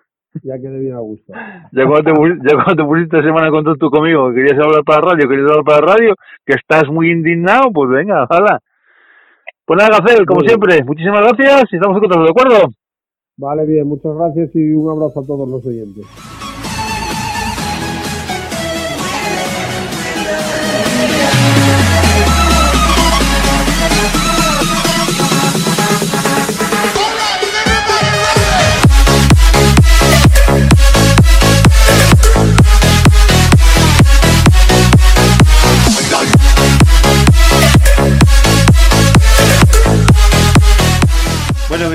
Ya 0.44 0.56
quedé 0.60 0.80
bien 0.80 0.96
a 0.96 1.00
gusto. 1.00 1.34
Ya 1.72 1.86
cuando 1.86 2.04
te, 2.04 2.12
ya 2.48 2.64
cuando 2.64 2.84
te 2.84 2.88
pusiste 2.88 3.22
semana 3.24 3.48
en 3.48 3.54
contacto 3.54 3.90
conmigo, 3.90 4.30
que 4.30 4.36
querías 4.36 4.60
hablar 4.60 4.84
para 4.84 5.02
radio, 5.02 5.28
querías 5.28 5.50
hablar 5.50 5.66
para 5.66 5.94
radio, 5.94 6.16
que 6.46 6.54
estás 6.54 6.88
muy 6.88 7.12
indignado, 7.12 7.72
pues 7.74 7.90
venga, 7.90 8.26
hala. 8.30 8.60
Pues 9.66 9.78
nada, 9.78 10.00
Gacel, 10.00 10.26
como 10.26 10.42
bien. 10.42 10.50
siempre, 10.50 10.84
muchísimas 10.84 11.22
gracias 11.22 11.72
y 11.72 11.76
estamos 11.76 11.98
en 11.98 12.02
contacto, 12.02 12.24
¿de 12.24 12.30
acuerdo? 12.30 12.74
Vale, 13.38 13.66
bien, 13.66 13.88
muchas 13.88 14.16
gracias 14.16 14.56
y 14.56 14.72
un 14.72 14.90
abrazo 14.90 15.22
a 15.22 15.26
todos 15.26 15.48
los 15.48 15.66
oyentes. 15.66 16.06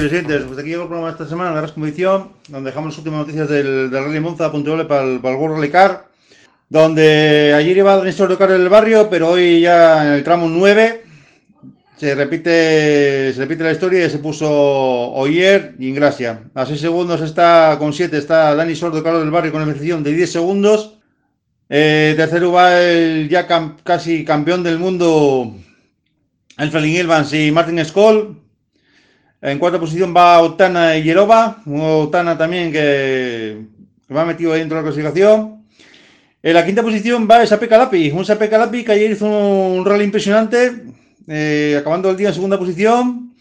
Queridos 0.09 0.26
oyentes, 0.28 0.46
pues 0.46 0.59
aquí 0.59 0.68
llega 0.68 0.82
el 0.82 0.88
programa 0.88 1.09
de 1.09 1.12
esta 1.12 1.28
semana, 1.28 1.61
la 1.61 1.68
Competición, 1.68 2.32
donde 2.48 2.70
dejamos 2.70 2.90
las 2.90 2.98
últimas 2.98 3.20
noticias 3.20 3.48
del, 3.48 3.90
del 3.90 4.05
Rally 4.05 4.20
Monza, 4.20 4.50
puntuable 4.52 4.84
para 4.84 5.02
el, 5.05 5.20
para 5.20 5.34
el 5.34 5.40
World 5.40 5.57
Rally 5.57 5.70
Car, 5.70 6.09
donde 6.68 7.52
ayer 7.57 7.76
iba 7.76 7.96
Dani 7.96 8.12
Sordo 8.12 8.36
del 8.36 8.68
barrio, 8.68 9.09
pero 9.09 9.30
hoy 9.30 9.61
ya 9.61 10.07
en 10.07 10.12
el 10.14 10.24
tramo 10.24 10.48
9 10.48 11.02
se 11.96 12.14
repite, 12.14 13.32
se 13.32 13.40
repite 13.40 13.64
la 13.64 13.72
historia 13.72 14.05
y 14.07 14.11
se 14.11 14.18
puso 14.18 14.50
Oyer 14.50 15.74
y 15.78 15.88
Ingracia. 15.88 16.42
A 16.55 16.66
6 16.66 16.80
segundos 16.80 17.20
está, 17.20 17.76
con 17.78 17.92
7 17.92 18.16
está 18.18 18.55
Dani 18.55 18.74
Sordo 18.74 19.02
Carlos 19.02 19.22
del 19.22 19.30
barrio 19.30 19.52
con 19.52 19.62
una 19.62 19.70
excepción 19.70 20.02
de 20.02 20.12
10 20.12 20.32
segundos. 20.32 20.98
Eh, 21.68 22.14
tercero 22.16 22.52
va 22.52 22.78
el 22.80 23.28
ya 23.28 23.48
cam- 23.48 23.76
casi 23.82 24.24
campeón 24.24 24.62
del 24.62 24.78
mundo, 24.78 25.55
Alfred 26.57 26.84
Evans 26.84 27.32
y 27.32 27.50
Martin 27.50 27.82
Skoll. 27.84 28.43
En 29.45 29.59
cuarta 29.59 29.78
posición 29.78 30.14
va 30.16 30.40
Otana 30.40 30.97
y 30.97 31.03
Yerova, 31.03 31.59
un 31.66 31.78
Otana 31.82 32.38
también 32.38 32.72
que, 32.72 33.66
que 34.09 34.14
va 34.14 34.24
metido 34.24 34.55
ahí 34.55 34.61
dentro 34.61 34.78
de 34.78 34.82
la 34.82 34.88
clasificación. 34.88 35.66
En 36.42 36.55
la 36.55 36.64
quinta 36.64 36.82
posición 36.82 37.28
va 37.30 37.47
Sape 37.47 37.68
Calapi, 37.68 38.11
un 38.11 38.24
Sape 38.24 38.49
Calapi 38.49 38.84
que 38.84 38.92
ayer 38.92 39.11
hizo 39.11 39.26
un 39.26 39.84
rally 39.84 40.05
impresionante, 40.05 40.84
eh, 41.28 41.76
acabando 41.78 42.09
el 42.09 42.16
día 42.16 42.28
en 42.28 42.34
segunda 42.34 42.59
posición. 42.59 43.34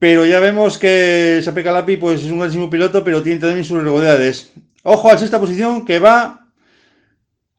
Pero 0.00 0.26
ya 0.26 0.40
vemos 0.40 0.76
que 0.76 1.40
Sape 1.40 1.62
Calapi 1.62 1.98
pues, 1.98 2.24
es 2.24 2.30
un 2.32 2.38
grandísimo 2.38 2.68
piloto, 2.68 3.04
pero 3.04 3.22
tiene 3.22 3.38
también 3.38 3.64
sus 3.64 3.78
irregularidades. 3.78 4.50
Ojo 4.82 5.08
a 5.08 5.12
la 5.12 5.18
sexta 5.18 5.38
posición 5.38 5.84
que 5.84 6.00
va 6.00 6.48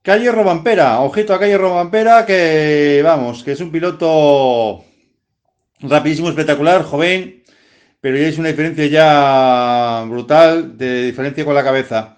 Calle 0.02 0.34
Robampera, 0.34 1.00
ojito 1.00 1.34
a 1.34 1.40
Calle 1.40 1.58
Robampera 1.58 2.26
que 2.26 3.00
vamos, 3.06 3.42
que 3.42 3.54
es 3.54 3.62
un 3.62 3.72
piloto 3.72 4.84
rapidísimo, 5.80 6.28
espectacular, 6.28 6.84
joven, 6.84 7.37
pero 8.08 8.20
ya 8.20 8.28
es 8.30 8.38
una 8.38 8.48
diferencia 8.48 8.86
ya 8.88 10.06
brutal 10.08 10.78
de 10.78 11.08
diferencia 11.08 11.44
con 11.44 11.54
la 11.54 11.62
cabeza. 11.62 12.16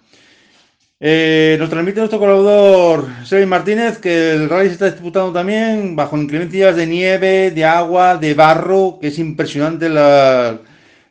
Eh, 1.00 1.58
nos 1.60 1.68
transmite 1.68 1.98
nuestro 1.98 2.20
colaborador 2.20 3.08
Sergio 3.26 3.48
Martínez 3.48 3.98
que 3.98 4.34
el 4.34 4.50
rally 4.50 4.68
se 4.68 4.74
está 4.74 4.92
disputando 4.92 5.34
también 5.34 5.96
bajo 5.96 6.16
inclemencias 6.16 6.76
de 6.76 6.86
nieve, 6.86 7.50
de 7.50 7.66
agua, 7.66 8.18
de 8.18 8.36
barro, 8.36 9.00
que 9.02 9.08
es 9.08 9.18
impresionante 9.18 9.90
la- 9.90 10.60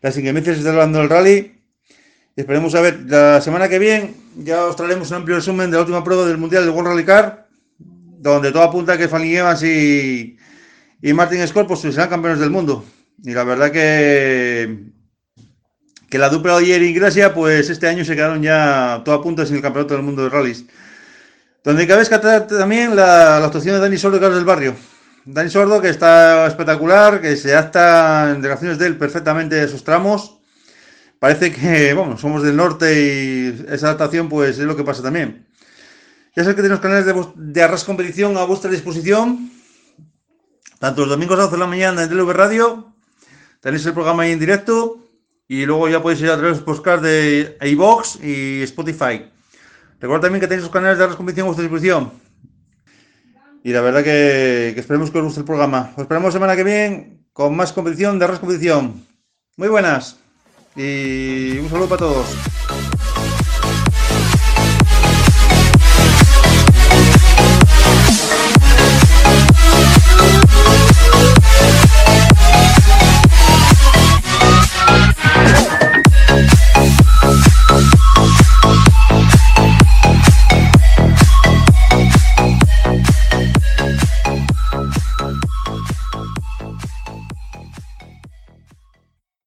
las 0.00 0.16
inclemencias 0.16 0.54
que 0.56 0.62
se 0.62 0.68
está 0.68 0.78
dando 0.78 1.00
el 1.00 1.08
rally. 1.08 1.54
Esperemos 2.36 2.72
a 2.76 2.80
ver, 2.80 3.00
la 3.08 3.40
semana 3.40 3.68
que 3.68 3.80
viene 3.80 4.14
ya 4.36 4.64
os 4.64 4.76
traeremos 4.76 5.10
un 5.10 5.16
amplio 5.16 5.38
resumen 5.38 5.72
de 5.72 5.76
la 5.76 5.80
última 5.80 6.04
prueba 6.04 6.24
del 6.24 6.38
Mundial 6.38 6.62
del 6.64 6.72
World 6.72 6.90
Rally 6.90 7.04
Car, 7.04 7.48
donde 7.80 8.52
todo 8.52 8.62
apunta 8.62 8.96
que 8.96 9.08
Fanny 9.08 9.34
Evans 9.38 9.60
y, 9.64 10.36
y 11.02 11.12
Martin 11.14 11.44
Scott 11.48 11.74
serán 11.74 12.08
campeones 12.08 12.38
del 12.38 12.50
mundo. 12.50 12.84
Y 13.24 13.32
la 13.32 13.44
verdad 13.44 13.70
que 13.72 14.92
que 16.08 16.18
la 16.18 16.30
dupla 16.30 16.54
Oyer 16.54 16.82
y 16.82 16.94
Gracia 16.94 17.34
pues 17.34 17.68
este 17.70 17.86
año 17.86 18.04
se 18.04 18.14
quedaron 18.14 18.42
ya 18.42 19.02
todo 19.04 19.14
a 19.14 19.22
punto 19.22 19.42
en 19.42 19.54
el 19.54 19.62
campeonato 19.62 19.94
del 19.94 20.02
mundo 20.02 20.22
de 20.22 20.30
rallies. 20.30 20.64
Donde 21.62 21.86
cabe 21.86 22.00
rescatar 22.00 22.46
también 22.46 22.96
la, 22.96 23.44
actuación 23.44 23.74
de 23.74 23.80
Dani 23.80 23.98
Sordo 23.98 24.16
y 24.16 24.20
Carlos 24.20 24.38
del 24.38 24.46
Barrio. 24.46 24.74
Dani 25.24 25.50
Sordo 25.50 25.82
que 25.82 25.90
está 25.90 26.46
espectacular, 26.46 27.20
que 27.20 27.36
se 27.36 27.52
adapta 27.52 28.30
en 28.30 28.36
declaraciones 28.36 28.78
de 28.78 28.86
él 28.86 28.96
perfectamente 28.96 29.60
a 29.60 29.64
esos 29.64 29.84
tramos. 29.84 30.38
Parece 31.18 31.52
que, 31.52 31.92
bueno, 31.94 32.16
somos 32.16 32.42
del 32.42 32.56
norte 32.56 33.02
y 33.02 33.66
esa 33.68 33.88
adaptación 33.88 34.28
pues 34.28 34.58
es 34.58 34.64
lo 34.64 34.76
que 34.76 34.84
pasa 34.84 35.02
también. 35.02 35.46
Ya 36.34 36.44
sabéis 36.44 36.56
que 36.56 36.62
tenemos 36.62 36.80
canales 36.80 37.04
de, 37.04 37.26
de 37.34 37.62
Arras 37.62 37.84
Competición 37.84 38.36
a 38.38 38.44
vuestra 38.44 38.70
disposición. 38.70 39.50
Tanto 40.78 41.02
los 41.02 41.10
domingos 41.10 41.38
a 41.38 41.42
12 41.42 41.56
de 41.56 41.60
la 41.60 41.66
mañana 41.66 42.04
en 42.04 42.08
DLV 42.08 42.32
Radio, 42.32 42.94
tenéis 43.61 43.86
el 43.86 43.94
programa 43.94 44.22
ahí 44.24 44.32
en 44.32 44.38
directo 44.38 44.98
y 45.48 45.64
luego 45.64 45.88
ya 45.88 46.02
podéis 46.02 46.20
ir 46.20 46.30
a 46.30 46.36
través 46.36 46.59
de 46.59 46.61
los 46.61 46.64
podcasts 46.64 47.02
de 47.02 47.56
iVox 47.62 48.22
y 48.22 48.62
Spotify. 48.62 49.24
Recuerda 50.00 50.22
también 50.22 50.40
que 50.40 50.46
tenéis 50.46 50.62
los 50.62 50.72
canales 50.72 50.98
de 50.98 51.04
Arras 51.04 51.16
Competición 51.16 51.44
a 51.44 51.48
vuestra 51.48 51.62
disposición. 51.62 52.12
Y 53.64 53.72
la 53.72 53.80
verdad 53.80 54.04
que, 54.04 54.72
que 54.74 54.80
esperemos 54.80 55.11
que 55.11 55.18
os 55.18 55.24
guste 55.24 55.40
el 55.40 55.46
programa. 55.46 55.92
Os 55.96 56.02
esperamos 56.02 56.32
semana 56.32 56.54
que 56.54 56.64
viene 56.64 57.18
con 57.32 57.56
más 57.56 57.72
competición 57.72 58.18
de 58.18 58.24
Arras 58.26 58.38
Competición. 58.38 59.06
Muy 59.56 59.68
buenas 59.68 60.18
y 60.76 61.59
un 61.59 61.68
saludo 61.68 61.88
para 61.88 61.98
todos. 61.98 62.57